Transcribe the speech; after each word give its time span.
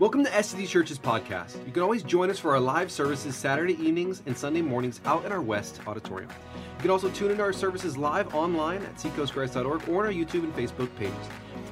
Welcome 0.00 0.22
to 0.26 0.30
SCG 0.30 0.68
Church's 0.68 0.96
podcast. 0.96 1.56
You 1.66 1.72
can 1.72 1.82
always 1.82 2.04
join 2.04 2.30
us 2.30 2.38
for 2.38 2.52
our 2.52 2.60
live 2.60 2.88
services 2.88 3.34
Saturday 3.34 3.72
evenings 3.82 4.22
and 4.26 4.38
Sunday 4.38 4.62
mornings 4.62 5.00
out 5.04 5.24
in 5.24 5.32
our 5.32 5.42
West 5.42 5.80
Auditorium. 5.88 6.30
You 6.76 6.82
can 6.82 6.92
also 6.92 7.10
tune 7.10 7.32
into 7.32 7.42
our 7.42 7.52
services 7.52 7.98
live 7.98 8.32
online 8.32 8.80
at 8.82 8.94
seacoastchrist.org 8.94 9.88
or 9.88 10.02
on 10.02 10.06
our 10.06 10.12
YouTube 10.12 10.44
and 10.44 10.54
Facebook 10.54 10.88
pages. 10.94 11.16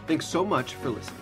Thanks 0.09 0.27
so 0.27 0.45
much 0.45 0.75
for 0.75 0.91
listening. 0.91 1.21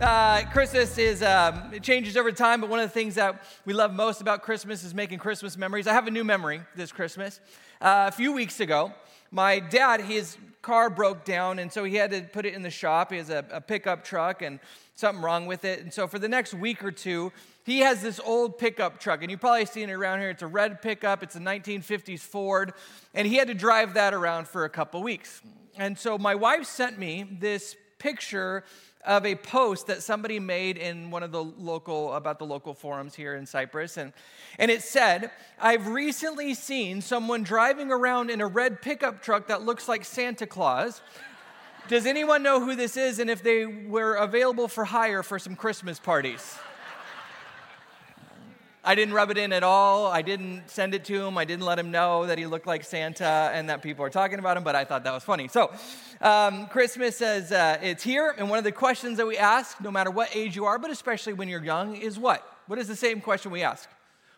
Uh, 0.00 0.44
Christmas 0.50 0.96
is 0.96 1.22
um, 1.22 1.74
it 1.74 1.82
changes 1.82 2.16
over 2.16 2.32
time, 2.32 2.62
but 2.62 2.70
one 2.70 2.80
of 2.80 2.88
the 2.88 2.94
things 2.94 3.16
that 3.16 3.44
we 3.66 3.74
love 3.74 3.92
most 3.92 4.22
about 4.22 4.40
Christmas 4.40 4.82
is 4.82 4.94
making 4.94 5.18
Christmas 5.18 5.58
memories. 5.58 5.86
I 5.86 5.92
have 5.92 6.06
a 6.06 6.10
new 6.10 6.24
memory 6.24 6.62
this 6.74 6.90
Christmas. 6.90 7.40
Uh, 7.82 8.06
a 8.08 8.12
few 8.12 8.32
weeks 8.32 8.60
ago, 8.60 8.94
my 9.30 9.58
dad, 9.60 10.00
his 10.00 10.38
car 10.64 10.88
broke 10.88 11.24
down, 11.24 11.58
and 11.58 11.70
so 11.70 11.84
he 11.84 11.94
had 11.94 12.10
to 12.10 12.22
put 12.22 12.46
it 12.46 12.54
in 12.54 12.62
the 12.62 12.70
shop. 12.70 13.12
He 13.12 13.18
has 13.18 13.28
a, 13.28 13.44
a 13.52 13.60
pickup 13.60 14.02
truck 14.02 14.40
and 14.40 14.58
something 14.94 15.22
wrong 15.22 15.44
with 15.46 15.64
it. 15.66 15.80
And 15.80 15.92
so 15.92 16.08
for 16.08 16.18
the 16.18 16.26
next 16.26 16.54
week 16.54 16.82
or 16.82 16.90
two, 16.90 17.32
he 17.64 17.80
has 17.80 18.00
this 18.00 18.18
old 18.18 18.58
pickup 18.58 18.98
truck, 18.98 19.20
and 19.20 19.30
you've 19.30 19.40
probably 19.40 19.66
seen 19.66 19.90
it 19.90 19.92
around 19.92 20.20
here. 20.20 20.30
It's 20.30 20.42
a 20.42 20.46
red 20.46 20.80
pickup, 20.80 21.22
it's 21.22 21.36
a 21.36 21.40
1950s 21.40 22.20
Ford, 22.20 22.72
and 23.12 23.28
he 23.28 23.36
had 23.36 23.48
to 23.48 23.54
drive 23.54 23.94
that 23.94 24.14
around 24.14 24.48
for 24.48 24.64
a 24.64 24.70
couple 24.70 25.02
weeks. 25.02 25.42
And 25.76 25.98
so 25.98 26.16
my 26.16 26.34
wife 26.34 26.64
sent 26.64 26.98
me 26.98 27.26
this 27.40 27.76
picture 27.98 28.64
of 29.04 29.26
a 29.26 29.34
post 29.34 29.86
that 29.86 30.02
somebody 30.02 30.40
made 30.40 30.78
in 30.78 31.10
one 31.10 31.22
of 31.22 31.30
the 31.30 31.42
local 31.42 32.12
about 32.14 32.38
the 32.38 32.46
local 32.46 32.74
forums 32.74 33.14
here 33.14 33.34
in 33.34 33.46
Cypress 33.46 33.96
and 33.96 34.12
and 34.58 34.70
it 34.70 34.82
said 34.82 35.30
I've 35.60 35.88
recently 35.88 36.54
seen 36.54 37.00
someone 37.00 37.42
driving 37.42 37.90
around 37.90 38.30
in 38.30 38.40
a 38.40 38.46
red 38.46 38.80
pickup 38.80 39.22
truck 39.22 39.48
that 39.48 39.62
looks 39.62 39.88
like 39.88 40.04
Santa 40.04 40.46
Claus. 40.46 41.02
Does 41.86 42.06
anyone 42.06 42.42
know 42.42 42.64
who 42.64 42.74
this 42.76 42.96
is 42.96 43.18
and 43.18 43.28
if 43.28 43.42
they 43.42 43.66
were 43.66 44.14
available 44.14 44.68
for 44.68 44.84
hire 44.84 45.22
for 45.22 45.38
some 45.38 45.54
Christmas 45.54 45.98
parties 45.98 46.56
I 48.86 48.94
didn't 48.94 49.14
rub 49.14 49.30
it 49.30 49.38
in 49.38 49.52
at 49.52 49.62
all. 49.62 50.06
I 50.06 50.20
didn't 50.20 50.68
send 50.68 50.94
it 50.94 51.04
to 51.06 51.26
him. 51.26 51.38
I 51.38 51.46
didn't 51.46 51.64
let 51.64 51.78
him 51.78 51.90
know 51.90 52.26
that 52.26 52.36
he 52.36 52.46
looked 52.46 52.66
like 52.66 52.84
Santa 52.84 53.50
and 53.54 53.70
that 53.70 53.80
people 53.80 54.04
are 54.04 54.10
talking 54.10 54.38
about 54.38 54.58
him, 54.58 54.62
but 54.62 54.74
I 54.74 54.84
thought 54.84 55.04
that 55.04 55.12
was 55.12 55.24
funny. 55.24 55.48
So, 55.48 55.72
um, 56.20 56.66
Christmas 56.66 57.16
says 57.16 57.50
uh, 57.50 57.78
it's 57.82 58.02
here, 58.02 58.34
and 58.36 58.50
one 58.50 58.58
of 58.58 58.64
the 58.64 58.72
questions 58.72 59.16
that 59.16 59.26
we 59.26 59.38
ask, 59.38 59.80
no 59.80 59.90
matter 59.90 60.10
what 60.10 60.36
age 60.36 60.54
you 60.54 60.66
are, 60.66 60.78
but 60.78 60.90
especially 60.90 61.32
when 61.32 61.48
you're 61.48 61.64
young, 61.64 61.96
is 61.96 62.18
what? 62.18 62.46
What 62.66 62.78
is 62.78 62.86
the 62.86 62.96
same 62.96 63.22
question 63.22 63.50
we 63.50 63.62
ask? 63.62 63.88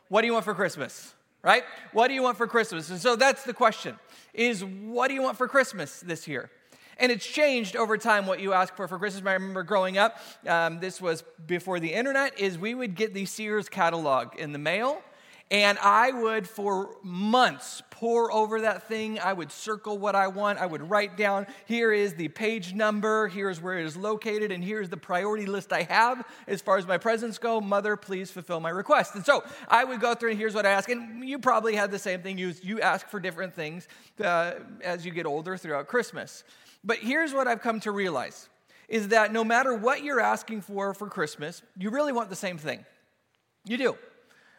What 0.09 0.21
do 0.21 0.29
you 0.29 0.33
want 0.33 0.45
for 0.45 0.55
Christmas? 0.55 1.13
Right? 1.43 1.65
What 1.93 2.09
do 2.09 2.15
you 2.15 2.23
want 2.23 2.37
for 2.37 2.47
Christmas? 2.47 2.91
And 2.91 3.01
so 3.01 3.17
that's 3.17 3.45
the 3.45 3.55
question 3.55 3.99
is 4.33 4.65
what 4.65 5.09
do 5.09 5.15
you 5.15 5.23
want 5.23 5.39
for 5.39 5.49
Christmas 5.49 6.01
this 6.01 6.29
year? 6.29 6.51
And 6.99 7.13
it's 7.13 7.27
changed 7.27 7.77
over 7.77 7.99
time 7.99 8.27
what 8.27 8.41
you 8.41 8.53
ask 8.53 8.75
for 8.75 8.89
for 8.89 8.99
Christmas. 8.99 9.27
I 9.27 9.35
remember 9.35 9.63
growing 9.63 9.99
up, 9.99 10.19
um, 10.47 10.81
this 10.81 11.01
was 11.01 11.23
before 11.47 11.79
the 11.79 11.93
internet, 11.93 12.39
is 12.39 12.59
we 12.59 12.75
would 12.75 12.95
get 12.95 13.13
the 13.13 13.27
Sears 13.27 13.69
catalog 13.69 14.37
in 14.37 14.53
the 14.53 14.59
mail. 14.59 15.03
And 15.49 15.79
I 15.79 16.11
would, 16.11 16.49
for 16.49 16.97
months, 17.05 17.81
pour 17.91 18.33
over 18.33 18.63
that 18.63 18.89
thing. 18.89 19.21
I 19.21 19.33
would 19.33 19.53
circle 19.53 19.97
what 19.97 20.17
I 20.17 20.27
want. 20.27 20.59
I 20.59 20.67
would 20.67 20.91
write 20.91 21.17
down 21.17 21.47
here 21.67 21.93
is 21.93 22.15
the 22.15 22.27
page 22.27 22.75
number, 22.75 23.29
here's 23.29 23.61
where 23.63 23.79
it 23.79 23.87
is 23.87 23.97
located, 23.97 24.51
and 24.51 24.65
here's 24.65 24.89
the 24.89 24.97
priority 24.97 25.47
list 25.47 25.73
I 25.73 25.83
have 25.83 26.27
as 26.49 26.61
far 26.63 26.79
as 26.79 26.87
my 26.87 26.99
presents 26.99 27.39
go. 27.39 27.61
Mother, 27.61 27.97
please 27.97 28.29
fulfill 28.29 28.59
my 28.59 28.71
request. 28.71 29.15
And 29.15 29.25
so 29.25 29.45
I 29.69 29.85
would 29.85 30.01
go 30.01 30.17
through, 30.17 30.31
and 30.31 30.39
here's 30.39 30.55
what 30.55 30.67
I 30.67 30.71
ask. 30.71 30.89
And 30.89 31.27
you 31.27 31.39
probably 31.39 31.77
had 31.77 31.93
the 31.93 31.99
same 31.99 32.23
thing. 32.23 32.39
You, 32.39 32.53
you 32.63 32.81
ask 32.81 33.09
for 33.09 33.21
different 33.21 33.55
things 33.55 33.87
uh, 34.23 34.55
as 34.83 35.07
you 35.07 35.13
get 35.13 35.27
older 35.27 35.57
throughout 35.57 35.87
Christmas. 35.87 36.43
But 36.87 36.99
here's 36.99 37.35
what 37.35 37.49
I've 37.49 37.61
come 37.61 37.81
to 37.81 37.91
realize 37.91 38.49
is 38.89 39.09
that 39.09 39.33
no 39.33 39.43
matter 39.43 39.75
what 39.75 40.05
you're 40.05 40.21
asking 40.21 40.61
for 40.61 40.95
for 40.95 41.09
Christmas, 41.09 41.61
you 41.77 41.91
really 41.91 42.13
want 42.13 42.31
the 42.31 42.37
same 42.37 42.57
thing. 42.57 42.87
You 43.65 43.77
do. 43.77 43.99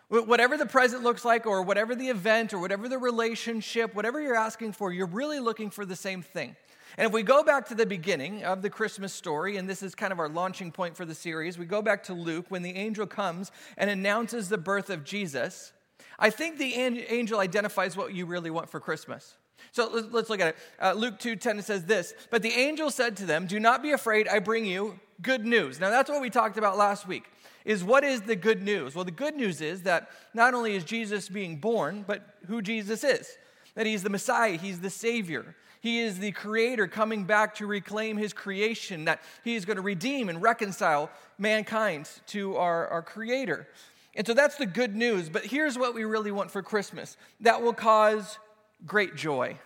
Whatever 0.10 0.58
the 0.58 0.66
present 0.66 1.04
looks 1.04 1.24
like, 1.24 1.46
or 1.46 1.64
whatever 1.64 1.96
the 1.96 2.10
event, 2.10 2.54
or 2.54 2.60
whatever 2.60 2.90
the 2.90 2.98
relationship, 2.98 3.96
whatever 3.96 4.22
you're 4.22 4.36
asking 4.36 4.74
for, 4.74 4.92
you're 4.92 5.08
really 5.08 5.40
looking 5.40 5.70
for 5.70 5.86
the 5.86 5.96
same 5.96 6.22
thing. 6.22 6.58
And 6.98 7.08
if 7.08 7.14
we 7.14 7.24
go 7.24 7.44
back 7.44 7.68
to 7.68 7.76
the 7.76 7.86
beginning 7.86 8.44
of 8.44 8.62
the 8.62 8.70
Christmas 8.70 9.14
story, 9.14 9.58
and 9.58 9.70
this 9.70 9.84
is 9.84 9.96
kind 9.96 10.12
of 10.12 10.20
our 10.20 10.30
launching 10.30 10.72
point 10.72 10.98
for 10.98 11.06
the 11.06 11.16
series, 11.16 11.58
we 11.58 11.66
go 11.66 11.82
back 11.82 12.04
to 12.04 12.14
Luke 12.14 12.46
when 12.50 12.64
the 12.64 12.76
angel 12.76 13.06
comes 13.06 13.52
and 13.78 13.90
announces 13.90 14.50
the 14.50 14.58
birth 14.58 14.90
of 14.90 15.04
Jesus. 15.04 15.72
I 16.20 16.30
think 16.30 16.58
the 16.58 16.74
angel 16.74 17.40
identifies 17.40 17.96
what 17.96 18.14
you 18.14 18.26
really 18.26 18.50
want 18.50 18.70
for 18.70 18.80
Christmas. 18.80 19.36
So 19.72 19.90
let's 20.12 20.30
look 20.30 20.40
at 20.40 20.50
it. 20.50 20.58
Uh, 20.82 20.94
Luke 20.94 21.20
2 21.20 21.36
10 21.36 21.62
says 21.62 21.86
this 21.86 22.14
But 22.30 22.42
the 22.42 22.52
angel 22.52 22.90
said 22.90 23.18
to 23.18 23.26
them, 23.26 23.48
Do 23.48 23.60
not 23.60 23.82
be 23.82 23.92
afraid, 23.92 24.28
I 24.28 24.40
bring 24.40 24.66
you 24.66 25.00
good 25.22 25.46
news. 25.46 25.80
Now, 25.80 25.90
that's 25.90 26.10
what 26.10 26.22
we 26.22 26.30
talked 26.30 26.58
about 26.58 26.78
last 26.78 27.08
week. 27.08 27.26
Is 27.66 27.84
what 27.84 28.04
is 28.04 28.22
the 28.22 28.36
good 28.36 28.62
news? 28.62 28.96
Well, 28.96 29.04
the 29.04 29.12
good 29.12 29.36
news 29.36 29.60
is 29.62 29.84
that 29.84 30.10
not 30.34 30.54
only 30.54 30.76
is 30.76 30.84
Jesus 30.84 31.28
being 31.28 31.58
born, 31.58 32.06
but 32.08 32.38
who 32.48 32.62
Jesus 32.62 33.04
is. 33.04 33.38
That 33.76 33.86
he's 33.86 34.04
the 34.04 34.10
Messiah, 34.10 34.58
he's 34.58 34.80
the 34.80 34.90
Savior. 34.90 35.56
He 35.82 36.00
is 36.00 36.20
the 36.20 36.32
creator 36.32 36.88
coming 36.88 37.26
back 37.26 37.56
to 37.56 37.68
reclaim 37.68 38.18
his 38.18 38.34
creation, 38.34 39.06
that 39.06 39.22
he 39.44 39.56
is 39.56 39.66
going 39.66 39.78
to 39.78 39.84
redeem 39.84 40.30
and 40.30 40.42
reconcile 40.42 41.12
mankind 41.38 42.10
to 42.28 42.56
our, 42.56 42.88
our 42.88 43.02
creator. 43.02 43.68
And 44.16 44.26
so 44.26 44.34
that's 44.34 44.56
the 44.56 44.66
good 44.66 44.96
news. 44.96 45.30
But 45.30 45.46
here's 45.46 45.78
what 45.78 45.94
we 45.94 46.04
really 46.04 46.32
want 46.32 46.50
for 46.50 46.64
Christmas 46.64 47.18
that 47.42 47.62
will 47.62 47.74
cause 47.74 48.40
great 48.86 49.16
joy. 49.16 49.58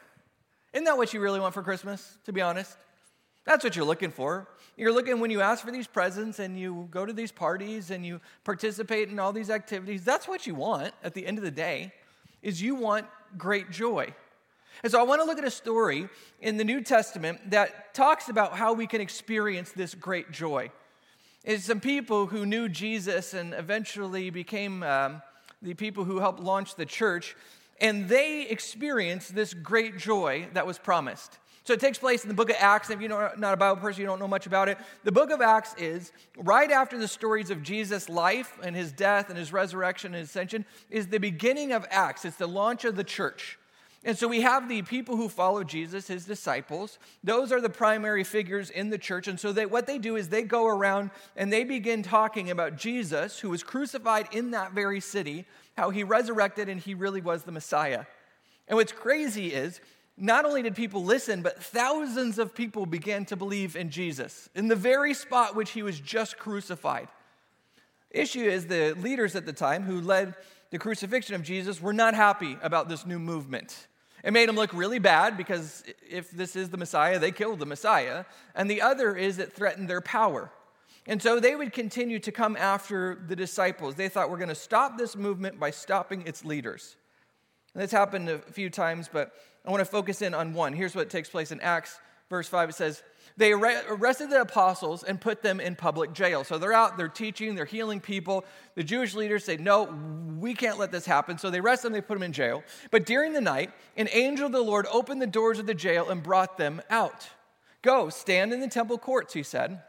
Isn't 0.74 0.86
that 0.86 0.98
what 0.98 1.14
you 1.14 1.20
really 1.20 1.40
want 1.40 1.54
for 1.54 1.64
Christmas, 1.64 2.18
to 2.26 2.34
be 2.34 2.42
honest? 2.42 2.78
That's 3.46 3.64
what 3.64 3.76
you're 3.76 3.86
looking 3.86 4.12
for. 4.12 4.48
You're 4.78 4.94
looking 4.94 5.20
when 5.20 5.32
you 5.32 5.42
ask 5.42 5.66
for 5.66 5.72
these 5.72 5.88
presents 5.88 6.40
and 6.40 6.58
you 6.58 6.88
go 6.92 7.06
to 7.06 7.14
these 7.14 7.32
parties 7.32 7.92
and 7.92 8.06
you 8.06 8.22
participate 8.44 9.10
in 9.10 9.20
all 9.20 9.34
these 9.34 9.50
activities. 9.50 10.06
That's 10.06 10.28
what 10.28 10.48
you 10.48 10.56
want 10.56 10.94
at 11.04 11.14
the 11.14 11.26
end 11.26 11.38
of 11.38 11.44
the 11.44 11.52
day 11.52 11.92
is 12.42 12.62
you 12.62 12.76
want 12.76 13.06
great 13.38 13.70
joy. 13.72 14.14
And 14.84 14.92
so 14.92 15.00
I 15.00 15.04
want 15.04 15.22
to 15.22 15.28
look 15.28 15.38
at 15.38 15.44
a 15.44 15.52
story 15.52 16.08
in 16.40 16.58
the 16.58 16.64
New 16.64 16.82
Testament 16.82 17.52
that 17.52 17.94
talks 17.94 18.30
about 18.30 18.54
how 18.54 18.74
we 18.74 18.88
can 18.88 19.02
experience 19.02 19.72
this 19.72 19.94
great 19.94 20.32
joy. 20.32 20.72
It's 21.44 21.66
some 21.66 21.80
people 21.80 22.28
who 22.28 22.46
knew 22.46 22.70
Jesus 22.70 23.34
and 23.34 23.54
eventually 23.54 24.30
became 24.30 24.84
um, 24.84 25.22
the 25.62 25.74
people 25.74 26.04
who 26.04 26.20
helped 26.20 26.40
launch 26.40 26.76
the 26.76 26.86
church 26.86 27.36
and 27.82 28.08
they 28.08 28.48
experienced 28.48 29.36
this 29.36 29.54
great 29.54 29.98
joy 29.98 30.48
that 30.54 30.66
was 30.66 30.78
promised. 30.78 31.40
So 31.64 31.74
it 31.74 31.80
takes 31.80 31.98
place 32.00 32.24
in 32.24 32.28
the 32.28 32.34
book 32.34 32.50
of 32.50 32.56
Acts. 32.60 32.90
If 32.90 33.02
you're 33.02 33.38
not 33.38 33.54
a 33.54 33.58
Bible 33.58 33.82
person, 33.82 34.02
you 34.02 34.08
don't 34.08 34.20
know 34.20 34.28
much 34.28 34.48
about 34.48 34.68
it. 34.68 34.78
The 35.04 35.12
book 35.12 35.30
of 35.30 35.42
Acts 35.42 35.76
is 35.78 36.12
right 36.38 36.72
after 36.72 36.98
the 36.98 37.08
stories 37.08 37.52
of 37.52 37.62
Jesus' 37.62 38.10
life 38.10 38.58
and 38.64 38.76
his 38.76 38.92
death 38.92 39.30
and 39.30 39.38
his 39.38 39.54
resurrection 39.54 40.16
and 40.16 40.24
ascension, 40.24 40.66
is 40.90 41.08
the 41.08 41.20
beginning 41.20 41.72
of 41.72 41.86
Acts. 41.92 42.26
It's 42.26 42.38
the 42.38 42.48
launch 42.48 42.84
of 42.84 42.96
the 42.96 43.04
church. 43.04 43.60
And 44.04 44.18
so 44.18 44.28
we 44.28 44.42
have 44.42 44.68
the 44.68 44.82
people 44.82 45.16
who 45.16 45.30
follow 45.30 45.64
Jesus, 45.64 46.08
his 46.08 46.26
disciples. 46.26 46.98
Those 47.24 47.52
are 47.52 47.62
the 47.62 47.70
primary 47.70 48.24
figures 48.24 48.72
in 48.72 48.90
the 48.90 48.98
church. 48.98 49.28
And 49.28 49.40
so 49.40 49.52
they, 49.52 49.68
what 49.68 49.86
they 49.86 50.00
do 50.00 50.16
is 50.16 50.30
they 50.30 50.42
go 50.42 50.66
around 50.66 51.12
and 51.36 51.54
they 51.54 51.64
begin 51.64 52.02
talking 52.02 52.50
about 52.50 52.78
Jesus, 52.78 53.38
who 53.40 53.52
was 53.52 53.62
crucified 53.62 54.28
in 54.32 54.52
that 54.52 54.72
very 54.72 55.00
city, 55.02 55.46
how 55.78 55.92
he 55.92 56.04
resurrected 56.04 56.68
and 56.68 56.82
he 56.82 56.96
really 56.96 57.22
was 57.22 57.44
the 57.44 57.52
Messiah. 57.52 58.06
And 58.68 58.76
what's 58.76 58.92
crazy 58.92 59.54
is 59.54 59.80
not 60.18 60.46
only 60.46 60.64
did 60.64 60.76
people 60.76 61.04
listen, 61.04 61.44
but 61.44 61.62
thousands 61.62 62.40
of 62.40 62.56
people 62.56 62.88
began 62.88 63.26
to 63.26 63.36
believe 63.36 63.76
in 63.76 63.92
Jesus 63.92 64.50
in 64.56 64.68
the 64.68 64.76
very 64.76 65.14
spot 65.14 65.56
which 65.56 65.72
he 65.72 65.84
was 65.84 66.00
just 66.00 66.40
crucified. 66.40 67.08
issue 68.10 68.44
is 68.44 68.66
the 68.66 68.94
leaders 68.94 69.36
at 69.36 69.46
the 69.46 69.54
time 69.54 69.84
who 69.84 70.02
led 70.02 70.34
the 70.72 70.80
crucifixion 70.80 71.36
of 71.36 71.44
Jesus 71.44 71.82
were 71.82 71.94
not 71.94 72.16
happy 72.16 72.58
about 72.64 72.90
this 72.90 73.06
new 73.06 73.20
movement. 73.20 73.88
It 74.24 74.34
made 74.34 74.48
them 74.48 74.56
look 74.56 74.74
really 74.74 75.00
bad 75.00 75.36
because 75.36 75.84
if 76.08 76.30
this 76.32 76.56
is 76.56 76.70
the 76.70 76.78
Messiah, 76.78 77.18
they 77.18 77.32
killed 77.32 77.60
the 77.60 77.66
Messiah. 77.66 78.26
And 78.56 78.70
the 78.70 78.82
other 78.82 79.16
is 79.16 79.40
it 79.40 79.54
threatened 79.54 79.90
their 79.90 80.02
power. 80.02 80.52
And 81.08 81.22
so 81.22 81.40
they 81.40 81.56
would 81.56 81.74
continue 81.74 82.20
to 82.20 82.32
come 82.32 82.56
after 82.56 83.16
the 83.28 83.36
disciples. 83.36 83.96
They 83.96 84.10
thought 84.10 84.30
we're 84.30 84.38
going 84.38 84.50
to 84.50 84.56
stop 84.56 84.98
this 84.98 85.16
movement 85.16 85.60
by 85.60 85.72
stopping 85.72 86.28
its 86.28 86.46
leaders. 86.46 86.96
And 87.74 87.82
this 87.82 87.92
happened 87.92 88.30
a 88.30 88.38
few 88.40 88.70
times, 88.70 89.10
but 89.12 89.34
I 89.66 89.72
want 89.72 89.82
to 89.82 89.86
focus 89.86 90.22
in 90.22 90.34
on 90.34 90.54
one. 90.54 90.74
Here's 90.74 90.96
what 90.96 91.10
takes 91.10 91.30
place 91.30 91.52
in 91.52 91.60
Acts, 91.62 92.00
verse 92.32 92.48
5. 92.48 92.70
It 92.70 92.76
says, 92.76 93.04
they 93.38 93.54
arrested 93.54 94.30
the 94.30 94.42
apostles 94.42 95.04
and 95.04 95.20
put 95.20 95.42
them 95.42 95.60
in 95.60 95.76
public 95.76 96.14
jail. 96.14 96.44
So 96.44 96.58
they're 96.58 96.74
out, 96.74 96.98
they're 96.98 97.08
teaching, 97.08 97.56
they're 97.56 97.66
healing 97.66 98.00
people. 98.00 98.46
The 98.76 98.84
Jewish 98.84 99.14
leaders 99.16 99.44
say, 99.46 99.58
No, 99.58 99.84
we 100.40 100.54
can't 100.54 100.78
let 100.78 100.92
this 100.92 101.06
happen. 101.06 101.38
So 101.38 101.50
they 101.50 101.60
arrest 101.60 101.84
them, 101.84 101.94
they 101.94 102.02
put 102.02 102.16
them 102.16 102.24
in 102.24 102.34
jail. 102.34 102.64
But 102.90 103.06
during 103.06 103.34
the 103.34 103.42
night, 103.42 103.72
an 103.96 104.10
angel 104.12 104.48
of 104.48 104.52
the 104.52 104.62
Lord 104.62 104.86
opened 104.92 105.22
the 105.22 105.28
doors 105.28 105.60
of 105.60 105.66
the 105.66 105.74
jail 105.74 106.10
and 106.10 106.22
brought 106.22 106.58
them 106.58 106.82
out. 106.90 107.30
Go, 107.82 108.10
stand 108.10 108.54
in 108.54 108.60
the 108.60 108.68
temple 108.68 108.98
courts, 108.98 109.34
he 109.34 109.44
said, 109.44 109.82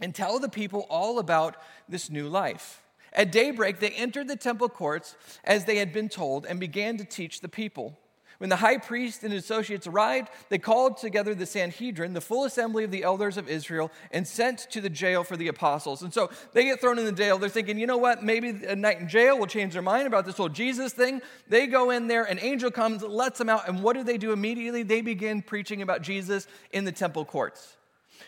and 0.00 0.14
tell 0.14 0.38
the 0.38 0.48
people 0.48 0.86
all 0.90 1.18
about 1.18 1.56
this 1.88 2.10
new 2.10 2.28
life. 2.28 2.82
At 3.12 3.32
daybreak, 3.32 3.80
they 3.80 3.90
entered 3.90 4.28
the 4.28 4.36
temple 4.36 4.68
courts 4.68 5.16
as 5.44 5.64
they 5.64 5.76
had 5.76 5.92
been 5.92 6.08
told 6.08 6.46
and 6.46 6.60
began 6.60 6.96
to 6.98 7.04
teach 7.04 7.40
the 7.40 7.48
people. 7.48 7.98
When 8.38 8.50
the 8.50 8.56
high 8.56 8.78
priest 8.78 9.22
and 9.22 9.32
his 9.32 9.44
associates 9.44 9.86
arrived, 9.86 10.28
they 10.48 10.58
called 10.58 10.96
together 10.96 11.34
the 11.34 11.46
Sanhedrin, 11.46 12.14
the 12.14 12.20
full 12.20 12.44
assembly 12.44 12.84
of 12.84 12.90
the 12.90 13.04
elders 13.04 13.36
of 13.36 13.48
Israel, 13.48 13.92
and 14.10 14.26
sent 14.26 14.70
to 14.70 14.80
the 14.80 14.90
jail 14.90 15.22
for 15.22 15.36
the 15.36 15.48
apostles. 15.48 16.02
And 16.02 16.12
so 16.12 16.30
they 16.52 16.64
get 16.64 16.80
thrown 16.80 16.98
in 16.98 17.04
the 17.04 17.12
jail. 17.12 17.38
They're 17.38 17.48
thinking, 17.48 17.78
you 17.78 17.86
know 17.86 17.96
what? 17.96 18.24
Maybe 18.24 18.48
a 18.48 18.74
night 18.74 19.00
in 19.00 19.08
jail 19.08 19.38
will 19.38 19.46
change 19.46 19.72
their 19.74 19.82
mind 19.82 20.06
about 20.06 20.26
this 20.26 20.36
whole 20.36 20.48
Jesus 20.48 20.92
thing. 20.92 21.22
They 21.48 21.66
go 21.66 21.90
in 21.90 22.08
there, 22.08 22.24
an 22.24 22.38
angel 22.40 22.70
comes, 22.70 23.02
lets 23.02 23.38
them 23.38 23.48
out. 23.48 23.68
And 23.68 23.82
what 23.82 23.94
do 23.94 24.02
they 24.02 24.18
do 24.18 24.32
immediately? 24.32 24.82
They 24.82 25.00
begin 25.00 25.40
preaching 25.40 25.82
about 25.82 26.02
Jesus 26.02 26.48
in 26.72 26.84
the 26.84 26.92
temple 26.92 27.24
courts. 27.24 27.76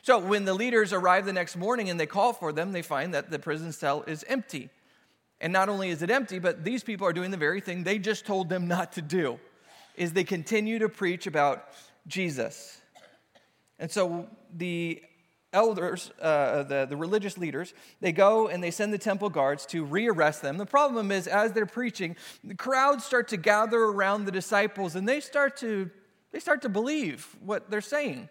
So 0.02 0.18
when 0.18 0.44
the 0.44 0.54
leaders 0.54 0.92
arrive 0.92 1.26
the 1.26 1.32
next 1.32 1.56
morning 1.56 1.90
and 1.90 1.98
they 1.98 2.06
call 2.06 2.32
for 2.32 2.52
them, 2.52 2.70
they 2.70 2.82
find 2.82 3.12
that 3.14 3.30
the 3.30 3.40
prison 3.40 3.72
cell 3.72 4.04
is 4.06 4.24
empty. 4.28 4.70
And 5.40 5.52
not 5.52 5.68
only 5.68 5.90
is 5.90 6.02
it 6.02 6.10
empty, 6.10 6.38
but 6.38 6.64
these 6.64 6.82
people 6.82 7.06
are 7.06 7.12
doing 7.12 7.30
the 7.30 7.36
very 7.36 7.60
thing 7.60 7.82
they 7.82 7.98
just 7.98 8.24
told 8.24 8.48
them 8.48 8.68
not 8.68 8.92
to 8.92 9.02
do 9.02 9.38
is 9.96 10.12
they 10.12 10.24
continue 10.24 10.78
to 10.78 10.88
preach 10.88 11.26
about 11.26 11.68
Jesus. 12.06 12.80
And 13.78 13.90
so 13.90 14.28
the 14.54 15.02
elders, 15.52 16.10
uh, 16.20 16.62
the, 16.64 16.86
the 16.88 16.96
religious 16.96 17.38
leaders, 17.38 17.72
they 18.00 18.12
go 18.12 18.48
and 18.48 18.62
they 18.62 18.70
send 18.70 18.92
the 18.92 18.98
temple 18.98 19.30
guards 19.30 19.64
to 19.66 19.84
rearrest 19.84 20.42
them. 20.42 20.58
The 20.58 20.66
problem 20.66 21.10
is, 21.10 21.26
as 21.26 21.52
they're 21.52 21.66
preaching, 21.66 22.16
the 22.44 22.54
crowds 22.54 23.04
start 23.04 23.28
to 23.28 23.36
gather 23.36 23.78
around 23.78 24.24
the 24.24 24.32
disciples 24.32 24.94
and 24.96 25.08
they 25.08 25.20
start 25.20 25.56
to, 25.58 25.90
they 26.32 26.40
start 26.40 26.62
to 26.62 26.68
believe 26.68 27.36
what 27.40 27.70
they're 27.70 27.80
saying. 27.80 28.28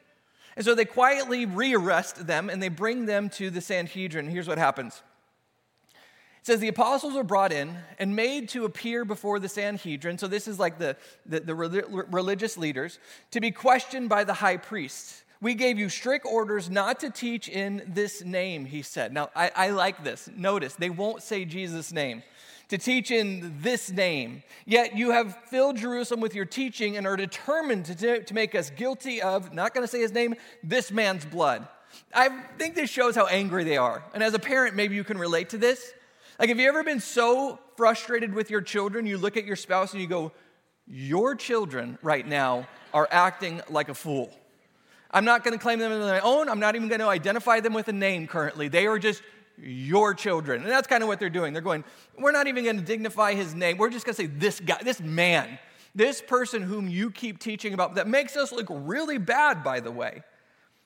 And 0.56 0.64
so 0.64 0.74
they 0.74 0.86
quietly 0.86 1.46
rearrest 1.46 2.28
them 2.28 2.50
and 2.50 2.62
they 2.62 2.70
bring 2.70 3.06
them 3.06 3.30
to 3.32 3.50
the 3.50 3.62
Sanhedrin. 3.62 4.30
Here's 4.30 4.48
what 4.48 4.58
happens 4.58 5.02
it 6.46 6.52
says 6.52 6.60
the 6.60 6.68
apostles 6.68 7.16
were 7.16 7.24
brought 7.24 7.52
in 7.52 7.76
and 7.98 8.16
made 8.16 8.50
to 8.50 8.66
appear 8.66 9.04
before 9.04 9.40
the 9.40 9.50
Sanhedrin. 9.50 10.20
So 10.20 10.28
this 10.28 10.48
is 10.48 10.60
like 10.60 10.78
the, 10.78 10.96
the, 11.26 11.40
the 11.40 11.56
religious 11.56 12.56
leaders 12.56 13.00
to 13.32 13.42
be 13.42 13.50
questioned 13.50 14.10
by 14.10 14.26
the 14.26 14.34
high 14.36 14.58
priest. 14.58 15.24
We 15.42 15.56
gave 15.56 15.80
you 15.80 15.90
strict 15.90 16.24
orders 16.24 16.70
not 16.70 17.00
to 17.00 17.10
teach 17.10 17.50
in 17.50 17.82
this 17.88 18.24
name, 18.24 18.66
he 18.66 18.84
said. 18.84 19.12
Now, 19.12 19.32
I, 19.36 19.50
I 19.56 19.70
like 19.72 20.04
this. 20.04 20.30
Notice, 20.36 20.76
they 20.76 20.92
won't 20.92 21.24
say 21.24 21.46
Jesus' 21.46 21.92
name. 21.92 22.22
To 22.70 22.78
teach 22.78 23.10
in 23.10 23.56
this 23.62 23.90
name. 23.90 24.44
Yet 24.68 24.96
you 24.96 25.10
have 25.10 25.36
filled 25.50 25.78
Jerusalem 25.78 26.20
with 26.20 26.36
your 26.36 26.46
teaching 26.46 26.96
and 26.96 27.08
are 27.08 27.18
determined 27.18 27.86
to, 27.86 28.24
to 28.24 28.34
make 28.36 28.54
us 28.54 28.70
guilty 28.70 29.20
of, 29.20 29.52
not 29.52 29.74
going 29.74 29.84
to 29.84 29.88
say 29.88 30.00
his 30.00 30.12
name, 30.12 30.36
this 30.62 30.92
man's 30.92 31.26
blood. 31.26 31.68
I 32.14 32.30
think 32.60 32.76
this 32.76 32.92
shows 32.92 33.16
how 33.16 33.26
angry 33.26 33.64
they 33.64 33.78
are. 33.78 34.04
And 34.14 34.22
as 34.22 34.36
a 34.36 34.40
parent, 34.40 34.76
maybe 34.76 34.94
you 34.94 35.04
can 35.04 35.18
relate 35.18 35.50
to 35.50 35.58
this. 35.58 35.92
Like, 36.40 36.50
have 36.50 36.60
you 36.60 36.68
ever 36.68 36.84
been 36.84 37.00
so 37.00 37.60
frustrated 37.78 38.34
with 38.34 38.50
your 38.50 38.62
children, 38.62 39.06
you 39.06 39.18
look 39.18 39.38
at 39.38 39.46
your 39.46 39.56
spouse 39.56 39.94
and 39.94 40.02
you 40.02 40.08
go, 40.08 40.32
Your 40.88 41.36
children 41.36 41.98
right 42.02 42.28
now 42.28 42.68
are 42.94 43.08
acting 43.10 43.62
like 43.70 43.90
a 43.90 43.94
fool. 43.94 44.32
I'm 45.12 45.26
not 45.26 45.44
going 45.44 45.58
to 45.58 45.62
claim 45.62 45.80
them 45.80 45.92
as 45.92 46.00
my 46.00 46.20
own. 46.20 46.50
I'm 46.50 46.60
not 46.60 46.76
even 46.76 46.90
going 46.90 47.00
to 47.00 47.08
identify 47.08 47.62
them 47.62 47.74
with 47.74 47.88
a 47.88 47.94
name 47.94 48.28
currently. 48.28 48.68
They 48.68 48.86
are 48.86 49.00
just 49.00 49.22
your 49.58 50.14
children. 50.14 50.64
And 50.64 50.70
that's 50.70 50.88
kind 50.88 51.02
of 51.02 51.08
what 51.08 51.20
they're 51.20 51.30
doing. 51.30 51.54
They're 51.54 51.62
going, 51.62 51.86
We're 52.20 52.34
not 52.34 52.48
even 52.48 52.66
going 52.66 52.78
to 52.78 52.84
dignify 52.84 53.34
his 53.34 53.56
name. 53.56 53.78
We're 53.78 53.90
just 53.90 54.06
going 54.06 54.16
to 54.16 54.22
say, 54.22 54.28
This 54.28 54.60
guy, 54.60 54.80
this 54.84 55.00
man, 55.00 55.58
this 55.94 56.22
person 56.22 56.62
whom 56.62 56.90
you 56.90 57.12
keep 57.12 57.40
teaching 57.40 57.74
about, 57.74 57.96
that 57.96 58.08
makes 58.08 58.36
us 58.36 58.52
look 58.52 58.68
really 58.70 59.18
bad, 59.18 59.64
by 59.64 59.80
the 59.80 59.92
way. 59.92 60.22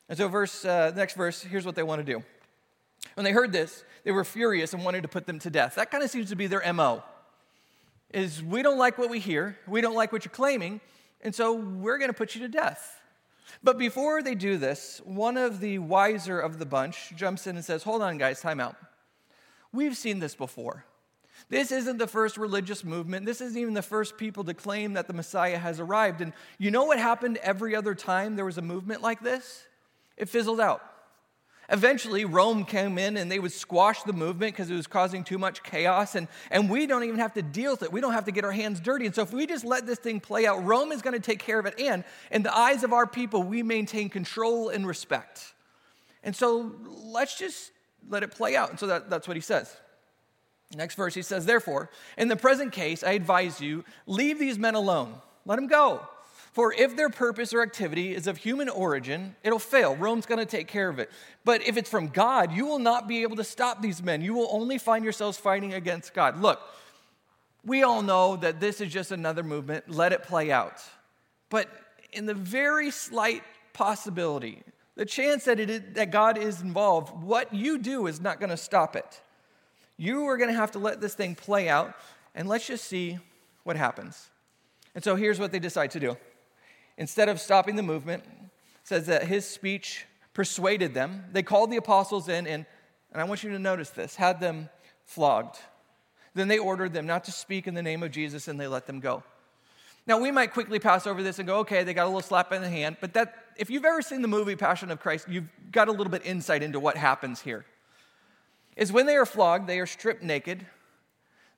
And 0.07 0.17
so, 0.17 0.27
verse, 0.27 0.63
uh, 0.63 0.91
next 0.95 1.15
verse, 1.15 1.41
here's 1.41 1.65
what 1.65 1.75
they 1.75 1.83
want 1.83 2.05
to 2.05 2.13
do. 2.13 2.23
When 3.15 3.23
they 3.23 3.31
heard 3.31 3.51
this, 3.51 3.83
they 4.03 4.11
were 4.11 4.23
furious 4.23 4.73
and 4.73 4.83
wanted 4.83 5.03
to 5.03 5.07
put 5.07 5.25
them 5.25 5.39
to 5.39 5.49
death. 5.49 5.75
That 5.75 5.91
kind 5.91 6.03
of 6.03 6.09
seems 6.09 6.29
to 6.29 6.35
be 6.35 6.47
their 6.47 6.73
MO. 6.73 7.03
Is 8.11 8.41
we 8.41 8.63
don't 8.63 8.77
like 8.77 8.97
what 8.97 9.09
we 9.09 9.19
hear, 9.19 9.57
we 9.67 9.81
don't 9.81 9.95
like 9.95 10.11
what 10.11 10.25
you're 10.25 10.31
claiming, 10.31 10.81
and 11.21 11.33
so 11.35 11.53
we're 11.53 11.97
going 11.97 12.09
to 12.09 12.17
put 12.17 12.33
you 12.33 12.41
to 12.41 12.47
death. 12.47 12.99
But 13.63 13.77
before 13.77 14.21
they 14.21 14.35
do 14.35 14.57
this, 14.57 15.01
one 15.03 15.37
of 15.37 15.59
the 15.59 15.79
wiser 15.79 16.39
of 16.39 16.59
the 16.59 16.65
bunch 16.65 17.13
jumps 17.15 17.45
in 17.47 17.55
and 17.55 17.65
says, 17.65 17.83
Hold 17.83 18.01
on, 18.01 18.17
guys, 18.17 18.41
time 18.41 18.59
out. 18.59 18.75
We've 19.71 19.97
seen 19.97 20.19
this 20.19 20.35
before. 20.35 20.85
This 21.47 21.71
isn't 21.71 21.97
the 21.97 22.07
first 22.07 22.37
religious 22.37 22.83
movement. 22.83 23.25
This 23.25 23.41
isn't 23.41 23.59
even 23.59 23.73
the 23.73 23.81
first 23.81 24.17
people 24.17 24.43
to 24.43 24.53
claim 24.53 24.93
that 24.93 25.07
the 25.07 25.13
Messiah 25.13 25.57
has 25.57 25.79
arrived. 25.79 26.21
And 26.21 26.33
you 26.57 26.69
know 26.69 26.83
what 26.83 26.99
happened 26.99 27.37
every 27.37 27.75
other 27.75 27.95
time 27.95 28.35
there 28.35 28.45
was 28.45 28.57
a 28.57 28.61
movement 28.61 29.01
like 29.01 29.21
this? 29.21 29.65
It 30.17 30.29
fizzled 30.29 30.59
out. 30.59 30.83
Eventually, 31.71 32.25
Rome 32.25 32.65
came 32.65 32.97
in 32.97 33.15
and 33.15 33.31
they 33.31 33.37
would 33.37 33.51
squash 33.51 34.01
the 34.03 34.13
movement 34.13 34.53
because 34.53 34.71
it 34.71 34.75
was 34.75 34.87
causing 34.87 35.23
too 35.23 35.37
much 35.37 35.61
chaos. 35.61 36.15
And, 36.15 36.27
and 36.49 36.69
we 36.69 36.87
don't 36.87 37.03
even 37.03 37.19
have 37.19 37.33
to 37.35 37.43
deal 37.43 37.71
with 37.71 37.83
it. 37.83 37.91
We 37.91 38.01
don't 38.01 38.13
have 38.13 38.25
to 38.25 38.31
get 38.31 38.43
our 38.43 38.51
hands 38.51 38.79
dirty. 38.79 39.05
And 39.05 39.13
so, 39.13 39.21
if 39.21 39.31
we 39.31 39.45
just 39.45 39.63
let 39.63 39.85
this 39.85 39.99
thing 39.99 40.19
play 40.19 40.47
out, 40.47 40.65
Rome 40.65 40.91
is 40.91 41.01
going 41.01 41.13
to 41.13 41.19
take 41.19 41.39
care 41.39 41.59
of 41.59 41.67
it. 41.67 41.79
And 41.79 42.03
in 42.31 42.41
the 42.41 42.55
eyes 42.55 42.83
of 42.83 42.91
our 42.91 43.05
people, 43.05 43.43
we 43.43 43.61
maintain 43.61 44.09
control 44.09 44.69
and 44.69 44.87
respect. 44.87 45.53
And 46.23 46.35
so, 46.35 46.75
let's 46.85 47.37
just 47.37 47.71
let 48.09 48.23
it 48.23 48.31
play 48.31 48.55
out. 48.55 48.71
And 48.71 48.79
so, 48.79 48.87
that, 48.87 49.09
that's 49.09 49.27
what 49.27 49.37
he 49.37 49.41
says. 49.41 49.75
Next 50.75 50.95
verse, 50.95 51.13
he 51.13 51.21
says, 51.21 51.45
Therefore, 51.45 51.89
in 52.17 52.29
the 52.29 52.35
present 52.35 52.71
case, 52.71 53.03
I 53.03 53.11
advise 53.11 53.61
you, 53.61 53.85
leave 54.07 54.39
these 54.39 54.57
men 54.57 54.75
alone. 54.75 55.15
Let 55.45 55.57
them 55.57 55.67
go. 55.67 56.07
For 56.51 56.73
if 56.73 56.95
their 56.95 57.09
purpose 57.09 57.53
or 57.53 57.61
activity 57.61 58.13
is 58.15 58.27
of 58.27 58.37
human 58.37 58.69
origin, 58.69 59.35
it'll 59.43 59.59
fail. 59.59 59.95
Rome's 59.95 60.25
going 60.25 60.39
to 60.39 60.45
take 60.45 60.67
care 60.67 60.89
of 60.89 60.99
it. 60.99 61.11
But 61.45 61.65
if 61.67 61.77
it's 61.77 61.89
from 61.89 62.07
God, 62.07 62.51
you 62.51 62.65
will 62.65 62.79
not 62.79 63.07
be 63.07 63.21
able 63.21 63.35
to 63.35 63.43
stop 63.43 63.81
these 63.81 64.01
men. 64.01 64.21
You 64.21 64.33
will 64.33 64.49
only 64.51 64.77
find 64.77 65.03
yourselves 65.03 65.37
fighting 65.37 65.73
against 65.73 66.13
God. 66.13 66.41
Look, 66.41 66.59
we 67.63 67.83
all 67.83 68.01
know 68.01 68.35
that 68.37 68.59
this 68.59 68.81
is 68.81 68.91
just 68.91 69.11
another 69.11 69.43
movement. 69.43 69.89
Let 69.89 70.11
it 70.11 70.23
play 70.23 70.51
out. 70.51 70.81
But 71.49 71.69
in 72.11 72.25
the 72.25 72.33
very 72.33 72.89
slight 72.89 73.43
possibility, 73.73 74.63
the 74.95 75.05
chance 75.05 75.45
that, 75.45 75.59
it 75.59 75.69
is, 75.69 75.81
that 75.93 76.11
God 76.11 76.37
is 76.37 76.61
involved, 76.61 77.23
what 77.23 77.53
you 77.53 77.77
do 77.77 78.07
is 78.07 78.19
not 78.19 78.39
going 78.39 78.49
to 78.49 78.57
stop 78.57 78.95
it. 78.95 79.21
You 79.97 80.25
are 80.25 80.37
going 80.37 80.49
to 80.49 80.55
have 80.55 80.71
to 80.71 80.79
let 80.79 80.99
this 80.99 81.13
thing 81.13 81.35
play 81.35 81.69
out, 81.69 81.93
and 82.33 82.47
let's 82.47 82.65
just 82.65 82.85
see 82.85 83.19
what 83.63 83.75
happens. 83.75 84.29
And 84.95 85.03
so 85.03 85.15
here's 85.15 85.39
what 85.39 85.51
they 85.51 85.59
decide 85.59 85.91
to 85.91 85.99
do 85.99 86.17
instead 86.99 87.29
of 87.29 87.39
stopping 87.39 87.77
the 87.77 87.81
movement, 87.81 88.23
says 88.83 89.07
that 89.07 89.23
his 89.23 89.49
speech 89.49 90.05
persuaded 90.33 90.93
them. 90.93 91.23
They 91.31 91.41
called 91.41 91.71
the 91.71 91.77
apostles 91.77 92.27
in, 92.27 92.45
and, 92.45 92.65
and 93.11 93.21
I 93.21 93.23
want 93.23 93.43
you 93.43 93.49
to 93.51 93.59
notice 93.59 93.89
this, 93.89 94.15
had 94.15 94.39
them 94.39 94.69
flogged. 95.05 95.57
Then 96.35 96.49
they 96.49 96.59
ordered 96.59 96.93
them 96.93 97.07
not 97.07 97.23
to 97.23 97.31
speak 97.31 97.65
in 97.67 97.73
the 97.73 97.81
name 97.81 98.03
of 98.03 98.11
Jesus, 98.11 98.47
and 98.47 98.59
they 98.59 98.67
let 98.67 98.85
them 98.85 98.99
go. 98.99 99.23
Now, 100.05 100.19
we 100.19 100.29
might 100.29 100.53
quickly 100.53 100.77
pass 100.79 101.07
over 101.07 101.23
this 101.23 101.39
and 101.39 101.47
go, 101.47 101.59
okay, 101.59 101.83
they 101.83 101.93
got 101.93 102.03
a 102.03 102.07
little 102.07 102.21
slap 102.21 102.51
in 102.51 102.61
the 102.61 102.69
hand, 102.69 102.97
but 102.99 103.13
that, 103.13 103.33
if 103.55 103.69
you've 103.69 103.85
ever 103.85 104.01
seen 104.01 104.21
the 104.21 104.27
movie 104.27 104.55
Passion 104.55 104.91
of 104.91 104.99
Christ, 104.99 105.27
you've 105.29 105.49
got 105.71 105.87
a 105.87 105.91
little 105.91 106.11
bit 106.11 106.25
insight 106.25 106.63
into 106.63 106.79
what 106.79 106.97
happens 106.97 107.41
here. 107.41 107.65
Is 108.75 108.91
when 108.91 109.05
they 109.05 109.15
are 109.15 109.25
flogged, 109.25 109.67
they 109.67 109.79
are 109.79 109.85
stripped 109.85 110.23
naked, 110.23 110.65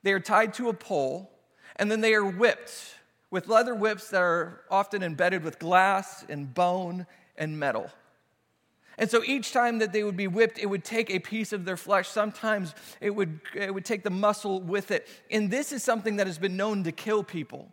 they 0.02 0.12
are 0.12 0.20
tied 0.20 0.54
to 0.54 0.68
a 0.68 0.74
pole, 0.74 1.30
and 1.76 1.90
then 1.90 2.00
they 2.00 2.14
are 2.14 2.24
whipped 2.24 2.96
with 3.32 3.48
leather 3.48 3.74
whips 3.74 4.10
that 4.10 4.20
are 4.20 4.60
often 4.70 5.02
embedded 5.02 5.42
with 5.42 5.58
glass 5.58 6.22
and 6.28 6.52
bone 6.52 7.06
and 7.36 7.58
metal. 7.58 7.90
And 8.98 9.10
so 9.10 9.24
each 9.24 9.52
time 9.52 9.78
that 9.78 9.90
they 9.90 10.04
would 10.04 10.18
be 10.18 10.26
whipped, 10.26 10.58
it 10.58 10.66
would 10.66 10.84
take 10.84 11.10
a 11.10 11.18
piece 11.18 11.54
of 11.54 11.64
their 11.64 11.78
flesh. 11.78 12.08
Sometimes 12.08 12.74
it 13.00 13.08
would, 13.08 13.40
it 13.54 13.72
would 13.72 13.86
take 13.86 14.02
the 14.02 14.10
muscle 14.10 14.60
with 14.60 14.90
it. 14.90 15.08
And 15.30 15.50
this 15.50 15.72
is 15.72 15.82
something 15.82 16.16
that 16.16 16.26
has 16.26 16.36
been 16.36 16.58
known 16.58 16.84
to 16.84 16.92
kill 16.92 17.24
people. 17.24 17.72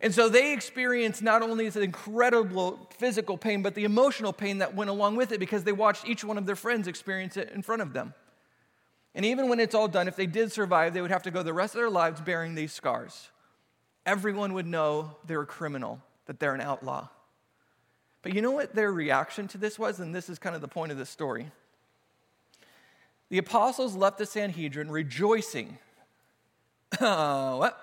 And 0.00 0.12
so 0.12 0.28
they 0.28 0.52
experienced 0.52 1.22
not 1.22 1.42
only 1.42 1.66
this 1.66 1.76
incredible 1.76 2.90
physical 2.98 3.38
pain, 3.38 3.62
but 3.62 3.76
the 3.76 3.84
emotional 3.84 4.32
pain 4.32 4.58
that 4.58 4.74
went 4.74 4.90
along 4.90 5.14
with 5.14 5.30
it 5.30 5.38
because 5.38 5.62
they 5.62 5.72
watched 5.72 6.08
each 6.08 6.24
one 6.24 6.36
of 6.36 6.46
their 6.46 6.56
friends 6.56 6.88
experience 6.88 7.36
it 7.36 7.52
in 7.54 7.62
front 7.62 7.80
of 7.80 7.92
them. 7.92 8.12
And 9.14 9.24
even 9.24 9.48
when 9.48 9.60
it's 9.60 9.74
all 9.74 9.86
done, 9.86 10.08
if 10.08 10.16
they 10.16 10.26
did 10.26 10.50
survive, 10.50 10.94
they 10.94 11.00
would 11.00 11.12
have 11.12 11.22
to 11.24 11.30
go 11.30 11.44
the 11.44 11.52
rest 11.52 11.74
of 11.74 11.80
their 11.80 11.90
lives 11.90 12.20
bearing 12.20 12.56
these 12.56 12.72
scars 12.72 13.30
everyone 14.06 14.54
would 14.54 14.66
know 14.66 15.16
they're 15.26 15.42
a 15.42 15.46
criminal, 15.46 16.00
that 16.26 16.40
they're 16.40 16.54
an 16.54 16.60
outlaw. 16.60 17.08
But 18.22 18.34
you 18.34 18.42
know 18.42 18.50
what 18.50 18.74
their 18.74 18.92
reaction 18.92 19.48
to 19.48 19.58
this 19.58 19.78
was? 19.78 20.00
And 20.00 20.14
this 20.14 20.28
is 20.28 20.38
kind 20.38 20.54
of 20.54 20.60
the 20.60 20.68
point 20.68 20.92
of 20.92 20.98
this 20.98 21.10
story. 21.10 21.50
The 23.30 23.38
apostles 23.38 23.94
left 23.94 24.18
the 24.18 24.26
Sanhedrin 24.26 24.90
rejoicing. 24.90 25.78
What? 26.98 27.78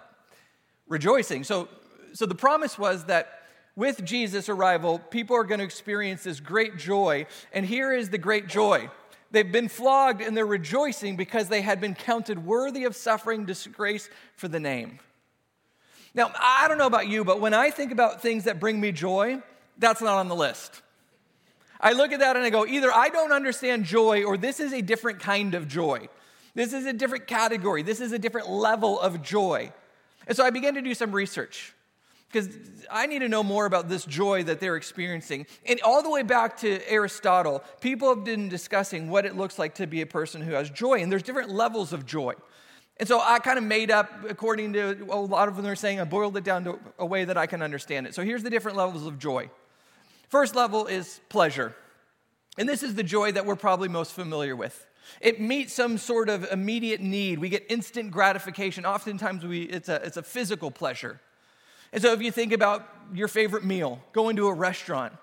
Rejoicing. 0.87 1.43
So, 1.43 1.67
so 2.13 2.25
the 2.25 2.35
promise 2.35 2.77
was 2.77 3.05
that 3.05 3.41
with 3.75 4.03
Jesus' 4.03 4.49
arrival, 4.49 4.99
people 4.99 5.35
are 5.35 5.43
going 5.43 5.59
to 5.59 5.65
experience 5.65 6.23
this 6.23 6.39
great 6.39 6.77
joy. 6.77 7.25
And 7.53 7.65
here 7.65 7.93
is 7.93 8.09
the 8.09 8.17
great 8.17 8.47
joy. 8.47 8.89
They've 9.31 9.51
been 9.51 9.67
flogged 9.67 10.21
and 10.21 10.35
they're 10.35 10.45
rejoicing 10.45 11.15
because 11.15 11.49
they 11.49 11.61
had 11.61 11.81
been 11.81 11.93
counted 11.93 12.45
worthy 12.45 12.85
of 12.85 12.95
suffering 12.95 13.45
disgrace 13.45 14.09
for 14.35 14.47
the 14.47 14.59
name. 14.59 14.99
Now, 16.17 16.31
I 16.41 16.67
don't 16.67 16.79
know 16.79 16.87
about 16.87 17.07
you, 17.07 17.23
but 17.23 17.39
when 17.39 17.53
I 17.53 17.69
think 17.69 17.91
about 17.91 18.23
things 18.23 18.45
that 18.45 18.59
bring 18.59 18.81
me 18.81 18.91
joy, 18.91 19.41
that's 19.77 20.01
not 20.01 20.17
on 20.17 20.27
the 20.27 20.35
list. 20.35 20.81
I 21.79 21.93
look 21.93 22.11
at 22.11 22.21
that 22.21 22.35
and 22.35 22.43
I 22.43 22.49
go, 22.49 22.65
either 22.65 22.91
I 22.91 23.09
don't 23.09 23.31
understand 23.31 23.85
joy 23.85 24.23
or 24.23 24.35
this 24.35 24.59
is 24.59 24.73
a 24.73 24.81
different 24.81 25.19
kind 25.19 25.53
of 25.53 25.67
joy. 25.67 26.09
This 26.55 26.73
is 26.73 26.87
a 26.87 26.93
different 26.93 27.27
category. 27.27 27.83
This 27.83 28.01
is 28.01 28.13
a 28.13 28.17
different 28.17 28.49
level 28.49 28.99
of 28.99 29.21
joy. 29.21 29.71
And 30.25 30.35
so 30.35 30.43
I 30.43 30.49
began 30.49 30.73
to 30.73 30.81
do 30.81 30.95
some 30.95 31.11
research. 31.11 31.75
because 32.31 32.49
I 32.91 33.07
need 33.07 33.19
to 33.19 33.29
know 33.29 33.43
more 33.43 33.65
about 33.65 33.89
this 33.89 34.05
joy 34.05 34.43
that 34.43 34.59
they're 34.59 34.75
experiencing. 34.75 35.47
And 35.65 35.79
all 35.81 36.03
the 36.03 36.09
way 36.09 36.23
back 36.23 36.57
to 36.57 36.79
Aristotle, 36.89 37.63
people 37.79 38.13
have 38.13 38.23
been 38.23 38.49
discussing 38.49 39.09
what 39.09 39.25
it 39.25 39.35
looks 39.37 39.57
like 39.57 39.75
to 39.75 39.87
be 39.87 40.01
a 40.01 40.05
person 40.05 40.41
who 40.41 40.51
has 40.53 40.69
joy, 40.69 41.01
and 41.01 41.11
there's 41.11 41.23
different 41.23 41.51
levels 41.51 41.93
of 41.93 42.05
joy. 42.05 42.33
And 42.99 43.07
so 43.07 43.21
I 43.21 43.39
kind 43.39 43.57
of 43.57 43.63
made 43.63 43.91
up, 43.91 44.09
according 44.27 44.73
to 44.73 45.07
a 45.09 45.15
lot 45.15 45.47
of 45.47 45.55
them 45.55 45.65
are 45.67 45.75
saying, 45.75 45.99
I 45.99 46.03
boiled 46.03 46.35
it 46.35 46.43
down 46.43 46.63
to 46.63 46.79
a 46.97 47.05
way 47.05 47.25
that 47.25 47.37
I 47.37 47.45
can 47.45 47.61
understand 47.61 48.07
it. 48.07 48.15
So 48.15 48.23
here's 48.23 48.43
the 48.43 48.49
different 48.49 48.77
levels 48.77 49.05
of 49.05 49.19
joy. 49.19 49.49
First 50.29 50.55
level 50.55 50.87
is 50.87 51.19
pleasure. 51.29 51.75
And 52.57 52.67
this 52.67 52.81
is 52.81 52.95
the 52.95 53.03
joy 53.03 53.31
that 53.33 53.45
we're 53.45 53.55
probably 53.55 53.87
most 53.87 54.13
familiar 54.13 54.55
with. 54.55 54.85
It 55.21 55.39
meets 55.39 55.73
some 55.73 55.97
sort 55.97 56.27
of 56.27 56.51
immediate 56.51 56.99
need. 56.99 57.39
We 57.39 57.49
get 57.49 57.65
instant 57.69 58.11
gratification. 58.11 58.85
Oftentimes, 58.85 59.45
we, 59.45 59.63
it's, 59.63 59.89
a, 59.89 59.95
it's 60.03 60.17
a 60.17 60.23
physical 60.23 60.71
pleasure. 60.71 61.21
And 61.93 62.01
so, 62.01 62.11
if 62.11 62.21
you 62.21 62.31
think 62.31 62.51
about 62.51 62.85
your 63.13 63.29
favorite 63.29 63.63
meal, 63.63 64.01
going 64.11 64.35
to 64.35 64.47
a 64.47 64.53
restaurant, 64.53 65.13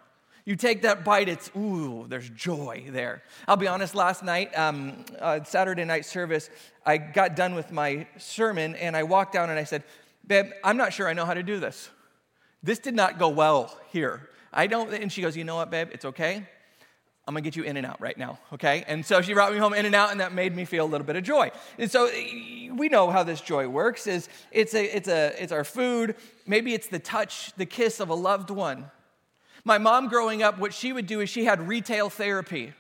you 0.44 0.56
take 0.56 0.82
that 0.82 1.04
bite, 1.04 1.28
it's, 1.28 1.50
ooh, 1.56 2.04
there's 2.08 2.28
joy 2.30 2.84
there. 2.90 3.22
I'll 3.48 3.56
be 3.56 3.66
honest, 3.66 3.94
last 3.94 4.22
night, 4.22 4.56
um, 4.56 5.04
uh, 5.18 5.42
Saturday 5.44 5.84
night 5.84 6.04
service, 6.04 6.50
I 6.84 6.98
got 6.98 7.34
done 7.34 7.54
with 7.54 7.72
my 7.72 8.06
sermon 8.18 8.74
and 8.76 8.94
I 8.94 9.04
walked 9.04 9.32
down 9.32 9.48
and 9.48 9.58
I 9.58 9.64
said, 9.64 9.84
Babe, 10.26 10.46
I'm 10.62 10.76
not 10.76 10.92
sure 10.92 11.08
I 11.08 11.12
know 11.12 11.24
how 11.26 11.34
to 11.34 11.42
do 11.42 11.60
this. 11.60 11.90
This 12.62 12.78
did 12.78 12.94
not 12.94 13.18
go 13.18 13.28
well 13.28 13.78
here. 13.90 14.28
I 14.52 14.66
don't, 14.66 14.92
and 14.92 15.12
she 15.12 15.22
goes, 15.22 15.36
You 15.36 15.44
know 15.44 15.56
what, 15.56 15.70
babe? 15.70 15.88
It's 15.92 16.04
okay. 16.04 16.46
I'm 17.26 17.32
gonna 17.32 17.40
get 17.40 17.56
you 17.56 17.62
in 17.62 17.78
and 17.78 17.86
out 17.86 18.00
right 18.02 18.16
now, 18.18 18.38
okay? 18.52 18.84
And 18.86 19.04
so 19.04 19.22
she 19.22 19.32
brought 19.32 19.50
me 19.52 19.58
home 19.58 19.72
In-N-Out, 19.72 20.10
and 20.10 20.20
that 20.20 20.34
made 20.34 20.54
me 20.54 20.66
feel 20.66 20.84
a 20.84 20.86
little 20.86 21.06
bit 21.06 21.16
of 21.16 21.24
joy. 21.24 21.50
And 21.78 21.90
so 21.90 22.04
we 22.74 22.88
know 22.90 23.10
how 23.10 23.22
this 23.22 23.40
joy 23.40 23.66
works: 23.66 24.06
is 24.06 24.28
it's 24.52 24.74
a, 24.74 24.84
it's 24.96 25.08
a, 25.08 25.42
it's 25.42 25.50
our 25.50 25.64
food. 25.64 26.16
Maybe 26.46 26.74
it's 26.74 26.88
the 26.88 26.98
touch, 26.98 27.54
the 27.56 27.64
kiss 27.64 27.98
of 27.98 28.10
a 28.10 28.14
loved 28.14 28.50
one. 28.50 28.90
My 29.64 29.78
mom, 29.78 30.08
growing 30.08 30.42
up, 30.42 30.58
what 30.58 30.74
she 30.74 30.92
would 30.92 31.06
do 31.06 31.20
is 31.20 31.30
she 31.30 31.46
had 31.46 31.66
retail 31.66 32.10
therapy. 32.10 32.74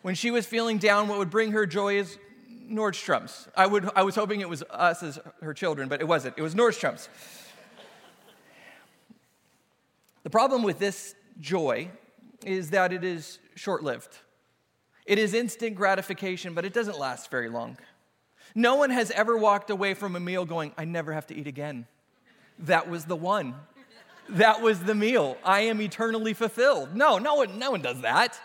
When 0.00 0.14
she 0.14 0.30
was 0.30 0.46
feeling 0.46 0.78
down, 0.78 1.08
what 1.08 1.18
would 1.18 1.30
bring 1.30 1.52
her 1.52 1.66
joy 1.66 1.96
is 1.96 2.18
Nordstrom's. 2.68 3.48
I, 3.54 3.66
would, 3.66 3.88
I 3.94 4.02
was 4.02 4.14
hoping 4.14 4.40
it 4.40 4.48
was 4.48 4.62
us 4.70 5.02
as 5.02 5.18
her 5.42 5.52
children, 5.52 5.88
but 5.88 6.00
it 6.00 6.08
wasn't. 6.08 6.34
It 6.38 6.42
was 6.42 6.54
Nordstrom's. 6.54 7.08
The 10.22 10.30
problem 10.30 10.62
with 10.62 10.78
this 10.78 11.14
joy 11.40 11.90
is 12.44 12.70
that 12.70 12.92
it 12.92 13.04
is 13.04 13.38
short 13.54 13.82
lived. 13.82 14.18
It 15.04 15.18
is 15.18 15.34
instant 15.34 15.74
gratification, 15.74 16.54
but 16.54 16.64
it 16.64 16.72
doesn't 16.72 16.98
last 16.98 17.30
very 17.30 17.48
long. 17.48 17.76
No 18.54 18.76
one 18.76 18.90
has 18.90 19.10
ever 19.10 19.36
walked 19.36 19.70
away 19.70 19.94
from 19.94 20.16
a 20.16 20.20
meal 20.20 20.44
going, 20.44 20.72
I 20.78 20.84
never 20.84 21.12
have 21.12 21.26
to 21.28 21.34
eat 21.34 21.46
again. 21.46 21.86
That 22.58 22.88
was 22.88 23.04
the 23.04 23.16
one. 23.16 23.54
That 24.28 24.62
was 24.62 24.80
the 24.80 24.94
meal. 24.94 25.36
I 25.44 25.60
am 25.62 25.80
eternally 25.80 26.34
fulfilled. 26.34 26.94
No, 26.94 27.18
no 27.18 27.34
one, 27.34 27.58
no 27.58 27.70
one 27.70 27.82
does 27.82 28.00
that. 28.02 28.40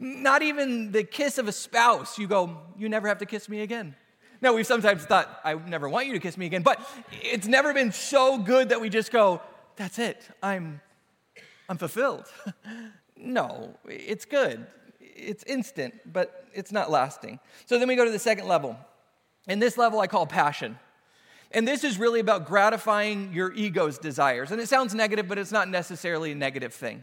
Not 0.00 0.42
even 0.42 0.92
the 0.92 1.04
kiss 1.04 1.38
of 1.38 1.48
a 1.48 1.52
spouse. 1.52 2.18
You 2.18 2.26
go, 2.26 2.58
You 2.76 2.88
never 2.88 3.08
have 3.08 3.18
to 3.18 3.26
kiss 3.26 3.48
me 3.48 3.60
again. 3.60 3.94
Now, 4.40 4.52
we've 4.52 4.66
sometimes 4.66 5.04
thought, 5.04 5.40
I 5.44 5.54
never 5.54 5.88
want 5.88 6.06
you 6.06 6.12
to 6.12 6.18
kiss 6.18 6.36
me 6.36 6.46
again, 6.46 6.62
but 6.62 6.78
it's 7.10 7.46
never 7.46 7.72
been 7.72 7.90
so 7.90 8.38
good 8.38 8.68
that 8.68 8.80
we 8.80 8.88
just 8.88 9.10
go, 9.10 9.40
That's 9.76 9.98
it. 9.98 10.28
I'm, 10.42 10.80
I'm 11.68 11.78
fulfilled. 11.78 12.26
No, 13.18 13.74
it's 13.88 14.26
good. 14.26 14.66
It's 15.00 15.42
instant, 15.44 15.94
but 16.04 16.44
it's 16.52 16.70
not 16.70 16.90
lasting. 16.90 17.40
So 17.64 17.78
then 17.78 17.88
we 17.88 17.96
go 17.96 18.04
to 18.04 18.10
the 18.10 18.18
second 18.18 18.46
level. 18.46 18.76
And 19.48 19.62
this 19.62 19.78
level 19.78 20.00
I 20.00 20.06
call 20.06 20.26
passion. 20.26 20.78
And 21.56 21.66
this 21.66 21.84
is 21.84 21.98
really 21.98 22.20
about 22.20 22.44
gratifying 22.44 23.32
your 23.32 23.50
ego's 23.54 23.96
desires. 23.96 24.50
And 24.50 24.60
it 24.60 24.68
sounds 24.68 24.94
negative, 24.94 25.26
but 25.26 25.38
it's 25.38 25.50
not 25.50 25.70
necessarily 25.70 26.32
a 26.32 26.34
negative 26.34 26.74
thing. 26.74 27.02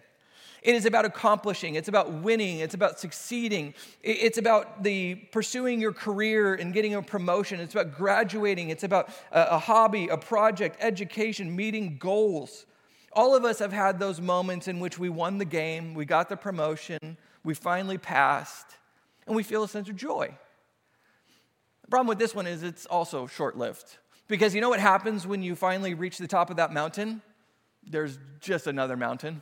It 0.61 0.75
is 0.75 0.85
about 0.85 1.05
accomplishing, 1.05 1.73
it's 1.73 1.87
about 1.87 2.13
winning, 2.13 2.59
it's 2.59 2.75
about 2.75 2.99
succeeding, 2.99 3.73
it's 4.03 4.37
about 4.37 4.83
the 4.83 5.15
pursuing 5.15 5.81
your 5.81 5.91
career 5.91 6.53
and 6.53 6.71
getting 6.71 6.93
a 6.93 7.01
promotion, 7.01 7.59
it's 7.59 7.73
about 7.73 7.97
graduating, 7.97 8.69
it's 8.69 8.83
about 8.83 9.09
a, 9.31 9.55
a 9.55 9.57
hobby, 9.57 10.07
a 10.07 10.17
project, 10.17 10.77
education, 10.79 11.53
meeting 11.53 11.97
goals. 11.97 12.67
All 13.11 13.35
of 13.35 13.45
us 13.45 13.57
have 13.57 13.73
had 13.73 13.97
those 13.97 14.21
moments 14.21 14.67
in 14.67 14.79
which 14.79 14.99
we 14.99 15.09
won 15.09 15.39
the 15.39 15.45
game, 15.45 15.95
we 15.95 16.05
got 16.05 16.29
the 16.29 16.37
promotion, 16.37 17.17
we 17.43 17.55
finally 17.55 17.97
passed, 17.97 18.67
and 19.25 19.35
we 19.35 19.41
feel 19.41 19.63
a 19.63 19.67
sense 19.67 19.89
of 19.89 19.95
joy. 19.95 20.37
The 21.81 21.87
problem 21.89 22.07
with 22.07 22.19
this 22.19 22.35
one 22.35 22.45
is 22.45 22.61
it's 22.61 22.85
also 22.85 23.25
short 23.25 23.57
lived. 23.57 23.97
Because 24.27 24.55
you 24.55 24.61
know 24.61 24.69
what 24.69 24.79
happens 24.79 25.27
when 25.27 25.43
you 25.43 25.55
finally 25.55 25.93
reach 25.93 26.17
the 26.17 26.27
top 26.27 26.49
of 26.49 26.57
that 26.57 26.73
mountain? 26.73 27.21
There's 27.85 28.17
just 28.39 28.67
another 28.67 28.95
mountain. 28.95 29.41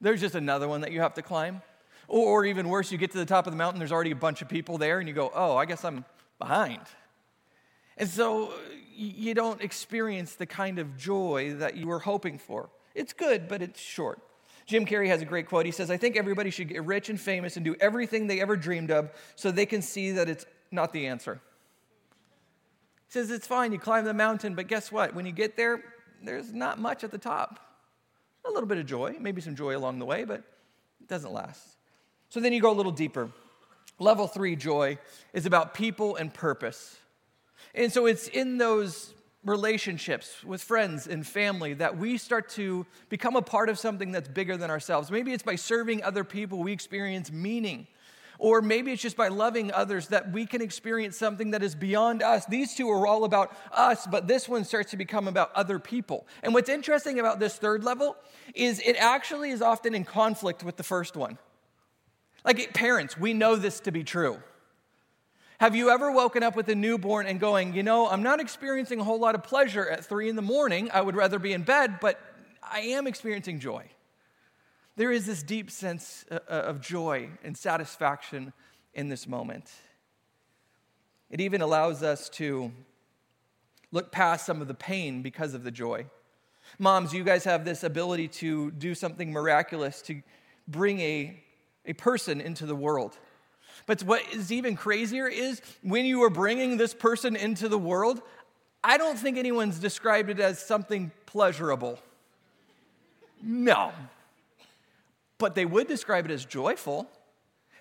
There's 0.00 0.20
just 0.20 0.34
another 0.34 0.68
one 0.68 0.80
that 0.80 0.92
you 0.92 1.00
have 1.00 1.14
to 1.14 1.22
climb. 1.22 1.62
Or, 2.08 2.44
even 2.44 2.68
worse, 2.68 2.90
you 2.90 2.98
get 2.98 3.12
to 3.12 3.18
the 3.18 3.24
top 3.24 3.46
of 3.46 3.52
the 3.52 3.56
mountain, 3.56 3.78
there's 3.78 3.92
already 3.92 4.10
a 4.10 4.16
bunch 4.16 4.42
of 4.42 4.48
people 4.48 4.76
there, 4.76 4.98
and 4.98 5.08
you 5.08 5.14
go, 5.14 5.30
oh, 5.34 5.56
I 5.56 5.64
guess 5.64 5.84
I'm 5.84 6.04
behind. 6.38 6.80
And 7.96 8.08
so 8.08 8.48
uh, 8.48 8.52
you 8.94 9.32
don't 9.32 9.62
experience 9.62 10.34
the 10.34 10.46
kind 10.46 10.78
of 10.78 10.96
joy 10.96 11.54
that 11.58 11.76
you 11.76 11.86
were 11.86 12.00
hoping 12.00 12.38
for. 12.38 12.68
It's 12.94 13.12
good, 13.12 13.48
but 13.48 13.62
it's 13.62 13.80
short. 13.80 14.20
Jim 14.66 14.84
Carrey 14.84 15.08
has 15.08 15.22
a 15.22 15.24
great 15.24 15.48
quote. 15.48 15.66
He 15.66 15.72
says, 15.72 15.90
I 15.90 15.96
think 15.96 16.16
everybody 16.16 16.50
should 16.50 16.68
get 16.68 16.84
rich 16.84 17.08
and 17.08 17.20
famous 17.20 17.56
and 17.56 17.64
do 17.64 17.76
everything 17.80 18.26
they 18.26 18.40
ever 18.40 18.56
dreamed 18.56 18.90
of 18.90 19.10
so 19.34 19.50
they 19.50 19.66
can 19.66 19.82
see 19.82 20.12
that 20.12 20.28
it's 20.28 20.44
not 20.70 20.92
the 20.92 21.06
answer. 21.06 21.40
Says, 23.12 23.30
It's 23.30 23.46
fine, 23.46 23.72
you 23.72 23.78
climb 23.78 24.06
the 24.06 24.14
mountain, 24.14 24.54
but 24.54 24.68
guess 24.68 24.90
what? 24.90 25.14
When 25.14 25.26
you 25.26 25.32
get 25.32 25.54
there, 25.54 25.84
there's 26.22 26.50
not 26.50 26.78
much 26.78 27.04
at 27.04 27.10
the 27.10 27.18
top. 27.18 27.60
A 28.46 28.50
little 28.50 28.66
bit 28.66 28.78
of 28.78 28.86
joy, 28.86 29.16
maybe 29.20 29.42
some 29.42 29.54
joy 29.54 29.76
along 29.76 29.98
the 29.98 30.06
way, 30.06 30.24
but 30.24 30.38
it 30.38 31.08
doesn't 31.08 31.30
last. 31.30 31.76
So 32.30 32.40
then 32.40 32.54
you 32.54 32.62
go 32.62 32.70
a 32.70 32.72
little 32.72 32.90
deeper. 32.90 33.30
Level 33.98 34.26
three 34.26 34.56
joy 34.56 34.96
is 35.34 35.44
about 35.44 35.74
people 35.74 36.16
and 36.16 36.32
purpose. 36.32 36.96
And 37.74 37.92
so 37.92 38.06
it's 38.06 38.28
in 38.28 38.56
those 38.56 39.12
relationships 39.44 40.42
with 40.42 40.62
friends 40.62 41.06
and 41.06 41.26
family 41.26 41.74
that 41.74 41.98
we 41.98 42.16
start 42.16 42.48
to 42.52 42.86
become 43.10 43.36
a 43.36 43.42
part 43.42 43.68
of 43.68 43.78
something 43.78 44.12
that's 44.12 44.28
bigger 44.28 44.56
than 44.56 44.70
ourselves. 44.70 45.10
Maybe 45.10 45.34
it's 45.34 45.42
by 45.42 45.56
serving 45.56 46.02
other 46.02 46.24
people 46.24 46.62
we 46.62 46.72
experience 46.72 47.30
meaning. 47.30 47.88
Or 48.38 48.62
maybe 48.62 48.92
it's 48.92 49.02
just 49.02 49.16
by 49.16 49.28
loving 49.28 49.72
others 49.72 50.08
that 50.08 50.32
we 50.32 50.46
can 50.46 50.60
experience 50.62 51.16
something 51.16 51.52
that 51.52 51.62
is 51.62 51.74
beyond 51.74 52.22
us. 52.22 52.46
These 52.46 52.74
two 52.74 52.90
are 52.90 53.06
all 53.06 53.24
about 53.24 53.54
us, 53.72 54.06
but 54.06 54.26
this 54.26 54.48
one 54.48 54.64
starts 54.64 54.90
to 54.90 54.96
become 54.96 55.28
about 55.28 55.52
other 55.54 55.78
people. 55.78 56.26
And 56.42 56.54
what's 56.54 56.68
interesting 56.68 57.20
about 57.20 57.38
this 57.38 57.56
third 57.56 57.84
level 57.84 58.16
is 58.54 58.80
it 58.80 58.96
actually 58.96 59.50
is 59.50 59.62
often 59.62 59.94
in 59.94 60.04
conflict 60.04 60.64
with 60.64 60.76
the 60.76 60.82
first 60.82 61.16
one. 61.16 61.38
Like 62.44 62.74
parents, 62.74 63.16
we 63.16 63.34
know 63.34 63.56
this 63.56 63.80
to 63.80 63.92
be 63.92 64.02
true. 64.02 64.42
Have 65.60 65.76
you 65.76 65.90
ever 65.90 66.10
woken 66.10 66.42
up 66.42 66.56
with 66.56 66.68
a 66.70 66.74
newborn 66.74 67.26
and 67.26 67.38
going, 67.38 67.72
you 67.72 67.84
know, 67.84 68.08
I'm 68.08 68.24
not 68.24 68.40
experiencing 68.40 68.98
a 68.98 69.04
whole 69.04 69.20
lot 69.20 69.36
of 69.36 69.44
pleasure 69.44 69.88
at 69.88 70.04
three 70.04 70.28
in 70.28 70.34
the 70.34 70.42
morning. 70.42 70.90
I 70.92 71.00
would 71.00 71.14
rather 71.14 71.38
be 71.38 71.52
in 71.52 71.62
bed, 71.62 72.00
but 72.00 72.18
I 72.60 72.80
am 72.80 73.06
experiencing 73.06 73.60
joy. 73.60 73.84
There 74.96 75.10
is 75.10 75.26
this 75.26 75.42
deep 75.42 75.70
sense 75.70 76.24
uh, 76.30 76.38
uh, 76.48 76.52
of 76.52 76.80
joy 76.80 77.30
and 77.42 77.56
satisfaction 77.56 78.52
in 78.94 79.08
this 79.08 79.26
moment. 79.26 79.70
It 81.30 81.40
even 81.40 81.62
allows 81.62 82.02
us 82.02 82.28
to 82.30 82.70
look 83.90 84.12
past 84.12 84.44
some 84.44 84.60
of 84.60 84.68
the 84.68 84.74
pain 84.74 85.22
because 85.22 85.54
of 85.54 85.64
the 85.64 85.70
joy. 85.70 86.06
Moms, 86.78 87.12
you 87.12 87.24
guys 87.24 87.44
have 87.44 87.64
this 87.64 87.82
ability 87.84 88.28
to 88.28 88.70
do 88.72 88.94
something 88.94 89.32
miraculous 89.32 90.02
to 90.02 90.22
bring 90.68 91.00
a, 91.00 91.42
a 91.86 91.94
person 91.94 92.40
into 92.40 92.66
the 92.66 92.76
world. 92.76 93.18
But 93.86 94.02
what 94.02 94.22
is 94.32 94.52
even 94.52 94.76
crazier 94.76 95.26
is 95.26 95.62
when 95.82 96.04
you 96.04 96.22
are 96.22 96.30
bringing 96.30 96.76
this 96.76 96.94
person 96.94 97.34
into 97.34 97.68
the 97.68 97.78
world, 97.78 98.20
I 98.84 98.98
don't 98.98 99.18
think 99.18 99.38
anyone's 99.38 99.78
described 99.78 100.28
it 100.30 100.38
as 100.38 100.58
something 100.58 101.10
pleasurable. 101.26 101.98
No. 103.42 103.92
But 105.42 105.56
they 105.56 105.64
would 105.64 105.88
describe 105.88 106.24
it 106.24 106.30
as 106.30 106.44
joyful, 106.44 107.10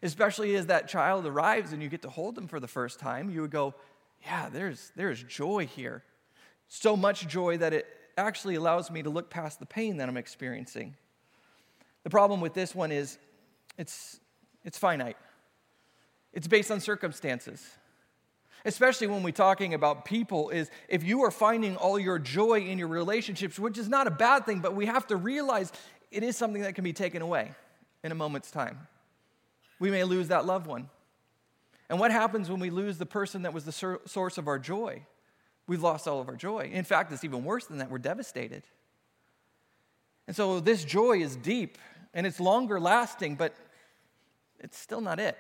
especially 0.02 0.56
as 0.56 0.66
that 0.66 0.88
child 0.88 1.28
arrives 1.28 1.74
and 1.74 1.84
you 1.84 1.90
get 1.90 2.02
to 2.02 2.10
hold 2.10 2.34
them 2.34 2.48
for 2.48 2.60
the 2.60 2.68
first 2.68 3.00
time. 3.00 3.30
You 3.30 3.42
would 3.42 3.52
go, 3.52 3.76
Yeah, 4.26 4.50
there's, 4.52 4.92
there's 4.96 5.22
joy 5.22 5.68
here. 5.68 6.04
So 6.70 6.98
much 6.98 7.28
joy 7.28 7.58
that 7.58 7.72
it 7.72 7.86
actually 8.18 8.56
allows 8.56 8.90
me 8.90 9.04
to 9.04 9.12
look 9.12 9.30
past 9.30 9.60
the 9.60 9.68
pain 9.68 9.98
that 9.98 10.10
I'm 10.10 10.18
experiencing. 10.18 10.96
The 12.02 12.10
problem 12.10 12.42
with 12.42 12.56
this 12.56 12.74
one 12.74 12.92
is 12.92 13.20
it's, 13.78 14.20
it's 14.66 14.80
finite. 14.80 15.18
It's 16.34 16.48
based 16.48 16.72
on 16.72 16.80
circumstances. 16.80 17.64
Especially 18.66 19.06
when 19.06 19.22
we're 19.22 19.32
talking 19.34 19.76
about 19.76 20.06
people, 20.06 20.50
is 20.50 20.72
if 20.90 21.04
you 21.04 21.22
are 21.26 21.32
finding 21.32 21.76
all 21.76 22.00
your 22.00 22.18
joy 22.18 22.62
in 22.62 22.80
your 22.80 22.88
relationships, 22.88 23.60
which 23.60 23.78
is 23.78 23.88
not 23.88 24.08
a 24.08 24.12
bad 24.12 24.48
thing, 24.48 24.62
but 24.62 24.74
we 24.74 24.88
have 24.88 25.06
to 25.08 25.16
realize 25.16 25.72
it 26.12 26.24
is 26.24 26.36
something 26.36 26.62
that 26.64 26.76
can 26.76 26.84
be 26.84 26.94
taken 26.94 27.22
away 27.22 27.52
in 28.04 28.12
a 28.12 28.16
moment's 28.16 28.52
time. 28.52 28.88
We 29.80 29.90
may 29.90 30.04
lose 30.04 30.28
that 30.28 30.46
loved 30.46 30.68
one. 30.68 30.90
And 31.90 32.00
what 32.00 32.12
happens 32.12 32.50
when 32.50 32.60
we 32.60 32.70
lose 32.70 32.98
the 32.98 33.06
person 33.06 33.42
that 33.42 33.54
was 33.54 33.66
the 33.66 34.00
source 34.06 34.38
of 34.38 34.48
our 34.48 34.60
joy? 34.60 35.04
We've 35.68 35.82
lost 35.82 36.08
all 36.08 36.20
of 36.20 36.30
our 36.30 36.36
joy. 36.36 36.70
In 36.72 36.84
fact, 36.84 37.12
it's 37.12 37.24
even 37.24 37.44
worse 37.44 37.66
than 37.66 37.80
that. 37.80 37.90
We're 37.90 37.98
devastated. 37.98 38.64
And 40.28 40.36
so 40.36 40.60
this 40.60 40.84
joy 40.84 41.22
is 41.22 41.36
deep 41.36 41.78
and 42.14 42.28
it's 42.28 42.40
longer 42.40 42.80
lasting, 42.80 43.36
but 43.36 43.56
it's 44.60 44.78
still 44.78 45.02
not 45.02 45.20
it. 45.20 45.38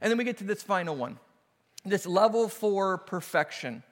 And 0.00 0.10
then 0.10 0.18
we 0.18 0.24
get 0.24 0.38
to 0.38 0.44
this 0.44 0.62
final 0.62 0.94
one 0.94 1.18
this 1.84 2.06
level 2.06 2.48
four 2.48 2.98
perfection. 2.98 3.82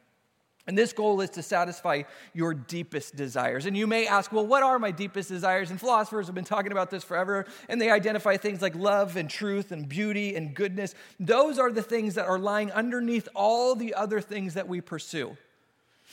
And 0.66 0.76
this 0.76 0.92
goal 0.92 1.20
is 1.20 1.30
to 1.30 1.42
satisfy 1.42 2.02
your 2.34 2.52
deepest 2.52 3.14
desires. 3.14 3.66
And 3.66 3.76
you 3.76 3.86
may 3.86 4.06
ask, 4.08 4.32
well, 4.32 4.46
what 4.46 4.64
are 4.64 4.78
my 4.80 4.90
deepest 4.90 5.28
desires? 5.28 5.70
And 5.70 5.78
philosophers 5.78 6.26
have 6.26 6.34
been 6.34 6.44
talking 6.44 6.72
about 6.72 6.90
this 6.90 7.04
forever, 7.04 7.46
and 7.68 7.80
they 7.80 7.90
identify 7.90 8.36
things 8.36 8.60
like 8.60 8.74
love 8.74 9.16
and 9.16 9.30
truth 9.30 9.70
and 9.70 9.88
beauty 9.88 10.34
and 10.34 10.54
goodness. 10.54 10.94
Those 11.20 11.60
are 11.60 11.70
the 11.70 11.82
things 11.82 12.16
that 12.16 12.26
are 12.26 12.38
lying 12.38 12.72
underneath 12.72 13.28
all 13.34 13.76
the 13.76 13.94
other 13.94 14.20
things 14.20 14.54
that 14.54 14.66
we 14.66 14.80
pursue. 14.80 15.36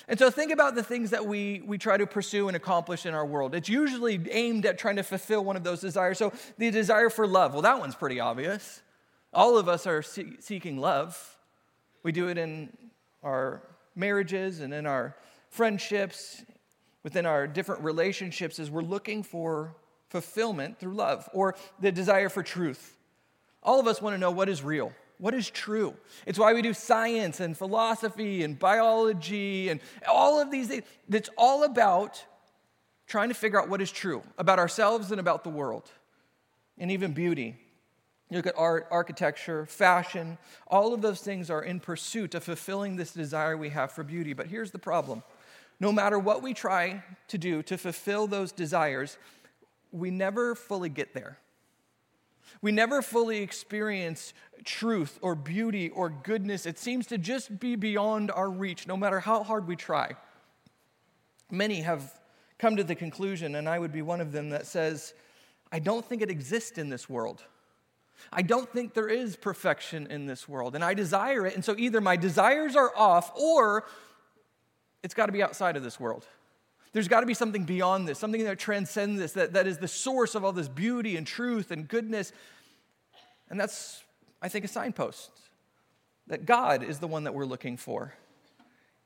And 0.07 0.19
so 0.19 0.29
think 0.29 0.51
about 0.51 0.75
the 0.75 0.83
things 0.83 1.11
that 1.11 1.25
we, 1.25 1.63
we 1.65 1.77
try 1.77 1.97
to 1.97 2.05
pursue 2.05 2.47
and 2.47 2.57
accomplish 2.57 3.05
in 3.05 3.13
our 3.13 3.25
world. 3.25 3.55
It's 3.55 3.69
usually 3.69 4.19
aimed 4.29 4.65
at 4.65 4.77
trying 4.77 4.97
to 4.97 5.03
fulfill 5.03 5.43
one 5.43 5.55
of 5.55 5.63
those 5.63 5.81
desires. 5.81 6.17
So 6.17 6.33
the 6.57 6.71
desire 6.71 7.09
for 7.09 7.25
love, 7.25 7.53
well, 7.53 7.61
that 7.61 7.79
one's 7.79 7.95
pretty 7.95 8.19
obvious. 8.19 8.81
All 9.33 9.57
of 9.57 9.67
us 9.67 9.87
are 9.87 10.01
see- 10.01 10.35
seeking 10.39 10.77
love. 10.77 11.37
We 12.03 12.11
do 12.11 12.27
it 12.27 12.37
in 12.37 12.69
our 13.23 13.61
marriages 13.95 14.59
and 14.59 14.73
in 14.73 14.85
our 14.85 15.15
friendships, 15.49 16.43
within 17.03 17.25
our 17.25 17.47
different 17.47 17.83
relationships, 17.83 18.59
as 18.59 18.71
we're 18.71 18.81
looking 18.81 19.23
for 19.23 19.75
fulfillment 20.09 20.79
through 20.79 20.93
love 20.93 21.29
or 21.33 21.55
the 21.79 21.91
desire 21.91 22.29
for 22.29 22.43
truth. 22.43 22.95
All 23.61 23.79
of 23.79 23.87
us 23.87 24.01
want 24.01 24.13
to 24.13 24.17
know 24.17 24.31
what 24.31 24.49
is 24.49 24.63
real. 24.63 24.93
What 25.17 25.33
is 25.33 25.49
true? 25.49 25.95
It's 26.25 26.39
why 26.39 26.53
we 26.53 26.61
do 26.61 26.73
science 26.73 27.39
and 27.39 27.57
philosophy 27.57 28.43
and 28.43 28.57
biology 28.57 29.69
and 29.69 29.79
all 30.07 30.41
of 30.41 30.51
these 30.51 30.67
things. 30.67 30.83
It's 31.09 31.29
all 31.37 31.63
about 31.63 32.23
trying 33.07 33.29
to 33.29 33.35
figure 33.35 33.61
out 33.61 33.69
what 33.69 33.81
is 33.81 33.91
true 33.91 34.23
about 34.37 34.59
ourselves 34.59 35.11
and 35.11 35.19
about 35.19 35.43
the 35.43 35.49
world, 35.49 35.89
and 36.77 36.91
even 36.91 37.13
beauty. 37.13 37.55
You 38.33 38.39
look 38.39 38.47
at 38.47 38.57
art, 38.57 38.87
architecture, 38.89 39.67
fashion, 39.67 40.39
all 40.65 40.95
of 40.95 41.03
those 41.03 41.21
things 41.21 41.51
are 41.51 41.61
in 41.61 41.79
pursuit 41.79 42.33
of 42.33 42.43
fulfilling 42.43 42.95
this 42.95 43.13
desire 43.13 43.55
we 43.55 43.69
have 43.69 43.91
for 43.91 44.03
beauty. 44.03 44.33
But 44.33 44.47
here's 44.47 44.71
the 44.71 44.79
problem 44.79 45.21
no 45.79 45.91
matter 45.91 46.17
what 46.17 46.41
we 46.41 46.55
try 46.55 47.03
to 47.27 47.37
do 47.37 47.61
to 47.61 47.77
fulfill 47.77 48.25
those 48.25 48.51
desires, 48.51 49.19
we 49.91 50.09
never 50.09 50.55
fully 50.55 50.89
get 50.89 51.13
there. 51.13 51.37
We 52.59 52.71
never 52.71 53.03
fully 53.03 53.43
experience 53.43 54.33
truth 54.65 55.19
or 55.21 55.35
beauty 55.35 55.91
or 55.91 56.09
goodness. 56.09 56.65
It 56.65 56.79
seems 56.79 57.05
to 57.07 57.19
just 57.19 57.59
be 57.59 57.75
beyond 57.75 58.31
our 58.31 58.49
reach, 58.49 58.87
no 58.87 58.97
matter 58.97 59.19
how 59.19 59.43
hard 59.43 59.67
we 59.67 59.75
try. 59.75 60.13
Many 61.51 61.81
have 61.81 62.19
come 62.57 62.77
to 62.77 62.83
the 62.83 62.95
conclusion, 62.95 63.53
and 63.53 63.69
I 63.69 63.77
would 63.77 63.91
be 63.91 64.01
one 64.01 64.21
of 64.21 64.31
them, 64.31 64.49
that 64.49 64.65
says, 64.65 65.13
I 65.71 65.77
don't 65.77 66.03
think 66.03 66.23
it 66.23 66.31
exists 66.31 66.79
in 66.79 66.89
this 66.89 67.07
world. 67.07 67.43
I 68.31 68.41
don't 68.41 68.71
think 68.71 68.93
there 68.93 69.07
is 69.07 69.35
perfection 69.35 70.07
in 70.07 70.25
this 70.25 70.47
world, 70.47 70.75
and 70.75 70.83
I 70.83 70.93
desire 70.93 71.45
it. 71.45 71.55
And 71.55 71.63
so 71.63 71.75
either 71.77 72.01
my 72.01 72.15
desires 72.15 72.75
are 72.75 72.91
off 72.95 73.31
or 73.37 73.85
it's 75.03 75.13
got 75.13 75.27
to 75.27 75.31
be 75.31 75.43
outside 75.43 75.75
of 75.75 75.83
this 75.83 75.99
world. 75.99 76.25
There's 76.93 77.07
got 77.07 77.21
to 77.21 77.25
be 77.25 77.33
something 77.33 77.63
beyond 77.63 78.07
this, 78.07 78.19
something 78.19 78.43
that 78.43 78.59
transcends 78.59 79.19
this, 79.19 79.33
that, 79.33 79.53
that 79.53 79.67
is 79.67 79.79
the 79.79 79.87
source 79.87 80.35
of 80.35 80.45
all 80.45 80.51
this 80.51 80.67
beauty 80.67 81.17
and 81.17 81.25
truth 81.25 81.71
and 81.71 81.87
goodness. 81.87 82.31
And 83.49 83.59
that's, 83.59 84.03
I 84.41 84.47
think, 84.47 84.63
a 84.63 84.67
signpost 84.67 85.31
that 86.27 86.45
God 86.45 86.83
is 86.83 86.99
the 86.99 87.07
one 87.07 87.25
that 87.25 87.33
we're 87.33 87.45
looking 87.45 87.77
for. 87.77 88.13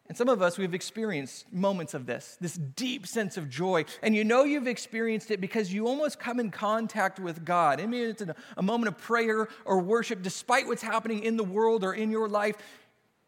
And 0.08 0.18
some 0.18 0.30
of 0.30 0.42
us, 0.42 0.58
we've 0.58 0.74
experienced 0.74 1.52
moments 1.52 1.94
of 1.94 2.06
this, 2.06 2.38
this 2.40 2.54
deep 2.54 3.06
sense 3.06 3.36
of 3.36 3.50
joy. 3.50 3.84
And 4.02 4.16
you 4.16 4.24
know 4.24 4.46
you've 4.46 4.68
experienced 4.68 5.32
it 5.32 5.42
because 5.42 5.74
you 5.74 5.86
almost 5.86 6.18
come 6.18 6.40
in 6.40 6.50
contact 6.50 7.20
with 7.20 7.44
God. 7.44 7.82
I 7.82 7.88
mean, 7.88 8.10
it's 8.10 8.24
a 8.56 8.64
moment 8.64 8.88
of 8.88 8.98
prayer 8.98 9.50
or 9.66 9.80
worship, 9.80 10.22
despite 10.22 10.66
what's 10.66 10.82
happening 10.82 11.24
in 11.24 11.36
the 11.36 11.44
world 11.44 11.84
or 11.84 11.94
in 11.94 12.10
your 12.10 12.30
life, 12.30 12.56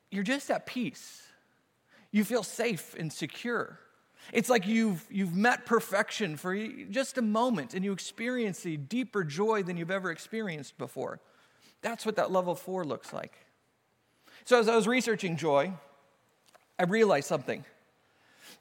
you're 0.10 0.24
just 0.24 0.50
at 0.50 0.66
peace. 0.66 1.22
You 2.12 2.24
feel 2.24 2.44
safe 2.44 2.96
and 2.98 3.12
secure. 3.12 3.78
It's 4.32 4.50
like 4.50 4.66
you've, 4.66 5.06
you've 5.10 5.36
met 5.36 5.66
perfection 5.66 6.38
for 6.38 6.56
just 6.90 7.18
a 7.18 7.22
moment 7.22 7.74
and 7.74 7.84
you 7.84 7.92
experience 7.92 8.62
the 8.62 8.78
deeper 8.78 9.26
joy 9.26 9.64
than 9.64 9.76
you've 9.76 9.92
ever 9.92 10.12
experienced 10.12 10.78
before. 10.78 11.20
That's 11.82 12.06
what 12.06 12.16
that 12.16 12.32
level 12.32 12.56
four 12.56 12.86
looks 12.86 13.12
like. 13.12 13.34
So, 14.46 14.60
as 14.60 14.68
I 14.68 14.76
was 14.76 14.88
researching 14.88 15.36
joy, 15.36 15.74
I 16.80 16.84
realized 16.84 17.28
something. 17.28 17.66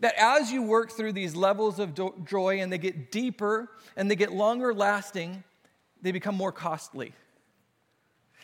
That 0.00 0.14
as 0.18 0.52
you 0.52 0.62
work 0.62 0.92
through 0.92 1.12
these 1.12 1.34
levels 1.34 1.78
of 1.78 1.98
joy 2.24 2.60
and 2.60 2.72
they 2.72 2.78
get 2.78 3.10
deeper 3.10 3.68
and 3.96 4.10
they 4.10 4.16
get 4.16 4.32
longer 4.32 4.74
lasting, 4.74 5.42
they 6.02 6.12
become 6.12 6.34
more 6.34 6.52
costly. 6.52 7.14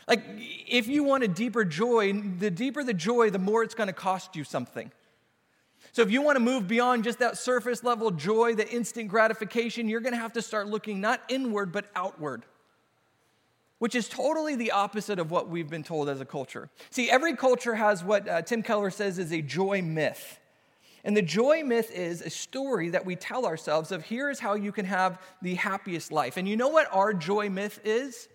Like, 0.08 0.22
if 0.68 0.87
you 0.87 1.02
want 1.04 1.24
a 1.24 1.28
deeper 1.28 1.64
joy, 1.64 2.12
the 2.12 2.50
deeper 2.50 2.84
the 2.84 2.94
joy, 2.94 3.30
the 3.30 3.38
more 3.38 3.62
it's 3.62 3.74
going 3.74 3.87
to 3.87 3.94
cost 3.94 4.37
you 4.37 4.44
something. 4.44 4.90
So, 5.92 6.02
if 6.02 6.10
you 6.10 6.22
want 6.22 6.37
to 6.37 6.40
move 6.40 6.68
beyond 6.68 7.04
just 7.04 7.20
that 7.20 7.38
surface 7.38 7.84
level 7.84 8.10
joy, 8.10 8.54
the 8.54 8.68
instant 8.68 9.08
gratification, 9.08 9.88
you're 9.88 10.00
going 10.00 10.12
to 10.12 10.18
have 10.18 10.32
to 10.34 10.42
start 10.42 10.66
looking 10.66 11.00
not 11.00 11.22
inward, 11.28 11.72
but 11.72 11.87
outward 11.94 12.44
which 13.84 13.94
is 13.94 14.08
totally 14.08 14.56
the 14.56 14.70
opposite 14.70 15.18
of 15.18 15.30
what 15.30 15.50
we've 15.50 15.68
been 15.68 15.82
told 15.82 16.08
as 16.08 16.18
a 16.18 16.24
culture. 16.24 16.70
See, 16.88 17.10
every 17.10 17.36
culture 17.36 17.74
has 17.74 18.02
what 18.02 18.26
uh, 18.26 18.40
Tim 18.40 18.62
Keller 18.62 18.88
says 18.88 19.18
is 19.18 19.30
a 19.30 19.42
joy 19.42 19.82
myth. 19.82 20.40
And 21.04 21.14
the 21.14 21.20
joy 21.20 21.62
myth 21.62 21.90
is 21.92 22.22
a 22.22 22.30
story 22.30 22.88
that 22.88 23.04
we 23.04 23.14
tell 23.14 23.44
ourselves 23.44 23.92
of 23.92 24.02
here's 24.02 24.40
how 24.40 24.54
you 24.54 24.72
can 24.72 24.86
have 24.86 25.20
the 25.42 25.56
happiest 25.56 26.10
life. 26.10 26.38
And 26.38 26.48
you 26.48 26.56
know 26.56 26.68
what 26.68 26.88
our 26.92 27.12
joy 27.12 27.50
myth 27.50 27.78
is? 27.84 28.26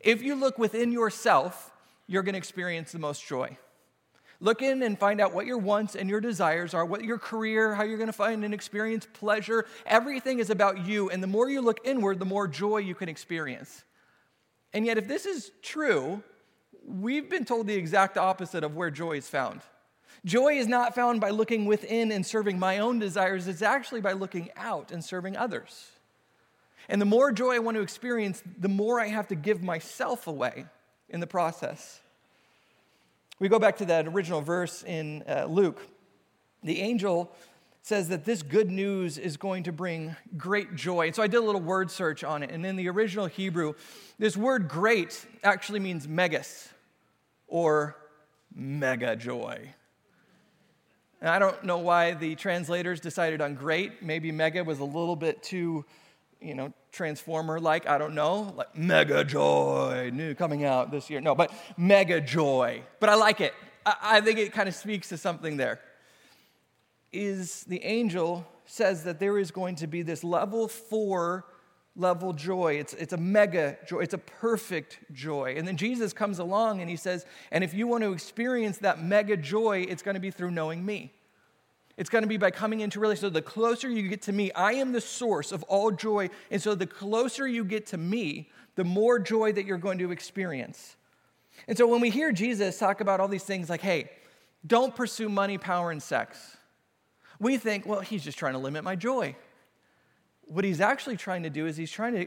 If 0.00 0.22
you 0.22 0.36
look 0.36 0.58
within 0.58 0.90
yourself, 0.90 1.70
you're 2.06 2.22
going 2.22 2.32
to 2.32 2.38
experience 2.38 2.92
the 2.92 2.98
most 2.98 3.28
joy. 3.28 3.58
Look 4.40 4.62
in 4.62 4.82
and 4.82 4.98
find 4.98 5.20
out 5.20 5.34
what 5.34 5.44
your 5.44 5.58
wants 5.58 5.96
and 5.96 6.08
your 6.08 6.22
desires 6.22 6.72
are, 6.72 6.86
what 6.86 7.04
your 7.04 7.18
career, 7.18 7.74
how 7.74 7.82
you're 7.82 7.98
going 7.98 8.06
to 8.06 8.14
find 8.14 8.42
and 8.42 8.54
experience 8.54 9.06
pleasure. 9.12 9.66
Everything 9.84 10.38
is 10.38 10.48
about 10.48 10.86
you. 10.86 11.10
And 11.10 11.22
the 11.22 11.26
more 11.26 11.50
you 11.50 11.60
look 11.60 11.80
inward, 11.84 12.20
the 12.20 12.24
more 12.24 12.48
joy 12.48 12.78
you 12.78 12.94
can 12.94 13.10
experience. 13.10 13.84
And 14.74 14.84
yet, 14.84 14.98
if 14.98 15.06
this 15.08 15.24
is 15.24 15.52
true, 15.62 16.22
we've 16.84 17.30
been 17.30 17.44
told 17.44 17.68
the 17.68 17.74
exact 17.74 18.18
opposite 18.18 18.64
of 18.64 18.74
where 18.74 18.90
joy 18.90 19.12
is 19.12 19.28
found. 19.28 19.62
Joy 20.24 20.54
is 20.54 20.66
not 20.66 20.94
found 20.94 21.20
by 21.20 21.30
looking 21.30 21.64
within 21.64 22.10
and 22.10 22.26
serving 22.26 22.58
my 22.58 22.78
own 22.78 22.98
desires, 22.98 23.46
it's 23.46 23.62
actually 23.62 24.00
by 24.00 24.12
looking 24.12 24.50
out 24.56 24.90
and 24.90 25.02
serving 25.02 25.36
others. 25.36 25.92
And 26.88 27.00
the 27.00 27.06
more 27.06 27.32
joy 27.32 27.54
I 27.54 27.58
want 27.60 27.76
to 27.76 27.82
experience, 27.82 28.42
the 28.58 28.68
more 28.68 29.00
I 29.00 29.06
have 29.06 29.28
to 29.28 29.34
give 29.34 29.62
myself 29.62 30.26
away 30.26 30.66
in 31.08 31.20
the 31.20 31.26
process. 31.26 32.00
We 33.38 33.48
go 33.48 33.58
back 33.58 33.78
to 33.78 33.84
that 33.86 34.06
original 34.06 34.40
verse 34.40 34.82
in 34.82 35.22
uh, 35.28 35.46
Luke. 35.48 35.80
The 36.62 36.80
angel 36.80 37.34
says 37.84 38.08
that 38.08 38.24
this 38.24 38.42
good 38.42 38.70
news 38.70 39.18
is 39.18 39.36
going 39.36 39.64
to 39.64 39.70
bring 39.70 40.16
great 40.38 40.74
joy. 40.74 41.08
And 41.08 41.14
so 41.14 41.22
I 41.22 41.26
did 41.26 41.36
a 41.36 41.42
little 41.42 41.60
word 41.60 41.90
search 41.90 42.24
on 42.24 42.42
it. 42.42 42.50
And 42.50 42.64
in 42.64 42.76
the 42.76 42.88
original 42.88 43.26
Hebrew, 43.26 43.74
this 44.18 44.38
word 44.38 44.68
great 44.68 45.26
actually 45.42 45.80
means 45.80 46.08
megas 46.08 46.70
or 47.46 47.94
mega 48.54 49.16
joy. 49.16 49.68
And 51.20 51.28
I 51.28 51.38
don't 51.38 51.62
know 51.62 51.76
why 51.76 52.12
the 52.12 52.34
translators 52.36 53.00
decided 53.00 53.42
on 53.42 53.54
great. 53.54 54.02
Maybe 54.02 54.32
mega 54.32 54.64
was 54.64 54.78
a 54.78 54.84
little 54.84 55.14
bit 55.14 55.42
too, 55.42 55.84
you 56.40 56.54
know, 56.54 56.72
transformer 56.90 57.60
like. 57.60 57.86
I 57.86 57.98
don't 57.98 58.14
know. 58.14 58.54
Like 58.56 58.74
mega 58.74 59.24
joy, 59.24 60.10
new 60.10 60.34
coming 60.34 60.64
out 60.64 60.90
this 60.90 61.10
year. 61.10 61.20
No, 61.20 61.34
but 61.34 61.52
mega 61.76 62.22
joy. 62.22 62.80
But 62.98 63.10
I 63.10 63.14
like 63.16 63.42
it. 63.42 63.52
I, 63.84 63.96
I 64.02 64.20
think 64.22 64.38
it 64.38 64.54
kind 64.54 64.70
of 64.70 64.74
speaks 64.74 65.10
to 65.10 65.18
something 65.18 65.58
there 65.58 65.80
is 67.14 67.64
the 67.64 67.82
angel 67.84 68.46
says 68.66 69.04
that 69.04 69.20
there 69.20 69.38
is 69.38 69.50
going 69.50 69.76
to 69.76 69.86
be 69.86 70.02
this 70.02 70.24
level 70.24 70.68
four 70.68 71.44
level 71.96 72.32
joy. 72.32 72.74
It's, 72.74 72.92
it's 72.94 73.12
a 73.12 73.16
mega 73.16 73.78
joy, 73.86 74.00
it's 74.00 74.14
a 74.14 74.18
perfect 74.18 74.98
joy. 75.12 75.54
And 75.56 75.66
then 75.66 75.76
Jesus 75.76 76.12
comes 76.12 76.38
along 76.38 76.80
and 76.80 76.90
he 76.90 76.96
says, 76.96 77.24
and 77.52 77.62
if 77.62 77.72
you 77.72 77.86
want 77.86 78.02
to 78.02 78.12
experience 78.12 78.78
that 78.78 79.02
mega 79.02 79.36
joy, 79.36 79.86
it's 79.88 80.02
going 80.02 80.14
to 80.14 80.20
be 80.20 80.30
through 80.30 80.50
knowing 80.50 80.84
me. 80.84 81.12
It's 81.96 82.10
going 82.10 82.22
to 82.22 82.28
be 82.28 82.36
by 82.36 82.50
coming 82.50 82.80
into 82.80 82.98
relationship. 82.98 83.32
So 83.32 83.34
the 83.34 83.42
closer 83.42 83.88
you 83.88 84.08
get 84.08 84.22
to 84.22 84.32
me, 84.32 84.50
I 84.52 84.72
am 84.72 84.90
the 84.90 85.00
source 85.00 85.52
of 85.52 85.62
all 85.64 85.92
joy. 85.92 86.30
And 86.50 86.60
so 86.60 86.74
the 86.74 86.86
closer 86.86 87.46
you 87.46 87.64
get 87.64 87.86
to 87.88 87.96
me, 87.96 88.50
the 88.74 88.82
more 88.82 89.20
joy 89.20 89.52
that 89.52 89.64
you're 89.64 89.78
going 89.78 89.98
to 89.98 90.10
experience. 90.10 90.96
And 91.68 91.78
so 91.78 91.86
when 91.86 92.00
we 92.00 92.10
hear 92.10 92.32
Jesus 92.32 92.78
talk 92.78 93.00
about 93.00 93.20
all 93.20 93.28
these 93.28 93.44
things 93.44 93.70
like, 93.70 93.80
hey, 93.80 94.10
don't 94.66 94.96
pursue 94.96 95.28
money, 95.28 95.58
power, 95.58 95.92
and 95.92 96.02
sex. 96.02 96.56
We 97.44 97.58
think, 97.58 97.84
well, 97.84 98.00
he's 98.00 98.24
just 98.24 98.38
trying 98.38 98.54
to 98.54 98.58
limit 98.58 98.84
my 98.84 98.96
joy. 98.96 99.36
What 100.46 100.64
he's 100.64 100.80
actually 100.80 101.18
trying 101.18 101.42
to 101.42 101.50
do 101.50 101.66
is 101.66 101.76
he's 101.76 101.90
trying 101.90 102.14
to 102.14 102.26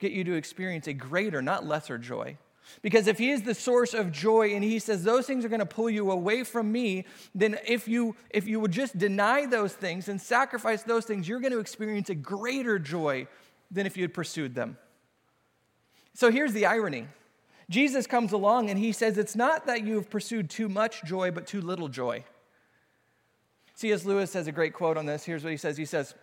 get 0.00 0.10
you 0.10 0.24
to 0.24 0.32
experience 0.32 0.88
a 0.88 0.92
greater, 0.92 1.40
not 1.40 1.64
lesser 1.64 1.98
joy. 1.98 2.36
Because 2.82 3.06
if 3.06 3.16
he 3.16 3.30
is 3.30 3.42
the 3.42 3.54
source 3.54 3.94
of 3.94 4.10
joy 4.10 4.56
and 4.56 4.64
he 4.64 4.80
says 4.80 5.04
those 5.04 5.24
things 5.24 5.44
are 5.44 5.48
going 5.48 5.60
to 5.60 5.66
pull 5.66 5.88
you 5.88 6.10
away 6.10 6.42
from 6.42 6.72
me, 6.72 7.04
then 7.32 7.60
if 7.64 7.86
you 7.86 8.16
if 8.30 8.48
you 8.48 8.58
would 8.58 8.72
just 8.72 8.98
deny 8.98 9.46
those 9.46 9.72
things 9.72 10.08
and 10.08 10.20
sacrifice 10.20 10.82
those 10.82 11.04
things, 11.04 11.28
you're 11.28 11.38
going 11.38 11.52
to 11.52 11.60
experience 11.60 12.10
a 12.10 12.16
greater 12.16 12.80
joy 12.80 13.28
than 13.70 13.86
if 13.86 13.96
you 13.96 14.02
had 14.02 14.12
pursued 14.12 14.56
them. 14.56 14.76
So 16.12 16.32
here's 16.32 16.52
the 16.52 16.66
irony. 16.66 17.06
Jesus 17.68 18.04
comes 18.08 18.32
along 18.32 18.68
and 18.68 18.80
he 18.80 18.90
says 18.90 19.16
it's 19.16 19.36
not 19.36 19.66
that 19.66 19.84
you've 19.84 20.10
pursued 20.10 20.50
too 20.50 20.68
much 20.68 21.04
joy 21.04 21.30
but 21.30 21.46
too 21.46 21.60
little 21.60 21.88
joy. 21.88 22.24
C.S. 23.80 24.04
Lewis 24.04 24.34
has 24.34 24.46
a 24.46 24.52
great 24.52 24.74
quote 24.74 24.98
on 24.98 25.06
this. 25.06 25.24
Here's 25.24 25.42
what 25.42 25.52
he 25.52 25.56
says. 25.56 25.78
He 25.78 25.86
says, 25.86 26.14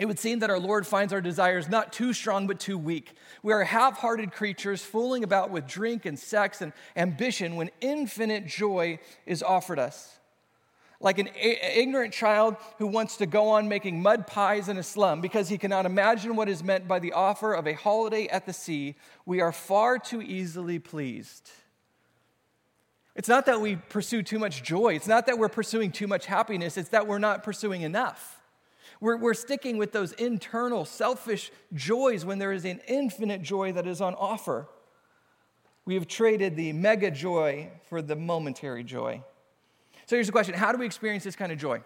it 0.00 0.06
would 0.06 0.18
seem 0.18 0.40
that 0.40 0.50
our 0.50 0.58
Lord 0.58 0.84
finds 0.84 1.12
our 1.12 1.20
desires 1.20 1.68
not 1.68 1.92
too 1.92 2.12
strong, 2.12 2.48
but 2.48 2.58
too 2.58 2.76
weak. 2.76 3.12
We 3.44 3.52
are 3.52 3.62
half 3.62 3.98
hearted 3.98 4.32
creatures 4.32 4.82
fooling 4.82 5.22
about 5.22 5.50
with 5.50 5.68
drink 5.68 6.06
and 6.06 6.18
sex 6.18 6.60
and 6.60 6.72
ambition 6.96 7.54
when 7.54 7.70
infinite 7.80 8.48
joy 8.48 8.98
is 9.26 9.44
offered 9.44 9.78
us. 9.78 10.18
Like 10.98 11.20
an 11.20 11.28
ignorant 11.36 12.12
child 12.12 12.56
who 12.78 12.88
wants 12.88 13.18
to 13.18 13.26
go 13.26 13.50
on 13.50 13.68
making 13.68 14.02
mud 14.02 14.26
pies 14.26 14.68
in 14.68 14.76
a 14.76 14.82
slum 14.82 15.20
because 15.20 15.48
he 15.48 15.56
cannot 15.56 15.86
imagine 15.86 16.34
what 16.34 16.48
is 16.48 16.64
meant 16.64 16.88
by 16.88 16.98
the 16.98 17.12
offer 17.12 17.54
of 17.54 17.68
a 17.68 17.74
holiday 17.74 18.26
at 18.26 18.44
the 18.44 18.52
sea, 18.52 18.96
we 19.24 19.40
are 19.40 19.52
far 19.52 20.00
too 20.00 20.20
easily 20.20 20.80
pleased. 20.80 21.48
It's 23.18 23.28
not 23.28 23.46
that 23.46 23.60
we 23.60 23.74
pursue 23.74 24.22
too 24.22 24.38
much 24.38 24.62
joy, 24.62 24.94
it's 24.94 25.08
not 25.08 25.26
that 25.26 25.38
we're 25.38 25.48
pursuing 25.48 25.90
too 25.90 26.06
much 26.06 26.26
happiness, 26.26 26.76
it's 26.76 26.90
that 26.90 27.08
we're 27.08 27.18
not 27.18 27.42
pursuing 27.42 27.82
enough. 27.82 28.40
We're, 29.00 29.16
we're 29.16 29.34
sticking 29.34 29.76
with 29.76 29.90
those 29.90 30.12
internal, 30.12 30.84
selfish 30.84 31.50
joys 31.74 32.24
when 32.24 32.38
there 32.38 32.52
is 32.52 32.64
an 32.64 32.80
infinite 32.86 33.42
joy 33.42 33.72
that 33.72 33.88
is 33.88 34.00
on 34.00 34.14
offer. 34.14 34.68
We 35.84 35.94
have 35.94 36.06
traded 36.06 36.54
the 36.54 36.72
mega 36.72 37.10
joy 37.10 37.70
for 37.88 38.02
the 38.02 38.14
momentary 38.14 38.84
joy. 38.84 39.24
So 40.06 40.14
here's 40.14 40.26
the 40.26 40.32
question 40.32 40.54
How 40.54 40.70
do 40.70 40.78
we 40.78 40.86
experience 40.86 41.24
this 41.24 41.36
kind 41.36 41.50
of 41.50 41.58
joy? 41.58 41.82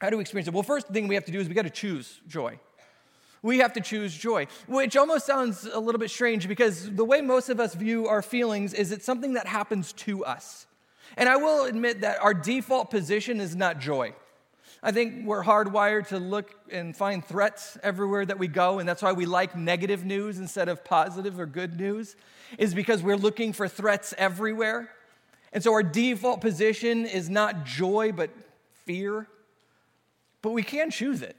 How 0.00 0.08
do 0.08 0.18
we 0.18 0.20
experience 0.20 0.46
it? 0.46 0.54
Well, 0.54 0.62
first 0.62 0.86
thing 0.86 1.08
we 1.08 1.16
have 1.16 1.24
to 1.24 1.32
do 1.32 1.40
is 1.40 1.48
we 1.48 1.54
got 1.54 1.62
to 1.62 1.70
choose 1.70 2.20
joy. 2.28 2.60
We 3.44 3.58
have 3.58 3.74
to 3.74 3.80
choose 3.82 4.16
joy, 4.16 4.46
which 4.68 4.96
almost 4.96 5.26
sounds 5.26 5.68
a 5.70 5.78
little 5.78 5.98
bit 5.98 6.10
strange 6.10 6.48
because 6.48 6.90
the 6.90 7.04
way 7.04 7.20
most 7.20 7.50
of 7.50 7.60
us 7.60 7.74
view 7.74 8.08
our 8.08 8.22
feelings 8.22 8.72
is 8.72 8.90
it's 8.90 9.04
something 9.04 9.34
that 9.34 9.46
happens 9.46 9.92
to 9.92 10.24
us. 10.24 10.66
And 11.18 11.28
I 11.28 11.36
will 11.36 11.66
admit 11.66 12.00
that 12.00 12.22
our 12.22 12.32
default 12.32 12.90
position 12.90 13.40
is 13.40 13.54
not 13.54 13.80
joy. 13.80 14.14
I 14.82 14.92
think 14.92 15.26
we're 15.26 15.44
hardwired 15.44 16.08
to 16.08 16.18
look 16.18 16.54
and 16.72 16.96
find 16.96 17.22
threats 17.22 17.76
everywhere 17.82 18.24
that 18.24 18.38
we 18.38 18.48
go, 18.48 18.78
and 18.78 18.88
that's 18.88 19.02
why 19.02 19.12
we 19.12 19.26
like 19.26 19.54
negative 19.54 20.06
news 20.06 20.38
instead 20.38 20.70
of 20.70 20.82
positive 20.82 21.38
or 21.38 21.44
good 21.44 21.78
news, 21.78 22.16
is 22.56 22.74
because 22.74 23.02
we're 23.02 23.14
looking 23.14 23.52
for 23.52 23.68
threats 23.68 24.14
everywhere. 24.16 24.88
And 25.52 25.62
so 25.62 25.74
our 25.74 25.82
default 25.82 26.40
position 26.40 27.04
is 27.04 27.28
not 27.28 27.66
joy, 27.66 28.10
but 28.10 28.30
fear. 28.86 29.28
But 30.40 30.52
we 30.52 30.62
can 30.62 30.90
choose 30.90 31.20
it. 31.20 31.36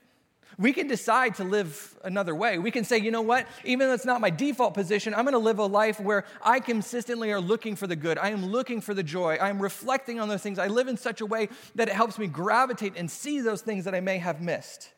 We 0.58 0.72
can 0.72 0.88
decide 0.88 1.36
to 1.36 1.44
live 1.44 1.98
another 2.04 2.34
way. 2.34 2.58
We 2.58 2.72
can 2.72 2.86
say, 2.86 2.98
you 2.98 3.12
know 3.12 3.22
what, 3.22 3.46
even 3.66 3.88
though 3.88 3.94
it's 3.94 4.06
not 4.06 4.22
my 4.22 4.30
default 4.30 4.74
position, 4.74 5.14
I'm 5.14 5.26
going 5.26 5.34
to 5.34 5.40
live 5.40 5.60
a 5.60 5.66
life 5.66 6.00
where 6.00 6.24
I 6.42 6.62
consistently 6.62 7.32
are 7.32 7.42
looking 7.42 7.76
for 7.76 7.88
the 7.88 7.96
good. 7.96 8.18
I 8.18 8.30
am 8.30 8.46
looking 8.46 8.80
for 8.80 8.94
the 8.94 9.04
joy. 9.04 9.38
I 9.42 9.50
am 9.50 9.62
reflecting 9.62 10.20
on 10.20 10.30
those 10.30 10.42
things. 10.42 10.58
I 10.58 10.68
live 10.68 10.88
in 10.88 10.96
such 10.96 11.20
a 11.20 11.26
way 11.26 11.50
that 11.76 11.90
it 11.90 11.96
helps 11.96 12.18
me 12.18 12.28
gravitate 12.28 12.94
and 12.96 13.12
see 13.12 13.42
those 13.42 13.62
things 13.62 13.84
that 13.84 13.94
I 13.94 14.00
may 14.00 14.18
have 14.18 14.42
missed. 14.42 14.94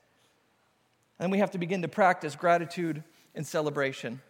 And 1.20 1.32
we 1.32 1.40
have 1.40 1.52
to 1.52 1.58
begin 1.58 1.82
to 1.82 1.88
practice 1.88 2.36
gratitude 2.36 3.04
and 3.34 3.46
celebration. 3.46 4.22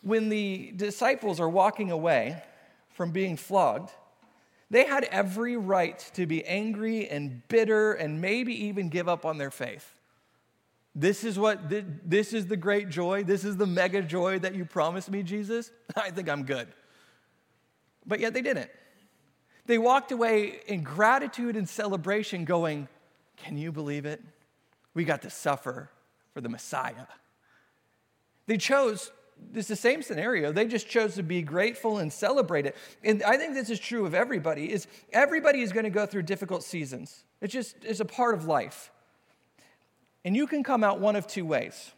When 0.00 0.30
the 0.30 0.72
disciples 0.74 1.38
are 1.38 1.48
walking 1.48 1.92
away 1.92 2.42
from 2.90 3.12
being 3.12 3.36
flogged, 3.36 3.92
they 4.72 4.86
had 4.86 5.04
every 5.04 5.58
right 5.58 5.98
to 6.14 6.24
be 6.24 6.42
angry 6.46 7.06
and 7.06 7.46
bitter 7.48 7.92
and 7.92 8.22
maybe 8.22 8.68
even 8.68 8.88
give 8.88 9.06
up 9.06 9.26
on 9.26 9.36
their 9.36 9.50
faith. 9.50 9.86
This 10.94 11.24
is 11.24 11.38
what 11.38 11.68
this 11.68 12.32
is 12.32 12.46
the 12.46 12.56
great 12.56 12.88
joy. 12.88 13.22
This 13.22 13.44
is 13.44 13.58
the 13.58 13.66
mega 13.66 14.00
joy 14.00 14.38
that 14.38 14.54
you 14.54 14.64
promised 14.64 15.10
me, 15.10 15.22
Jesus. 15.22 15.70
I 15.96 16.10
think 16.10 16.30
I'm 16.30 16.44
good. 16.44 16.68
But 18.06 18.18
yet 18.20 18.32
they 18.32 18.40
didn't. 18.40 18.70
They 19.66 19.76
walked 19.76 20.10
away 20.10 20.60
in 20.66 20.82
gratitude 20.82 21.54
and 21.54 21.68
celebration, 21.68 22.46
going, 22.46 22.88
Can 23.36 23.58
you 23.58 23.72
believe 23.72 24.06
it? 24.06 24.22
We 24.94 25.04
got 25.04 25.20
to 25.22 25.30
suffer 25.30 25.90
for 26.32 26.40
the 26.40 26.48
Messiah. 26.48 27.06
They 28.46 28.56
chose 28.56 29.12
it's 29.54 29.68
the 29.68 29.76
same 29.76 30.02
scenario. 30.02 30.52
They 30.52 30.66
just 30.66 30.88
chose 30.88 31.14
to 31.14 31.22
be 31.22 31.42
grateful 31.42 31.98
and 31.98 32.12
celebrate 32.12 32.66
it. 32.66 32.76
And 33.02 33.22
I 33.22 33.36
think 33.36 33.54
this 33.54 33.70
is 33.70 33.78
true 33.78 34.06
of 34.06 34.14
everybody. 34.14 34.72
Is 34.72 34.86
everybody 35.12 35.62
is 35.62 35.72
going 35.72 35.84
to 35.84 35.90
go 35.90 36.06
through 36.06 36.22
difficult 36.22 36.62
seasons. 36.64 37.24
It's 37.40 37.52
just 37.52 37.76
it's 37.82 38.00
a 38.00 38.04
part 38.04 38.34
of 38.34 38.46
life. 38.46 38.90
And 40.24 40.36
you 40.36 40.46
can 40.46 40.62
come 40.62 40.84
out 40.84 41.00
one 41.00 41.16
of 41.16 41.26
two 41.26 41.44
ways. 41.44 41.92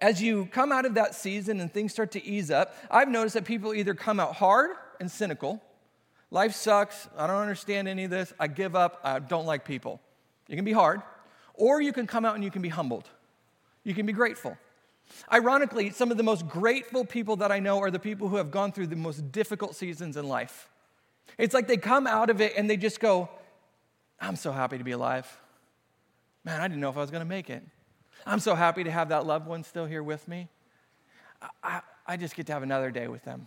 As 0.00 0.22
you 0.22 0.46
come 0.46 0.72
out 0.72 0.84
of 0.84 0.94
that 0.94 1.14
season 1.14 1.60
and 1.60 1.72
things 1.72 1.92
start 1.92 2.12
to 2.12 2.24
ease 2.24 2.50
up, 2.50 2.74
I've 2.90 3.08
noticed 3.08 3.34
that 3.34 3.44
people 3.44 3.74
either 3.74 3.94
come 3.94 4.20
out 4.20 4.36
hard 4.36 4.70
and 5.00 5.10
cynical. 5.10 5.62
Life 6.30 6.54
sucks. 6.54 7.08
I 7.16 7.26
don't 7.26 7.40
understand 7.40 7.88
any 7.88 8.04
of 8.04 8.10
this. 8.10 8.32
I 8.38 8.46
give 8.46 8.76
up. 8.76 9.00
I 9.04 9.18
don't 9.18 9.46
like 9.46 9.64
people. 9.64 10.00
You 10.48 10.56
can 10.56 10.64
be 10.64 10.72
hard. 10.72 11.02
Or 11.54 11.80
you 11.80 11.92
can 11.92 12.06
come 12.06 12.24
out 12.24 12.34
and 12.34 12.44
you 12.44 12.50
can 12.50 12.62
be 12.62 12.68
humbled. 12.68 13.08
You 13.84 13.94
can 13.94 14.06
be 14.06 14.12
grateful. 14.12 14.58
Ironically, 15.32 15.90
some 15.90 16.10
of 16.10 16.16
the 16.16 16.22
most 16.22 16.46
grateful 16.48 17.04
people 17.04 17.36
that 17.36 17.50
I 17.50 17.58
know 17.58 17.80
are 17.80 17.90
the 17.90 17.98
people 17.98 18.28
who 18.28 18.36
have 18.36 18.50
gone 18.50 18.72
through 18.72 18.88
the 18.88 18.96
most 18.96 19.32
difficult 19.32 19.74
seasons 19.74 20.16
in 20.16 20.28
life. 20.28 20.68
It's 21.38 21.54
like 21.54 21.66
they 21.66 21.76
come 21.76 22.06
out 22.06 22.30
of 22.30 22.40
it 22.40 22.54
and 22.56 22.68
they 22.68 22.76
just 22.76 23.00
go, 23.00 23.28
I'm 24.20 24.36
so 24.36 24.52
happy 24.52 24.78
to 24.78 24.84
be 24.84 24.92
alive. 24.92 25.40
Man, 26.44 26.60
I 26.60 26.68
didn't 26.68 26.80
know 26.80 26.90
if 26.90 26.96
I 26.96 27.00
was 27.00 27.10
going 27.10 27.22
to 27.22 27.28
make 27.28 27.50
it. 27.50 27.62
I'm 28.24 28.40
so 28.40 28.54
happy 28.54 28.84
to 28.84 28.90
have 28.90 29.10
that 29.10 29.26
loved 29.26 29.46
one 29.46 29.62
still 29.62 29.86
here 29.86 30.02
with 30.02 30.26
me. 30.26 30.48
I, 31.62 31.82
I, 32.06 32.16
just 32.16 32.34
get 32.34 32.46
to 32.46 32.54
have 32.54 32.62
another 32.62 32.90
day 32.90 33.08
with 33.08 33.22
them 33.24 33.46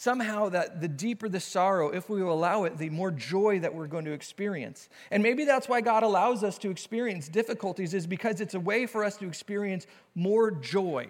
somehow 0.00 0.48
that 0.48 0.80
the 0.80 0.88
deeper 0.88 1.28
the 1.28 1.38
sorrow, 1.38 1.90
if 1.90 2.08
we 2.08 2.22
allow 2.22 2.64
it, 2.64 2.78
the 2.78 2.88
more 2.88 3.10
joy 3.10 3.60
that 3.60 3.74
we're 3.74 3.86
going 3.86 4.06
to 4.06 4.12
experience. 4.12 4.88
And 5.10 5.22
maybe 5.22 5.44
that's 5.44 5.68
why 5.68 5.82
God 5.82 6.02
allows 6.02 6.42
us 6.42 6.56
to 6.60 6.70
experience 6.70 7.28
difficulties, 7.28 7.92
is 7.92 8.06
because 8.06 8.40
it's 8.40 8.54
a 8.54 8.60
way 8.60 8.86
for 8.86 9.04
us 9.04 9.18
to 9.18 9.26
experience 9.26 9.86
more 10.14 10.50
joy. 10.50 11.08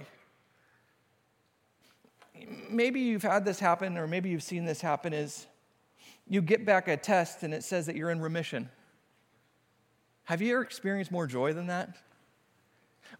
Maybe 2.69 2.99
you've 2.99 3.23
had 3.23 3.45
this 3.45 3.61
happen, 3.61 3.97
or 3.97 4.09
maybe 4.09 4.29
you've 4.29 4.43
seen 4.43 4.65
this 4.65 4.81
happen, 4.81 5.13
is 5.13 5.47
you 6.27 6.43
get 6.43 6.67
back 6.67 6.89
a 6.89 6.97
test 6.97 7.45
and 7.45 7.55
it 7.55 7.63
says 7.63 7.87
that 7.87 7.95
you're 7.95 8.11
in 8.11 8.21
remission. 8.21 8.69
Have 10.25 10.43
you 10.43 10.55
ever 10.55 10.63
experienced 10.63 11.13
more 11.13 11.29
joy 11.29 11.53
than 11.53 11.69
that? 11.69 11.97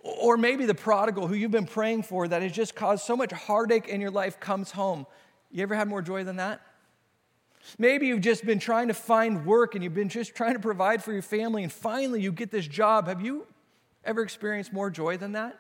Or 0.01 0.37
maybe 0.37 0.67
the 0.67 0.75
prodigal 0.75 1.29
who 1.29 1.35
you've 1.35 1.53
been 1.53 1.65
praying 1.65 2.03
for 2.03 2.27
that 2.27 2.43
has 2.43 2.51
just 2.51 2.75
caused 2.75 3.05
so 3.05 3.17
much 3.17 3.31
heartache 3.31 3.87
in 3.87 4.01
your 4.01 4.11
life 4.11 4.41
comes 4.41 4.73
home 4.73 5.07
you 5.51 5.63
ever 5.63 5.75
had 5.75 5.89
more 5.89 6.03
joy 6.03 6.25
than 6.25 6.37
that? 6.37 6.61
Maybe 7.79 8.07
you've 8.07 8.21
just 8.21 8.45
been 8.45 8.59
trying 8.59 8.89
to 8.89 8.95
find 8.95 9.45
work 9.45 9.75
and 9.75 9.85
you've 9.85 9.95
been 9.95 10.09
just 10.09 10.35
trying 10.35 10.55
to 10.55 10.61
provide 10.61 11.03
for 11.05 11.13
your 11.13 11.23
family 11.23 11.63
and 11.63 11.73
finally 11.73 12.21
you 12.23 12.33
get 12.33 12.51
this 12.51 12.67
job. 12.67 13.07
Have 13.07 13.21
you 13.21 13.47
ever 14.05 14.23
experienced 14.23 14.73
more 14.73 14.91
joy 14.91 15.17
than 15.17 15.33
that? 15.33 15.59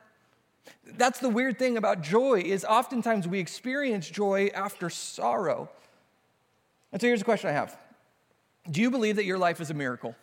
That's 0.84 1.18
the 1.20 1.28
weird 1.28 1.58
thing 1.58 1.76
about 1.76 2.02
joy 2.02 2.42
is 2.44 2.64
oftentimes 2.64 3.26
we 3.28 3.38
experience 3.38 4.08
joy 4.08 4.50
after 4.54 4.90
sorrow. 4.90 5.70
And 6.92 7.00
so 7.00 7.06
here's 7.06 7.20
a 7.20 7.24
question 7.24 7.50
I 7.50 7.52
have. 7.52 7.76
Do 8.70 8.80
you 8.80 8.90
believe 8.90 9.16
that 9.16 9.24
your 9.24 9.38
life 9.38 9.60
is 9.60 9.70
a 9.70 9.74
miracle? 9.74 10.14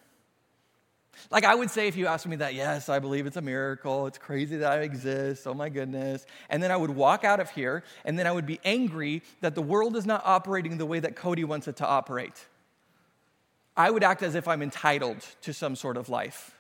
Like 1.30 1.44
I 1.44 1.56
would 1.56 1.70
say 1.70 1.88
if 1.88 1.96
you 1.96 2.08
asked 2.08 2.28
me 2.28 2.38
that, 2.38 2.54
yes, 2.54 2.90
I 2.90 3.00
believe 3.00 3.26
it's 3.26 3.38
a 3.38 3.42
miracle. 3.42 4.08
It's 4.08 4.18
crazy 4.18 4.58
that 4.58 4.72
I 4.72 4.82
exist. 4.82 5.48
Oh 5.48 5.54
my 5.54 5.70
goodness. 5.70 6.26
And 6.50 6.62
then 6.62 6.72
I 6.72 6.78
would 6.78 6.92
walk 6.92 7.24
out 7.24 7.40
of 7.40 7.50
here 7.50 7.84
and 8.06 8.18
then 8.18 8.28
I 8.28 8.32
would 8.32 8.46
be 8.46 8.60
angry 8.64 9.24
that 9.42 9.56
the 9.56 9.62
world 9.62 9.96
is 9.96 10.06
not 10.06 10.22
operating 10.26 10.78
the 10.78 10.86
way 10.86 11.00
that 11.00 11.16
Cody 11.16 11.44
wants 11.44 11.68
it 11.68 11.78
to 11.78 11.88
operate. 11.88 12.46
I 13.76 13.92
would 13.92 14.04
act 14.04 14.24
as 14.24 14.36
if 14.36 14.48
I'm 14.48 14.62
entitled 14.62 15.26
to 15.42 15.54
some 15.54 15.76
sort 15.76 15.98
of 15.98 16.10
life. 16.10 16.56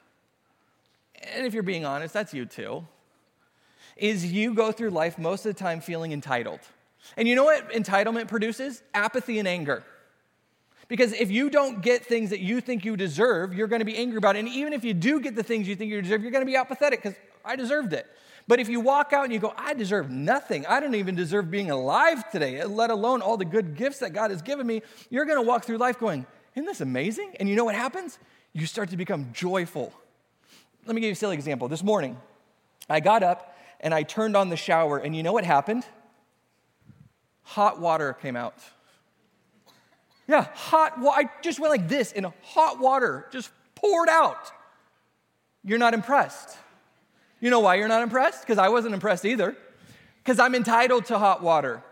And 1.33 1.47
if 1.47 1.53
you're 1.53 1.63
being 1.63 1.85
honest, 1.85 2.13
that's 2.13 2.33
you 2.33 2.45
too. 2.45 2.85
Is 3.95 4.31
you 4.31 4.53
go 4.53 4.71
through 4.71 4.91
life 4.91 5.17
most 5.17 5.45
of 5.45 5.55
the 5.55 5.59
time 5.59 5.81
feeling 5.81 6.11
entitled. 6.11 6.59
And 7.15 7.27
you 7.27 7.35
know 7.35 7.45
what 7.45 7.71
entitlement 7.71 8.27
produces? 8.27 8.83
Apathy 8.93 9.39
and 9.39 9.47
anger. 9.47 9.83
Because 10.87 11.11
if 11.13 11.29
you 11.29 11.49
don't 11.49 11.81
get 11.81 12.05
things 12.05 12.29
that 12.29 12.39
you 12.39 12.61
think 12.61 12.85
you 12.85 12.95
deserve, 12.95 13.53
you're 13.53 13.67
going 13.67 13.79
to 13.81 13.85
be 13.85 13.97
angry 13.97 14.17
about 14.17 14.35
it. 14.35 14.39
And 14.39 14.47
even 14.47 14.73
if 14.73 14.83
you 14.83 14.93
do 14.93 15.19
get 15.19 15.35
the 15.35 15.43
things 15.43 15.67
you 15.67 15.75
think 15.75 15.91
you 15.91 16.01
deserve, 16.01 16.21
you're 16.21 16.31
going 16.31 16.45
to 16.45 16.49
be 16.49 16.55
apathetic 16.55 17.01
because 17.01 17.17
I 17.43 17.55
deserved 17.55 17.93
it. 17.93 18.07
But 18.47 18.61
if 18.61 18.69
you 18.69 18.79
walk 18.79 19.11
out 19.11 19.25
and 19.25 19.33
you 19.33 19.39
go, 19.39 19.53
I 19.57 19.73
deserve 19.73 20.09
nothing, 20.09 20.65
I 20.65 20.79
don't 20.79 20.95
even 20.95 21.15
deserve 21.15 21.51
being 21.51 21.69
alive 21.69 22.31
today, 22.31 22.63
let 22.63 22.89
alone 22.89 23.21
all 23.21 23.35
the 23.35 23.43
good 23.45 23.75
gifts 23.75 23.99
that 23.99 24.13
God 24.13 24.31
has 24.31 24.41
given 24.41 24.65
me, 24.65 24.81
you're 25.09 25.25
going 25.25 25.37
to 25.37 25.45
walk 25.45 25.65
through 25.65 25.77
life 25.77 25.99
going, 25.99 26.25
Isn't 26.55 26.65
this 26.65 26.79
amazing? 26.79 27.35
And 27.39 27.49
you 27.49 27.57
know 27.57 27.65
what 27.65 27.75
happens? 27.75 28.17
You 28.53 28.65
start 28.65 28.89
to 28.91 28.97
become 28.97 29.31
joyful. 29.33 29.91
Let 30.85 30.95
me 30.95 31.01
give 31.01 31.07
you 31.07 31.13
a 31.13 31.15
silly 31.15 31.35
example. 31.35 31.67
This 31.67 31.83
morning, 31.83 32.17
I 32.89 33.01
got 33.01 33.21
up 33.21 33.57
and 33.81 33.93
I 33.93 34.03
turned 34.03 34.37
on 34.37 34.47
the 34.47 34.55
shower, 34.55 34.97
and 34.97 35.13
you 35.13 35.23
know 35.23 35.33
what 35.33 35.43
happened? 35.43 35.83
hot 37.47 37.79
water 37.79 38.13
came 38.13 38.35
out. 38.35 38.55
Yeah, 40.27 40.47
hot 40.53 40.99
water. 40.99 41.19
I 41.19 41.41
just 41.41 41.59
went 41.59 41.71
like 41.71 41.87
this 41.87 42.11
and 42.11 42.27
hot 42.43 42.79
water 42.79 43.27
just 43.31 43.49
poured 43.75 44.09
out. 44.09 44.51
You're 45.63 45.77
not 45.77 45.93
impressed. 45.93 46.57
You 47.39 47.49
know 47.49 47.59
why 47.59 47.75
you're 47.75 47.87
not 47.87 48.03
impressed? 48.03 48.41
Because 48.41 48.57
I 48.57 48.69
wasn't 48.69 48.93
impressed 48.93 49.25
either. 49.25 49.55
Because 50.23 50.39
I'm 50.39 50.55
entitled 50.55 51.05
to 51.05 51.17
hot 51.17 51.41
water. 51.41 51.83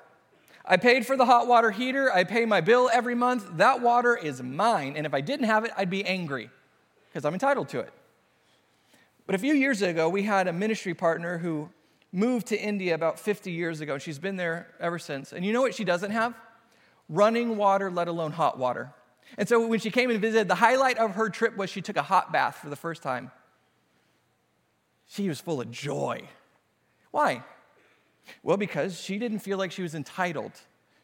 I 0.66 0.78
paid 0.78 1.06
for 1.06 1.16
the 1.16 1.26
hot 1.26 1.48
water 1.48 1.72
heater. 1.72 2.12
I 2.12 2.24
pay 2.24 2.46
my 2.46 2.60
bill 2.60 2.90
every 2.92 3.16
month. 3.16 3.58
That 3.58 3.82
water 3.82 4.16
is 4.16 4.42
mine. 4.42 4.96
And 4.98 5.06
if 5.06 5.14
I 5.14 5.22
didn't 5.22 5.46
have 5.46 5.64
it, 5.64 5.72
I'd 5.78 5.90
be 5.90 6.04
angry 6.04 6.50
because 7.10 7.24
I'm 7.24 7.34
entitled 7.34 7.70
to 7.70 7.80
it. 7.80 7.94
But 9.26 9.36
a 9.36 9.38
few 9.38 9.54
years 9.54 9.82
ago, 9.82 10.10
we 10.10 10.24
had 10.24 10.48
a 10.48 10.54
ministry 10.54 10.94
partner 10.94 11.38
who 11.38 11.70
moved 12.12 12.48
to 12.48 12.60
India 12.60 12.96
about 12.96 13.20
50 13.20 13.52
years 13.52 13.82
ago. 13.82 13.98
She's 13.98 14.20
been 14.20 14.36
there 14.36 14.68
ever 14.80 15.00
since. 15.00 15.32
And 15.34 15.46
you 15.46 15.54
know 15.54 15.62
what 15.62 15.74
she 15.74 15.84
doesn't 15.84 16.12
have? 16.12 16.34
Running 17.08 17.58
water, 17.58 17.92
let 17.92 18.08
alone 18.08 18.32
hot 18.32 18.58
water. 18.58 18.94
And 19.38 19.48
so 19.48 19.68
when 19.68 19.80
she 19.80 19.92
came 19.92 20.10
and 20.10 20.20
visited, 20.20 20.48
the 20.48 20.56
highlight 20.56 20.98
of 20.98 21.16
her 21.16 21.30
trip 21.30 21.58
was 21.58 21.70
she 21.70 21.82
took 21.82 21.98
a 21.98 22.02
hot 22.02 22.32
bath 22.32 22.58
for 22.58 22.70
the 22.70 22.76
first 22.76 23.02
time. 23.02 23.32
She 25.08 25.28
was 25.30 25.40
full 25.40 25.62
of 25.62 25.70
joy. 25.72 26.28
Why? 27.12 27.44
Well, 28.44 28.58
because 28.58 29.00
she 29.00 29.18
didn't 29.20 29.40
feel 29.40 29.58
like 29.58 29.72
she 29.72 29.84
was 29.84 29.96
entitled. 29.96 30.54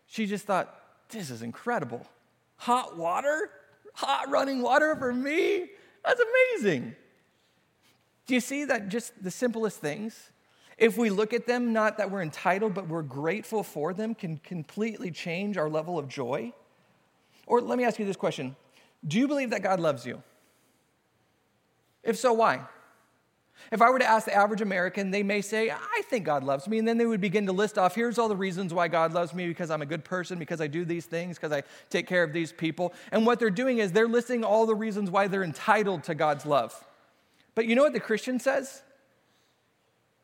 She 0.08 0.26
just 0.26 0.46
thought, 0.46 0.76
this 1.10 1.30
is 1.30 1.42
incredible. 1.42 2.06
Hot 2.58 2.98
water? 2.98 3.52
Hot 3.96 4.30
running 4.30 4.62
water 4.62 4.96
for 4.96 5.14
me? 5.14 5.68
That's 6.04 6.22
amazing. 6.22 6.96
Do 8.26 8.34
you 8.34 8.40
see 8.40 8.66
that 8.66 8.90
just 8.90 9.22
the 9.22 9.32
simplest 9.32 9.80
things, 9.80 10.32
if 10.78 10.98
we 10.98 11.10
look 11.10 11.34
at 11.34 11.46
them, 11.48 11.74
not 11.74 11.98
that 11.98 12.10
we're 12.10 12.22
entitled, 12.22 12.74
but 12.74 12.88
we're 12.88 13.02
grateful 13.02 13.64
for 13.64 13.94
them, 13.94 14.16
can 14.16 14.38
completely 14.38 15.12
change 15.12 15.58
our 15.58 15.70
level 15.70 16.00
of 16.00 16.08
joy? 16.08 16.54
Or 17.46 17.62
let 17.62 17.78
me 17.78 17.84
ask 17.84 18.00
you 18.00 18.06
this 18.06 18.16
question 18.16 18.56
Do 19.06 19.20
you 19.20 19.28
believe 19.28 19.52
that 19.52 19.62
God 19.62 19.80
loves 19.80 20.06
you? 20.06 20.24
If 22.04 22.18
so, 22.18 22.34
why? 22.34 22.62
If 23.72 23.82
I 23.82 23.90
were 23.90 24.00
to 24.00 24.10
ask 24.10 24.26
the 24.26 24.34
average 24.34 24.62
American, 24.62 25.12
they 25.12 25.22
may 25.22 25.42
say, 25.42 25.70
I 25.70 26.02
think 26.10 26.26
God 26.26 26.44
loves 26.44 26.68
me. 26.68 26.80
And 26.80 26.88
then 26.88 26.98
they 26.98 27.06
would 27.06 27.22
begin 27.22 27.46
to 27.46 27.52
list 27.52 27.78
off 27.78 27.94
here's 27.94 28.18
all 28.18 28.28
the 28.28 28.36
reasons 28.36 28.74
why 28.74 28.88
God 28.88 29.14
loves 29.14 29.34
me 29.34 29.48
because 29.48 29.70
I'm 29.70 29.82
a 29.82 29.86
good 29.86 30.04
person, 30.04 30.40
because 30.40 30.62
I 30.62 30.68
do 30.68 30.84
these 30.84 31.06
things, 31.06 31.38
because 31.38 31.52
I 31.52 31.64
take 31.90 32.08
care 32.08 32.24
of 32.24 32.34
these 32.34 32.52
people. 32.52 32.94
And 33.12 33.26
what 33.26 33.40
they're 33.40 33.50
doing 33.50 33.78
is 33.78 33.92
they're 33.92 34.08
listing 34.08 34.44
all 34.44 34.66
the 34.66 34.76
reasons 34.76 35.12
why 35.12 35.28
they're 35.28 35.44
entitled 35.44 36.04
to 36.06 36.16
God's 36.16 36.46
love. 36.46 36.84
But 37.54 37.66
you 37.66 37.76
know 37.76 37.84
what 37.84 37.94
the 37.94 38.00
Christian 38.00 38.40
says? 38.40 38.82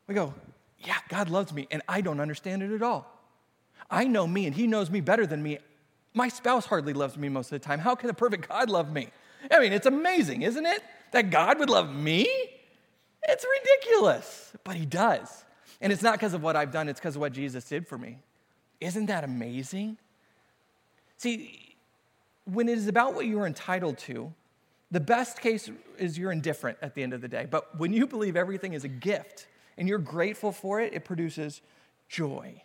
We 0.08 0.14
go, 0.14 0.34
yeah, 0.80 0.96
God 1.08 1.30
loves 1.30 1.52
me, 1.52 1.68
and 1.70 1.82
I 1.88 2.00
don't 2.00 2.18
understand 2.18 2.62
it 2.62 2.72
at 2.72 2.82
all. 2.82 3.06
I 3.90 4.04
know 4.04 4.26
me, 4.26 4.46
and 4.46 4.54
He 4.54 4.66
knows 4.66 4.90
me 4.90 5.00
better 5.00 5.26
than 5.26 5.42
me. 5.42 5.58
My 6.14 6.28
spouse 6.28 6.66
hardly 6.66 6.94
loves 6.94 7.16
me 7.16 7.28
most 7.28 7.52
of 7.52 7.60
the 7.60 7.64
time. 7.64 7.78
How 7.78 7.94
can 7.94 8.10
a 8.10 8.14
perfect 8.14 8.48
God 8.48 8.70
love 8.70 8.92
me? 8.92 9.08
I 9.50 9.60
mean, 9.60 9.72
it's 9.72 9.86
amazing, 9.86 10.42
isn't 10.42 10.66
it? 10.66 10.82
That 11.12 11.30
God 11.30 11.58
would 11.58 11.70
love 11.70 11.94
me? 11.94 12.26
It's 13.22 13.44
ridiculous, 13.60 14.52
but 14.64 14.74
He 14.74 14.86
does. 14.86 15.44
And 15.80 15.92
it's 15.92 16.02
not 16.02 16.14
because 16.14 16.34
of 16.34 16.42
what 16.42 16.56
I've 16.56 16.72
done, 16.72 16.88
it's 16.88 16.98
because 16.98 17.14
of 17.14 17.20
what 17.20 17.32
Jesus 17.32 17.64
did 17.64 17.86
for 17.86 17.98
me. 17.98 18.18
Isn't 18.80 19.06
that 19.06 19.24
amazing? 19.24 19.98
See, 21.18 21.76
when 22.44 22.68
it 22.68 22.78
is 22.78 22.88
about 22.88 23.14
what 23.14 23.26
you 23.26 23.38
are 23.40 23.46
entitled 23.46 23.98
to, 23.98 24.32
the 24.90 25.00
best 25.00 25.40
case 25.40 25.70
is 25.98 26.16
you're 26.16 26.32
indifferent 26.32 26.78
at 26.80 26.94
the 26.94 27.02
end 27.02 27.12
of 27.12 27.20
the 27.20 27.28
day. 27.28 27.46
But 27.50 27.78
when 27.78 27.92
you 27.92 28.06
believe 28.06 28.36
everything 28.36 28.72
is 28.72 28.84
a 28.84 28.88
gift 28.88 29.46
and 29.78 29.88
you're 29.88 29.98
grateful 29.98 30.52
for 30.52 30.80
it, 30.80 30.92
it 30.92 31.04
produces 31.04 31.62
joy. 32.08 32.60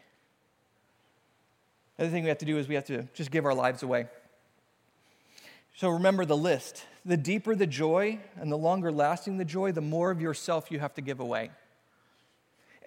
The 1.96 2.04
other 2.04 2.12
thing 2.12 2.24
we 2.24 2.30
have 2.30 2.40
to 2.40 2.46
do 2.46 2.58
is 2.58 2.68
we 2.68 2.76
have 2.76 2.86
to 2.86 3.04
just 3.14 3.30
give 3.30 3.46
our 3.46 3.54
lives 3.54 3.84
away. 3.84 4.08
So 5.76 5.90
remember 5.90 6.26
the 6.26 6.36
list. 6.36 6.86
The 7.06 7.18
deeper 7.18 7.56
the 7.56 7.68
joy 7.68 8.20
and 8.36 8.52
the 8.52 8.58
longer 8.58 8.92
lasting 8.92 9.38
the 9.38 9.46
joy, 9.46 9.72
the 9.72 9.82
more 9.82 10.10
of 10.10 10.22
yourself 10.22 10.72
you 10.72 10.80
have 10.80 10.96
to 10.96 11.02
give 11.02 11.20
away. 11.20 11.52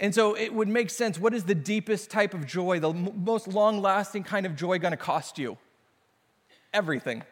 And 0.00 0.14
so 0.14 0.34
it 0.34 0.52
would 0.52 0.68
make 0.68 0.90
sense. 0.90 1.18
What 1.18 1.32
is 1.32 1.44
the 1.44 1.54
deepest 1.54 2.10
type 2.10 2.34
of 2.34 2.46
joy, 2.46 2.80
the 2.80 2.92
most 2.92 3.48
long 3.48 3.80
lasting 3.80 4.24
kind 4.24 4.44
of 4.44 4.56
joy 4.56 4.78
going 4.78 4.90
to 4.90 4.96
cost 4.96 5.38
you? 5.38 5.56
Everything. 6.74 7.22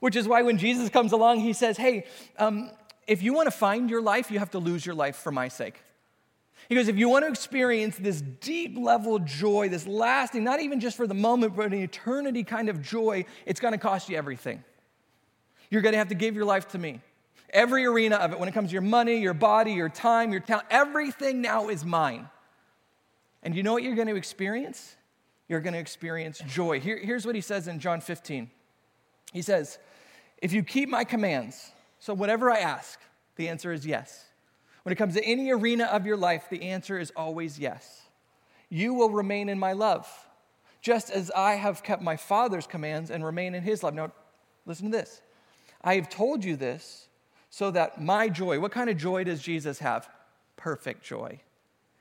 Which 0.00 0.16
is 0.16 0.26
why 0.26 0.42
when 0.42 0.58
Jesus 0.58 0.88
comes 0.88 1.12
along, 1.12 1.40
he 1.40 1.52
says, 1.52 1.76
Hey, 1.76 2.06
um, 2.38 2.70
if 3.06 3.22
you 3.22 3.32
want 3.32 3.46
to 3.46 3.56
find 3.56 3.88
your 3.88 4.02
life, 4.02 4.30
you 4.30 4.38
have 4.40 4.50
to 4.50 4.58
lose 4.58 4.84
your 4.84 4.94
life 4.94 5.16
for 5.16 5.30
my 5.30 5.48
sake. 5.48 5.80
He 6.68 6.74
goes, 6.74 6.88
if 6.88 6.96
you 6.96 7.08
want 7.08 7.24
to 7.24 7.30
experience 7.30 7.96
this 7.96 8.20
deep 8.22 8.76
level 8.78 9.16
of 9.16 9.24
joy, 9.24 9.68
this 9.68 9.86
lasting, 9.86 10.44
not 10.44 10.60
even 10.60 10.80
just 10.80 10.96
for 10.96 11.06
the 11.06 11.14
moment, 11.14 11.54
but 11.56 11.66
an 11.66 11.74
eternity 11.74 12.42
kind 12.42 12.68
of 12.68 12.80
joy, 12.80 13.24
it's 13.44 13.60
going 13.60 13.72
to 13.72 13.78
cost 13.78 14.08
you 14.08 14.16
everything. 14.16 14.64
You're 15.70 15.82
going 15.82 15.92
to 15.92 15.98
have 15.98 16.08
to 16.08 16.14
give 16.14 16.34
your 16.34 16.44
life 16.44 16.68
to 16.68 16.78
me. 16.78 17.00
Every 17.50 17.84
arena 17.84 18.16
of 18.16 18.32
it, 18.32 18.38
when 18.38 18.48
it 18.48 18.52
comes 18.52 18.70
to 18.70 18.72
your 18.72 18.82
money, 18.82 19.18
your 19.18 19.34
body, 19.34 19.72
your 19.72 19.88
time, 19.88 20.32
your 20.32 20.40
talent, 20.40 20.66
everything 20.70 21.40
now 21.40 21.68
is 21.68 21.84
mine. 21.84 22.28
And 23.42 23.54
you 23.54 23.62
know 23.62 23.72
what 23.72 23.82
you're 23.82 23.94
going 23.94 24.08
to 24.08 24.16
experience? 24.16 24.96
You're 25.48 25.60
going 25.60 25.74
to 25.74 25.78
experience 25.78 26.40
joy. 26.46 26.80
Here, 26.80 26.98
here's 26.98 27.26
what 27.26 27.34
he 27.34 27.40
says 27.40 27.68
in 27.68 27.78
John 27.78 28.00
15. 28.00 28.50
He 29.32 29.42
says, 29.42 29.78
If 30.40 30.52
you 30.52 30.62
keep 30.62 30.88
my 30.88 31.04
commands, 31.04 31.72
so 31.98 32.14
whatever 32.14 32.50
I 32.50 32.58
ask, 32.58 32.98
the 33.36 33.48
answer 33.48 33.72
is 33.72 33.86
yes. 33.86 34.24
When 34.84 34.92
it 34.92 34.96
comes 34.96 35.14
to 35.14 35.24
any 35.24 35.50
arena 35.50 35.84
of 35.84 36.06
your 36.06 36.16
life, 36.16 36.48
the 36.50 36.62
answer 36.62 36.98
is 36.98 37.10
always 37.16 37.58
yes. 37.58 38.02
You 38.68 38.94
will 38.94 39.10
remain 39.10 39.48
in 39.48 39.58
my 39.58 39.72
love, 39.72 40.06
just 40.82 41.10
as 41.10 41.30
I 41.30 41.54
have 41.54 41.82
kept 41.82 42.02
my 42.02 42.16
Father's 42.16 42.66
commands 42.66 43.10
and 43.10 43.24
remain 43.24 43.54
in 43.54 43.62
his 43.62 43.82
love. 43.82 43.94
Now, 43.94 44.12
listen 44.66 44.90
to 44.90 44.96
this. 44.98 45.22
I 45.82 45.96
have 45.96 46.08
told 46.10 46.44
you 46.44 46.56
this 46.56 47.08
so 47.48 47.70
that 47.70 48.00
my 48.00 48.28
joy, 48.28 48.60
what 48.60 48.72
kind 48.72 48.90
of 48.90 48.96
joy 48.96 49.24
does 49.24 49.40
Jesus 49.40 49.78
have? 49.78 50.08
Perfect 50.56 51.02
joy. 51.02 51.40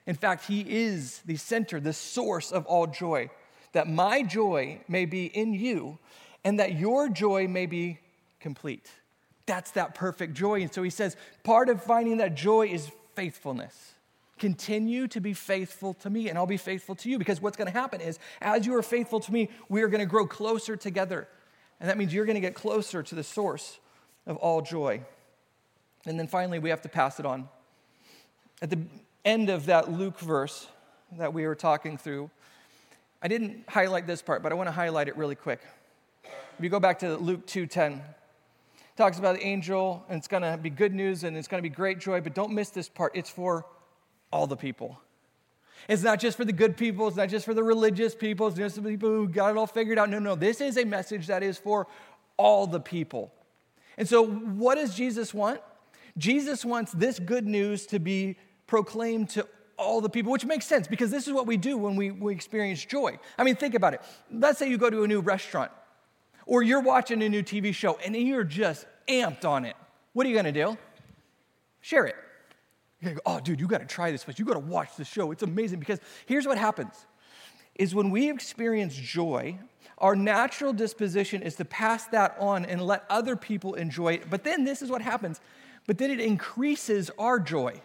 In 0.05 0.15
fact, 0.15 0.45
he 0.45 0.61
is 0.67 1.19
the 1.25 1.37
center, 1.37 1.79
the 1.79 1.93
source 1.93 2.51
of 2.51 2.65
all 2.65 2.87
joy, 2.87 3.29
that 3.71 3.87
my 3.87 4.23
joy 4.23 4.81
may 4.89 5.05
be 5.05 5.25
in 5.25 5.53
you 5.53 5.99
and 6.43 6.59
that 6.59 6.77
your 6.77 7.07
joy 7.07 7.47
may 7.47 7.65
be 7.65 7.99
complete. 8.41 8.89
That's 9.45 9.71
that 9.71 9.95
perfect 9.95 10.33
joy. 10.33 10.61
And 10.61 10.73
so 10.73 10.83
he 10.83 10.89
says, 10.89 11.17
part 11.43 11.69
of 11.69 11.83
finding 11.83 12.17
that 12.17 12.35
joy 12.35 12.67
is 12.67 12.89
faithfulness. 13.15 13.93
Continue 14.39 15.07
to 15.09 15.19
be 15.19 15.33
faithful 15.33 15.93
to 15.95 16.09
me, 16.09 16.29
and 16.29 16.37
I'll 16.37 16.45
be 16.45 16.57
faithful 16.57 16.95
to 16.95 17.09
you. 17.09 17.17
Because 17.17 17.41
what's 17.41 17.57
going 17.57 17.71
to 17.71 17.77
happen 17.77 18.01
is, 18.01 18.19
as 18.41 18.65
you 18.65 18.75
are 18.75 18.81
faithful 18.81 19.19
to 19.19 19.31
me, 19.31 19.49
we 19.69 19.81
are 19.81 19.87
going 19.87 19.99
to 19.99 20.05
grow 20.05 20.25
closer 20.25 20.75
together. 20.75 21.27
And 21.79 21.89
that 21.89 21.97
means 21.97 22.13
you're 22.13 22.25
going 22.25 22.35
to 22.35 22.41
get 22.41 22.55
closer 22.55 23.03
to 23.03 23.15
the 23.15 23.23
source 23.23 23.79
of 24.25 24.37
all 24.37 24.61
joy. 24.61 25.01
And 26.05 26.17
then 26.19 26.27
finally, 26.27 26.59
we 26.59 26.69
have 26.69 26.81
to 26.81 26.89
pass 26.89 27.19
it 27.19 27.25
on. 27.25 27.47
At 28.61 28.69
the 28.69 28.79
end 29.25 29.49
of 29.49 29.65
that 29.67 29.91
Luke 29.91 30.19
verse 30.19 30.67
that 31.17 31.33
we 31.33 31.45
were 31.45 31.55
talking 31.55 31.97
through, 31.97 32.29
I 33.21 33.27
didn't 33.27 33.63
highlight 33.69 34.07
this 34.07 34.21
part, 34.21 34.41
but 34.41 34.51
I 34.51 34.55
want 34.55 34.67
to 34.67 34.73
highlight 34.73 35.07
it 35.07 35.15
really 35.15 35.35
quick. 35.35 35.61
If 36.23 36.63
you 36.63 36.69
go 36.69 36.79
back 36.79 36.99
to 36.99 37.15
Luke 37.17 37.45
2:10, 37.47 38.01
talks 38.95 39.17
about 39.19 39.35
the 39.35 39.43
angel, 39.43 40.05
and 40.07 40.17
it's 40.17 40.27
going 40.27 40.43
to 40.43 40.57
be 40.57 40.69
good 40.69 40.93
news 40.93 41.23
and 41.23 41.35
it's 41.35 41.47
going 41.47 41.61
to 41.61 41.67
be 41.67 41.73
great 41.73 41.99
joy, 41.99 42.21
but 42.21 42.33
don't 42.33 42.51
miss 42.51 42.69
this 42.69 42.89
part. 42.89 43.15
It's 43.15 43.29
for 43.29 43.65
all 44.31 44.47
the 44.47 44.57
people. 44.57 44.99
It's 45.89 46.03
not 46.03 46.19
just 46.19 46.37
for 46.37 46.45
the 46.45 46.53
good 46.53 46.77
people, 46.77 47.07
it's 47.07 47.17
not 47.17 47.29
just 47.29 47.45
for 47.45 47.53
the 47.53 47.63
religious 47.63 48.15
people, 48.15 48.47
it's 48.47 48.55
just 48.55 48.75
for 48.75 48.81
the 48.81 48.89
people 48.89 49.09
who 49.09 49.27
got 49.27 49.51
it 49.51 49.57
all 49.57 49.67
figured 49.67 49.99
out. 49.99 50.09
No, 50.09 50.19
no, 50.19 50.35
this 50.35 50.61
is 50.61 50.77
a 50.77 50.85
message 50.85 51.27
that 51.27 51.43
is 51.43 51.57
for 51.57 51.87
all 52.37 52.67
the 52.67 52.79
people. 52.79 53.33
And 53.97 54.07
so, 54.07 54.25
what 54.25 54.75
does 54.75 54.95
Jesus 54.95 55.33
want? 55.33 55.59
Jesus 56.17 56.63
wants 56.63 56.91
this 56.93 57.19
good 57.19 57.45
news 57.45 57.85
to 57.87 57.99
be 57.99 58.37
proclaimed 58.65 59.29
to 59.31 59.47
all 59.77 59.99
the 59.99 60.09
people, 60.09 60.31
which 60.31 60.45
makes 60.45 60.65
sense 60.65 60.87
because 60.87 61.11
this 61.11 61.27
is 61.27 61.33
what 61.33 61.47
we 61.47 61.57
do 61.57 61.77
when 61.77 61.95
we, 61.95 62.11
we 62.11 62.33
experience 62.33 62.83
joy. 62.85 63.17
I 63.37 63.43
mean, 63.43 63.55
think 63.55 63.75
about 63.75 63.93
it. 63.93 64.01
Let's 64.31 64.59
say 64.59 64.69
you 64.69 64.77
go 64.77 64.89
to 64.89 65.03
a 65.03 65.07
new 65.07 65.19
restaurant 65.19 65.71
or 66.45 66.63
you're 66.63 66.81
watching 66.81 67.21
a 67.23 67.29
new 67.29 67.43
TV 67.43 67.73
show 67.73 67.97
and 68.05 68.15
you're 68.15 68.43
just 68.43 68.85
amped 69.07 69.45
on 69.45 69.65
it. 69.65 69.75
What 70.13 70.25
are 70.25 70.29
you 70.29 70.35
gonna 70.35 70.51
do? 70.51 70.77
Share 71.81 72.05
it. 72.05 72.15
You're 72.99 73.11
gonna 73.11 73.21
go, 73.25 73.37
oh, 73.37 73.39
dude, 73.39 73.59
you 73.59 73.67
gotta 73.67 73.85
try 73.85 74.11
this 74.11 74.23
place. 74.23 74.39
You 74.39 74.45
gotta 74.45 74.59
watch 74.59 74.95
the 74.95 75.05
show. 75.05 75.31
It's 75.31 75.43
amazing 75.43 75.79
because 75.79 75.99
here's 76.25 76.45
what 76.45 76.57
happens 76.57 77.05
is 77.75 77.95
when 77.95 78.11
we 78.11 78.29
experience 78.29 78.95
joy, 78.95 79.57
our 79.97 80.15
natural 80.15 80.73
disposition 80.73 81.41
is 81.41 81.55
to 81.55 81.65
pass 81.65 82.05
that 82.07 82.35
on 82.39 82.65
and 82.65 82.81
let 82.81 83.03
other 83.09 83.35
people 83.35 83.73
enjoy 83.75 84.13
it. 84.13 84.29
But 84.29 84.43
then 84.43 84.63
this 84.63 84.81
is 84.81 84.89
what 84.89 85.01
happens. 85.01 85.41
But 85.87 85.97
then 85.97 86.11
it 86.11 86.19
increases 86.19 87.09
our 87.17 87.39
joy. 87.39 87.81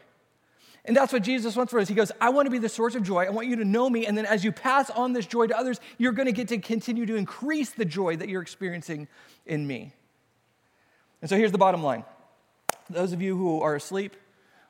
And 0.88 0.96
that's 0.96 1.12
what 1.12 1.22
Jesus 1.22 1.54
wants 1.54 1.70
for 1.70 1.78
us. 1.78 1.86
He 1.86 1.94
goes, 1.94 2.10
I 2.18 2.30
want 2.30 2.46
to 2.46 2.50
be 2.50 2.58
the 2.58 2.68
source 2.68 2.94
of 2.94 3.02
joy. 3.02 3.26
I 3.26 3.28
want 3.28 3.46
you 3.46 3.56
to 3.56 3.64
know 3.64 3.90
me. 3.90 4.06
And 4.06 4.16
then 4.16 4.24
as 4.24 4.42
you 4.42 4.50
pass 4.50 4.88
on 4.88 5.12
this 5.12 5.26
joy 5.26 5.46
to 5.46 5.56
others, 5.56 5.80
you're 5.98 6.12
going 6.12 6.26
to 6.26 6.32
get 6.32 6.48
to 6.48 6.56
continue 6.56 7.04
to 7.04 7.14
increase 7.14 7.70
the 7.70 7.84
joy 7.84 8.16
that 8.16 8.30
you're 8.30 8.40
experiencing 8.40 9.06
in 9.44 9.66
me. 9.66 9.92
And 11.20 11.28
so 11.28 11.36
here's 11.36 11.52
the 11.52 11.58
bottom 11.58 11.82
line 11.82 12.04
those 12.88 13.12
of 13.12 13.20
you 13.20 13.36
who 13.36 13.60
are 13.60 13.74
asleep 13.74 14.16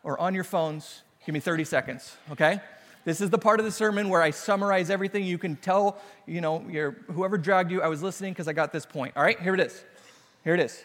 or 0.02 0.18
on 0.20 0.34
your 0.34 0.42
phones, 0.42 1.02
give 1.24 1.32
me 1.32 1.40
30 1.40 1.62
seconds, 1.62 2.16
okay? 2.32 2.60
This 3.04 3.20
is 3.20 3.30
the 3.30 3.38
part 3.38 3.60
of 3.60 3.64
the 3.64 3.70
sermon 3.70 4.08
where 4.08 4.20
I 4.20 4.30
summarize 4.30 4.90
everything. 4.90 5.24
You 5.24 5.38
can 5.38 5.54
tell, 5.54 5.98
you 6.26 6.40
know, 6.40 6.58
whoever 7.12 7.38
dragged 7.38 7.70
you, 7.70 7.80
I 7.80 7.86
was 7.86 8.02
listening 8.02 8.32
because 8.32 8.48
I 8.48 8.52
got 8.52 8.72
this 8.72 8.84
point. 8.84 9.12
All 9.16 9.22
right, 9.22 9.40
here 9.40 9.54
it 9.54 9.60
is. 9.60 9.84
Here 10.42 10.54
it 10.54 10.60
is. 10.60 10.82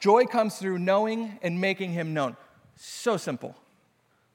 Joy 0.00 0.24
comes 0.24 0.58
through 0.58 0.78
knowing 0.78 1.38
and 1.40 1.60
making 1.60 1.92
him 1.92 2.14
known. 2.14 2.36
So 2.74 3.16
simple, 3.16 3.54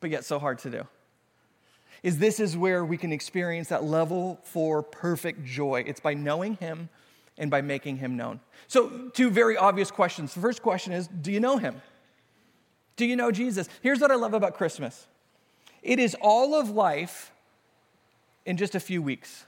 but 0.06 0.12
yet 0.12 0.24
so 0.24 0.38
hard 0.38 0.60
to 0.60 0.70
do. 0.70 0.86
Is 2.04 2.20
this 2.20 2.40
is 2.40 2.56
where 2.56 2.86
we 2.86 2.96
can 2.96 3.12
experience 3.12 3.70
that 3.70 3.84
level 3.84 4.40
four 4.44 4.84
perfect 4.84 5.44
joy. 5.44 5.84
It's 5.88 6.00
by 6.00 6.14
knowing 6.14 6.58
him 6.58 6.90
and 7.40 7.50
by 7.50 7.62
making 7.64 7.98
him 7.98 8.16
known. 8.16 8.40
So, 8.68 9.10
two 9.16 9.32
very 9.32 9.58
obvious 9.58 9.90
questions. 9.90 10.36
The 10.36 10.42
first 10.42 10.62
question 10.62 10.94
is 10.94 11.08
Do 11.08 11.32
you 11.32 11.40
know 11.40 11.58
him? 11.58 11.82
Do 12.98 13.06
you 13.08 13.16
know 13.16 13.32
Jesus? 13.32 13.68
Here's 13.82 14.00
what 14.00 14.12
I 14.12 14.16
love 14.16 14.36
about 14.36 14.54
Christmas 14.54 15.08
it 15.82 15.98
is 15.98 16.16
all 16.22 16.54
of 16.54 16.70
life 16.70 17.32
in 18.46 18.58
just 18.58 18.76
a 18.76 18.80
few 18.80 19.02
weeks. 19.02 19.48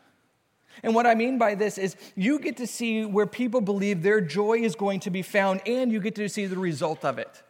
And 0.82 0.96
what 0.96 1.06
I 1.06 1.14
mean 1.14 1.38
by 1.38 1.54
this 1.54 1.78
is 1.78 1.96
you 2.16 2.40
get 2.40 2.58
to 2.58 2.66
see 2.66 3.06
where 3.06 3.28
people 3.28 3.62
believe 3.62 4.02
their 4.02 4.22
joy 4.22 4.58
is 4.58 4.74
going 4.74 5.02
to 5.02 5.12
be 5.12 5.22
found, 5.22 5.62
and 5.68 5.92
you 5.92 6.00
get 6.00 6.16
to 6.16 6.28
see 6.28 6.48
the 6.48 6.58
result 6.58 7.06
of 7.06 7.20
it. 7.20 7.44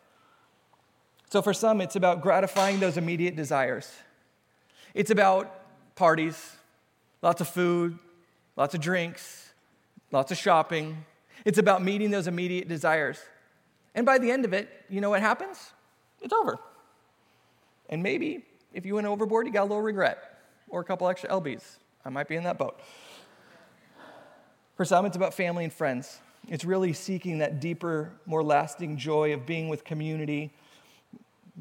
So, 1.30 1.42
for 1.42 1.54
some, 1.54 1.82
it's 1.82 1.96
about 1.96 2.22
gratifying 2.22 2.80
those 2.80 2.98
immediate 2.98 3.36
desires. 3.36 3.92
It's 4.94 5.12
about 5.12 5.54
parties, 5.96 6.56
lots 7.22 7.42
of 7.42 7.50
food, 7.50 7.98
lots 8.56 8.74
of 8.74 8.82
drinks, 8.82 9.52
lots 10.12 10.32
of 10.32 10.38
shopping. 10.38 11.06
It's 11.44 11.58
about 11.58 11.84
meeting 11.84 12.12
those 12.12 12.28
immediate 12.28 12.68
desires. 12.68 13.20
And 13.94 14.06
by 14.06 14.20
the 14.20 14.32
end 14.32 14.46
of 14.46 14.54
it, 14.54 14.70
you 14.90 15.02
know 15.02 15.10
what 15.10 15.22
happens? 15.22 15.72
It's 16.22 16.34
over. 16.34 16.60
And 17.90 18.02
maybe 18.02 18.46
if 18.74 18.86
you 18.86 18.96
went 18.96 19.08
overboard, 19.08 19.48
you 19.48 19.54
got 19.54 19.63
a 19.63 19.70
little 19.70 19.82
regret 19.82 20.40
or 20.70 20.82
a 20.82 20.84
couple 20.84 21.08
extra 21.08 21.30
LBs. 21.30 21.63
I 22.06 22.10
might 22.10 22.28
be 22.28 22.36
in 22.36 22.44
that 22.44 22.58
boat. 22.58 22.80
For 24.76 24.86
some, 24.86 25.06
it's 25.06 25.18
about 25.18 25.34
family 25.34 25.63
and 25.63 25.74
friends. 25.74 26.20
It's 26.48 26.63
really 26.63 26.94
seeking 26.94 27.40
that 27.40 27.60
deeper, 27.60 28.12
more 28.26 28.44
lasting 28.44 28.98
joy 28.98 29.34
of 29.34 29.46
being 29.46 29.68
with 29.68 29.84
community, 29.84 30.54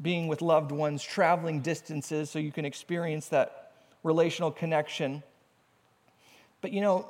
being 0.01 0.27
with 0.27 0.41
loved 0.41 0.71
ones, 0.71 1.03
traveling 1.03 1.61
distances 1.61 2.29
so 2.29 2.39
you 2.39 2.51
can 2.51 2.65
experience 2.65 3.27
that 3.29 3.71
relational 4.03 4.51
connection. 4.51 5.23
But 6.61 6.71
you 6.71 6.81
know, 6.81 7.07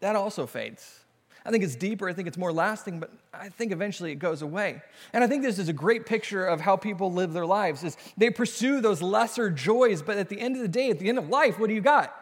that 0.00 0.16
also 0.16 0.46
fades. 0.46 1.00
I 1.46 1.50
think 1.50 1.62
it's 1.62 1.76
deeper, 1.76 2.08
I 2.08 2.14
think 2.14 2.26
it's 2.26 2.38
more 2.38 2.52
lasting, 2.52 3.00
but 3.00 3.12
I 3.34 3.50
think 3.50 3.70
eventually 3.70 4.10
it 4.12 4.14
goes 4.14 4.40
away. 4.40 4.80
And 5.12 5.22
I 5.22 5.26
think 5.26 5.42
this 5.42 5.58
is 5.58 5.68
a 5.68 5.74
great 5.74 6.06
picture 6.06 6.46
of 6.46 6.62
how 6.62 6.76
people 6.76 7.12
live 7.12 7.34
their 7.34 7.44
lives 7.44 7.84
is 7.84 7.98
they 8.16 8.30
pursue 8.30 8.80
those 8.80 9.02
lesser 9.02 9.50
joys, 9.50 10.00
but 10.00 10.16
at 10.16 10.30
the 10.30 10.40
end 10.40 10.56
of 10.56 10.62
the 10.62 10.68
day, 10.68 10.88
at 10.88 10.98
the 10.98 11.08
end 11.08 11.18
of 11.18 11.28
life, 11.28 11.58
what 11.58 11.68
do 11.68 11.74
you 11.74 11.82
got? 11.82 12.18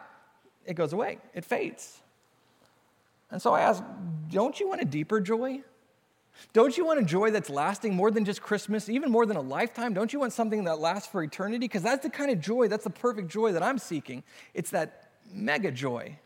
It 0.65 0.73
goes 0.73 0.91
away. 0.91 1.19
It 1.33 1.45
fades. 1.45 2.01
And 3.31 3.41
so 3.41 3.53
I 3.53 3.61
ask, 3.61 3.81
don't 4.29 4.59
you 4.59 4.67
want 4.67 4.81
a 4.81 4.85
deeper 4.85 5.21
joy? 5.21 5.61
Don't 6.51 6.77
you 6.77 6.85
want 6.85 6.99
a 6.99 7.03
joy 7.03 7.31
that's 7.31 7.49
lasting 7.49 7.95
more 7.95 8.11
than 8.11 8.25
just 8.25 8.41
Christmas, 8.41 8.89
even 8.89 9.11
more 9.11 9.25
than 9.25 9.37
a 9.37 9.41
lifetime? 9.41 9.93
Don't 9.93 10.11
you 10.11 10.19
want 10.19 10.33
something 10.33 10.63
that 10.65 10.79
lasts 10.79 11.07
for 11.07 11.23
eternity? 11.23 11.59
Because 11.59 11.83
that's 11.83 12.03
the 12.03 12.09
kind 12.09 12.31
of 12.31 12.41
joy, 12.41 12.67
that's 12.67 12.83
the 12.83 12.89
perfect 12.89 13.29
joy 13.29 13.51
that 13.53 13.63
I'm 13.63 13.77
seeking. 13.77 14.23
It's 14.53 14.71
that 14.71 15.11
mega 15.31 15.71
joy. 15.71 16.17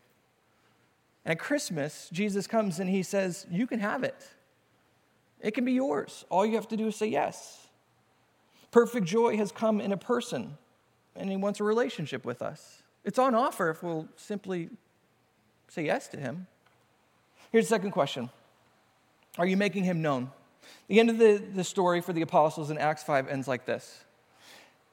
And 1.24 1.32
at 1.32 1.38
Christmas, 1.38 2.08
Jesus 2.12 2.46
comes 2.46 2.78
and 2.78 2.88
he 2.88 3.02
says, 3.02 3.46
You 3.50 3.66
can 3.66 3.80
have 3.80 4.02
it. 4.02 4.26
It 5.40 5.52
can 5.52 5.64
be 5.64 5.72
yours. 5.72 6.24
All 6.30 6.44
you 6.44 6.56
have 6.56 6.68
to 6.68 6.76
do 6.76 6.88
is 6.88 6.96
say 6.96 7.06
yes. 7.06 7.68
Perfect 8.70 9.06
joy 9.06 9.36
has 9.36 9.52
come 9.52 9.80
in 9.80 9.92
a 9.92 9.96
person, 9.96 10.58
and 11.16 11.30
he 11.30 11.36
wants 11.36 11.60
a 11.60 11.64
relationship 11.64 12.24
with 12.24 12.42
us. 12.42 12.82
It's 13.04 13.18
on 13.18 13.34
offer 13.34 13.70
if 13.70 13.82
we'll 13.82 14.08
simply 14.16 14.68
say 15.68 15.84
yes 15.84 16.08
to 16.08 16.18
him. 16.18 16.46
Here's 17.50 17.66
the 17.66 17.74
second 17.74 17.92
question 17.92 18.30
Are 19.38 19.46
you 19.46 19.56
making 19.56 19.84
him 19.84 20.02
known? 20.02 20.30
The 20.88 21.00
end 21.00 21.10
of 21.10 21.18
the, 21.18 21.42
the 21.54 21.64
story 21.64 22.00
for 22.00 22.12
the 22.12 22.22
apostles 22.22 22.70
in 22.70 22.78
Acts 22.78 23.02
5 23.02 23.28
ends 23.28 23.46
like 23.46 23.64
this. 23.64 24.04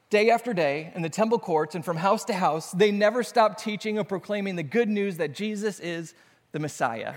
Day 0.08 0.30
after 0.30 0.54
day, 0.54 0.92
in 0.94 1.02
the 1.02 1.08
temple 1.08 1.38
courts 1.38 1.74
and 1.74 1.84
from 1.84 1.96
house 1.96 2.24
to 2.26 2.32
house, 2.32 2.70
they 2.70 2.92
never 2.92 3.24
stopped 3.24 3.62
teaching 3.62 3.98
or 3.98 4.04
proclaiming 4.04 4.54
the 4.54 4.62
good 4.62 4.88
news 4.88 5.16
that 5.16 5.34
Jesus 5.34 5.80
is 5.80 6.14
the 6.52 6.60
Messiah. 6.60 7.16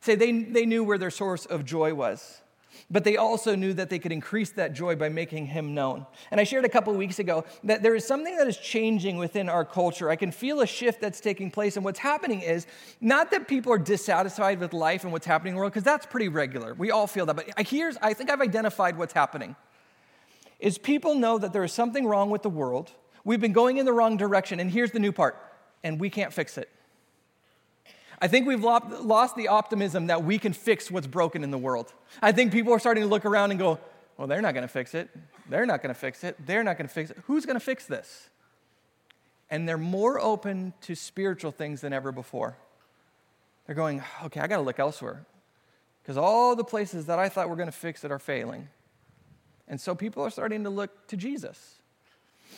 Say 0.00 0.14
they, 0.14 0.42
they 0.42 0.64
knew 0.64 0.84
where 0.84 0.96
their 0.96 1.10
source 1.10 1.44
of 1.44 1.66
joy 1.66 1.92
was, 1.92 2.40
but 2.90 3.04
they 3.04 3.16
also 3.16 3.54
knew 3.54 3.72
that 3.74 3.90
they 3.90 3.98
could 3.98 4.12
increase 4.12 4.50
that 4.50 4.72
joy 4.72 4.96
by 4.96 5.08
making 5.08 5.46
him 5.46 5.74
known. 5.74 6.06
And 6.30 6.40
I 6.40 6.44
shared 6.44 6.64
a 6.64 6.68
couple 6.68 6.92
weeks 6.94 7.18
ago 7.18 7.44
that 7.64 7.82
there 7.82 7.94
is 7.94 8.06
something 8.06 8.36
that 8.36 8.48
is 8.48 8.56
changing 8.56 9.18
within 9.18 9.48
our 9.48 9.64
culture. 9.64 10.10
I 10.10 10.16
can 10.16 10.32
feel 10.32 10.60
a 10.60 10.66
shift 10.66 11.00
that's 11.00 11.20
taking 11.20 11.50
place, 11.50 11.76
and 11.76 11.84
what's 11.84 11.98
happening 11.98 12.40
is 12.40 12.66
not 13.00 13.30
that 13.30 13.48
people 13.48 13.72
are 13.72 13.78
dissatisfied 13.78 14.60
with 14.60 14.72
life 14.72 15.04
and 15.04 15.12
what's 15.12 15.26
happening 15.26 15.52
in 15.52 15.54
the 15.56 15.60
world, 15.60 15.72
because 15.72 15.84
that's 15.84 16.06
pretty 16.06 16.28
regular. 16.28 16.74
We 16.74 16.90
all 16.90 17.06
feel 17.06 17.26
that. 17.26 17.36
But 17.36 17.66
here's, 17.66 17.96
I 17.98 18.14
think 18.14 18.30
I've 18.30 18.40
identified 18.40 18.96
what's 18.96 19.12
happening. 19.12 19.56
Is 20.58 20.78
people 20.78 21.14
know 21.14 21.38
that 21.38 21.52
there 21.52 21.64
is 21.64 21.72
something 21.72 22.06
wrong 22.06 22.30
with 22.30 22.42
the 22.42 22.50
world. 22.50 22.92
We've 23.24 23.40
been 23.40 23.52
going 23.52 23.76
in 23.76 23.86
the 23.86 23.92
wrong 23.92 24.16
direction, 24.16 24.60
and 24.60 24.70
here's 24.70 24.90
the 24.90 24.98
new 24.98 25.12
part, 25.12 25.36
and 25.84 26.00
we 26.00 26.10
can't 26.10 26.32
fix 26.32 26.58
it. 26.58 26.68
I 28.20 28.26
think 28.28 28.46
we've 28.46 28.64
lost 28.64 29.36
the 29.36 29.48
optimism 29.48 30.08
that 30.08 30.24
we 30.24 30.38
can 30.38 30.52
fix 30.52 30.90
what's 30.90 31.06
broken 31.06 31.44
in 31.44 31.50
the 31.50 31.58
world. 31.58 31.92
I 32.20 32.32
think 32.32 32.52
people 32.52 32.72
are 32.72 32.78
starting 32.80 33.04
to 33.04 33.08
look 33.08 33.24
around 33.24 33.52
and 33.52 33.60
go, 33.60 33.78
well, 34.16 34.26
they're 34.26 34.42
not 34.42 34.54
going 34.54 34.66
to 34.66 34.72
fix 34.72 34.94
it. 34.94 35.08
They're 35.48 35.66
not 35.66 35.82
going 35.82 35.94
to 35.94 35.98
fix 35.98 36.24
it. 36.24 36.36
They're 36.44 36.64
not 36.64 36.76
going 36.76 36.88
to 36.88 36.92
fix 36.92 37.10
it. 37.10 37.18
Who's 37.26 37.46
going 37.46 37.54
to 37.54 37.64
fix 37.64 37.86
this? 37.86 38.28
And 39.50 39.68
they're 39.68 39.78
more 39.78 40.18
open 40.20 40.74
to 40.82 40.94
spiritual 40.94 41.52
things 41.52 41.80
than 41.80 41.92
ever 41.92 42.10
before. 42.12 42.58
They're 43.66 43.76
going, 43.76 44.02
okay, 44.24 44.40
I 44.40 44.46
got 44.46 44.56
to 44.56 44.62
look 44.62 44.80
elsewhere 44.80 45.24
because 46.02 46.16
all 46.16 46.56
the 46.56 46.64
places 46.64 47.06
that 47.06 47.18
I 47.18 47.28
thought 47.28 47.48
were 47.48 47.56
going 47.56 47.68
to 47.68 47.72
fix 47.72 48.02
it 48.02 48.10
are 48.10 48.18
failing. 48.18 48.68
And 49.68 49.80
so 49.80 49.94
people 49.94 50.24
are 50.24 50.30
starting 50.30 50.64
to 50.64 50.70
look 50.70 51.06
to 51.08 51.16
Jesus. 51.16 51.76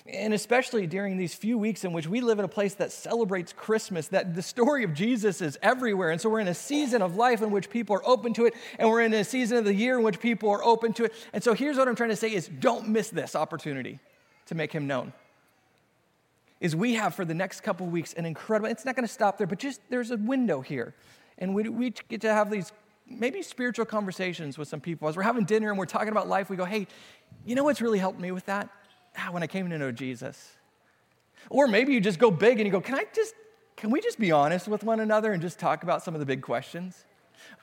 And 0.06 0.32
especially 0.34 0.86
during 0.86 1.16
these 1.18 1.34
few 1.34 1.58
weeks 1.58 1.84
in 1.84 1.92
which 1.92 2.06
we 2.06 2.20
live 2.20 2.38
in 2.38 2.44
a 2.44 2.48
place 2.48 2.74
that 2.74 2.90
celebrates 2.90 3.52
Christmas, 3.52 4.08
that 4.08 4.34
the 4.34 4.42
story 4.42 4.82
of 4.82 4.94
Jesus 4.94 5.40
is 5.40 5.58
everywhere. 5.62 6.10
And 6.10 6.20
so 6.20 6.28
we're 6.28 6.40
in 6.40 6.48
a 6.48 6.54
season 6.54 7.02
of 7.02 7.16
life 7.16 7.42
in 7.42 7.50
which 7.50 7.70
people 7.70 7.96
are 7.96 8.06
open 8.06 8.32
to 8.34 8.46
it, 8.46 8.54
and 8.78 8.88
we're 8.88 9.02
in 9.02 9.12
a 9.12 9.24
season 9.24 9.58
of 9.58 9.64
the 9.64 9.74
year 9.74 9.98
in 9.98 10.04
which 10.04 10.20
people 10.20 10.50
are 10.50 10.64
open 10.64 10.92
to 10.94 11.04
it. 11.04 11.12
And 11.32 11.42
so 11.42 11.54
here's 11.54 11.76
what 11.76 11.86
I'm 11.86 11.96
trying 11.96 12.10
to 12.10 12.16
say 12.16 12.32
is 12.32 12.48
don't 12.48 12.88
miss 12.88 13.10
this 13.10 13.36
opportunity 13.36 13.98
to 14.46 14.54
make 14.54 14.72
him 14.72 14.86
known. 14.86 15.12
Is 16.60 16.76
we 16.76 16.94
have 16.94 17.14
for 17.14 17.24
the 17.24 17.34
next 17.34 17.60
couple 17.60 17.86
weeks 17.86 18.12
an 18.14 18.26
incredible, 18.26 18.68
it's 18.70 18.84
not 18.84 18.96
going 18.96 19.06
to 19.06 19.12
stop 19.12 19.38
there, 19.38 19.46
but 19.46 19.58
just 19.58 19.80
there's 19.88 20.10
a 20.10 20.16
window 20.16 20.60
here. 20.60 20.94
And 21.38 21.54
we, 21.54 21.68
we 21.68 21.90
get 22.08 22.20
to 22.22 22.32
have 22.32 22.50
these 22.50 22.72
maybe 23.10 23.42
spiritual 23.42 23.86
conversations 23.86 24.56
with 24.58 24.68
some 24.68 24.80
people. 24.80 25.08
As 25.08 25.16
we're 25.16 25.22
having 25.22 25.44
dinner 25.44 25.70
and 25.70 25.78
we're 25.78 25.86
talking 25.86 26.10
about 26.10 26.28
life, 26.28 26.50
we 26.50 26.56
go, 26.56 26.64
hey, 26.64 26.86
you 27.44 27.54
know 27.54 27.64
what's 27.64 27.80
really 27.80 27.98
helped 27.98 28.20
me 28.20 28.30
with 28.30 28.46
that? 28.46 28.68
Ah, 29.16 29.28
when 29.30 29.42
I 29.42 29.46
came 29.46 29.68
to 29.70 29.78
know 29.78 29.92
Jesus. 29.92 30.52
Or 31.48 31.66
maybe 31.66 31.92
you 31.92 32.00
just 32.00 32.18
go 32.18 32.30
big 32.30 32.58
and 32.58 32.66
you 32.66 32.72
go, 32.72 32.80
can 32.80 32.94
I 32.94 33.04
just, 33.14 33.34
can 33.76 33.90
we 33.90 34.00
just 34.00 34.18
be 34.18 34.30
honest 34.30 34.68
with 34.68 34.84
one 34.84 35.00
another 35.00 35.32
and 35.32 35.40
just 35.40 35.58
talk 35.58 35.82
about 35.82 36.02
some 36.02 36.14
of 36.14 36.20
the 36.20 36.26
big 36.26 36.42
questions? 36.42 37.04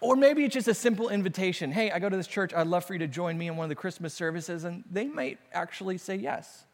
Or 0.01 0.15
maybe 0.15 0.43
it's 0.43 0.53
just 0.53 0.67
a 0.67 0.73
simple 0.73 1.09
invitation. 1.09 1.71
Hey, 1.71 1.91
I 1.91 1.99
go 1.99 2.09
to 2.09 2.17
this 2.17 2.27
church. 2.27 2.53
I'd 2.53 2.67
love 2.67 2.85
for 2.85 2.93
you 2.93 2.99
to 2.99 3.07
join 3.07 3.37
me 3.37 3.47
in 3.47 3.55
one 3.55 3.65
of 3.65 3.69
the 3.69 3.75
Christmas 3.75 4.13
services. 4.13 4.63
And 4.63 4.83
they 4.91 5.05
might 5.05 5.39
actually 5.53 5.97
say 5.97 6.15
yes. 6.15 6.65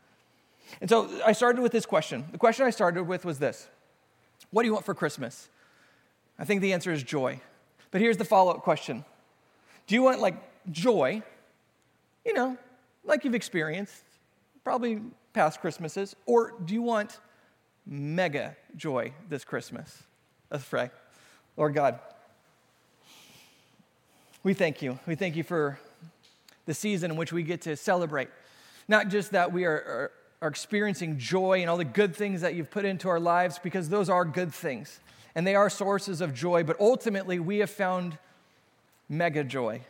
And 0.81 0.89
so 0.89 1.09
I 1.25 1.33
started 1.33 1.61
with 1.61 1.71
this 1.71 1.85
question. 1.85 2.25
The 2.31 2.37
question 2.37 2.65
I 2.65 2.69
started 2.69 3.03
with 3.03 3.25
was 3.25 3.39
this 3.39 3.67
What 4.51 4.63
do 4.63 4.67
you 4.67 4.73
want 4.73 4.85
for 4.85 4.93
Christmas? 4.93 5.49
I 6.39 6.45
think 6.45 6.61
the 6.61 6.73
answer 6.73 6.91
is 6.91 7.03
joy. 7.03 7.39
But 7.91 8.01
here's 8.01 8.17
the 8.17 8.25
follow 8.25 8.51
up 8.51 8.61
question 8.63 9.05
Do 9.87 9.95
you 9.95 10.01
want 10.01 10.19
like 10.19 10.35
joy, 10.71 11.21
you 12.25 12.33
know, 12.33 12.57
like 13.03 13.23
you've 13.23 13.35
experienced? 13.35 14.03
Probably 14.63 15.01
past 15.33 15.61
Christmases? 15.61 16.15
Or 16.25 16.53
do 16.63 16.73
you 16.73 16.81
want 16.81 17.19
mega 17.85 18.55
joy 18.75 19.13
this 19.29 19.43
Christmas? 19.43 20.03
Let's 20.49 20.65
pray. 20.65 20.89
Lord 21.57 21.73
God, 21.73 21.99
we 24.43 24.53
thank 24.53 24.81
you. 24.81 24.99
We 25.05 25.15
thank 25.15 25.35
you 25.35 25.43
for 25.43 25.79
the 26.65 26.73
season 26.73 27.11
in 27.11 27.17
which 27.17 27.33
we 27.33 27.43
get 27.43 27.61
to 27.61 27.75
celebrate. 27.75 28.29
Not 28.87 29.09
just 29.09 29.31
that 29.31 29.51
we 29.51 29.65
are, 29.65 29.71
are, 29.71 30.11
are, 30.41 30.47
experiencing 30.47 31.17
joy 31.17 31.61
and 31.61 31.69
all 31.69 31.77
the 31.77 31.85
good 31.85 32.15
things 32.15 32.41
that 32.41 32.53
you've 32.53 32.71
put 32.71 32.85
into 32.85 33.07
our 33.09 33.19
lives, 33.19 33.59
because 33.59 33.89
those 33.89 34.09
are 34.09 34.25
good 34.25 34.53
things 34.53 34.99
and 35.35 35.47
they 35.47 35.55
are 35.55 35.69
sources 35.69 36.21
of 36.21 36.33
joy, 36.33 36.63
but 36.63 36.79
ultimately 36.79 37.39
we 37.39 37.59
have 37.59 37.69
found 37.69 38.17
mega 39.09 39.43
joy 39.43 39.81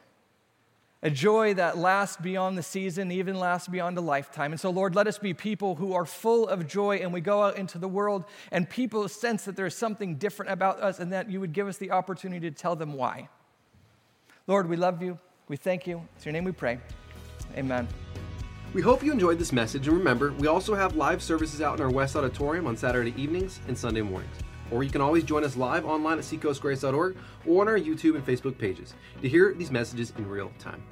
a 1.04 1.10
joy 1.10 1.54
that 1.54 1.78
lasts 1.78 2.16
beyond 2.16 2.58
the 2.58 2.64
season, 2.64 3.12
even 3.12 3.38
lasts 3.38 3.68
beyond 3.68 3.98
a 3.98 4.02
lifetime. 4.02 4.54
And 4.54 4.60
so, 4.60 4.70
Lord, 4.70 4.96
let 4.96 5.06
us 5.06 5.18
be 5.18 5.34
people 5.34 5.76
who 5.76 5.94
are 5.94 6.06
full 6.06 6.48
of 6.48 6.66
joy 6.66 6.98
and 6.98 7.12
we 7.12 7.20
go 7.20 7.44
out 7.44 7.58
into 7.58 7.78
the 7.78 7.90
world 7.90 8.24
and 8.52 8.68
people 8.68 9.08
sense 9.10 9.44
that 9.44 9.58
there's 9.58 9.76
something 9.76 10.16
different 10.16 10.52
about 10.52 10.80
us 10.80 11.00
and 11.00 11.12
that 11.12 11.30
you 11.30 11.42
would 11.42 11.52
give 11.52 11.68
us 11.68 11.78
the 11.78 11.92
opportunity 11.92 12.50
to 12.50 12.56
tell 12.56 12.78
them 12.78 12.94
why. 12.94 13.28
Lord, 14.48 14.70
we 14.70 14.78
love 14.78 15.04
you. 15.04 15.20
We 15.50 15.58
thank 15.58 15.86
you. 15.86 16.02
It's 16.16 16.26
your 16.26 16.32
name 16.32 16.46
we 16.46 16.54
pray. 16.54 16.80
Amen. 17.58 17.86
We 18.74 18.82
hope 18.82 19.04
you 19.04 19.12
enjoyed 19.12 19.38
this 19.38 19.52
message, 19.52 19.88
and 19.88 19.96
remember, 19.96 20.32
we 20.32 20.48
also 20.48 20.74
have 20.74 20.96
live 20.96 21.22
services 21.22 21.62
out 21.62 21.78
in 21.78 21.86
our 21.86 21.92
West 21.92 22.16
Auditorium 22.16 22.66
on 22.66 22.76
Saturday 22.76 23.14
evenings 23.22 23.60
and 23.68 23.78
Sunday 23.78 24.02
mornings. 24.02 24.36
Or 24.74 24.84
you 24.84 24.90
can 24.90 25.02
always 25.02 25.24
join 25.24 25.44
us 25.44 25.56
live 25.56 25.86
online 25.86 26.18
at 26.18 26.24
seacoastgrace.org 26.24 27.16
or 27.46 27.62
on 27.62 27.68
our 27.68 27.78
YouTube 27.78 28.16
and 28.16 28.26
Facebook 28.26 28.58
pages 28.58 28.96
to 29.22 29.30
hear 29.30 29.54
these 29.54 29.70
messages 29.70 30.12
in 30.18 30.28
real 30.28 30.52
time. 30.58 30.84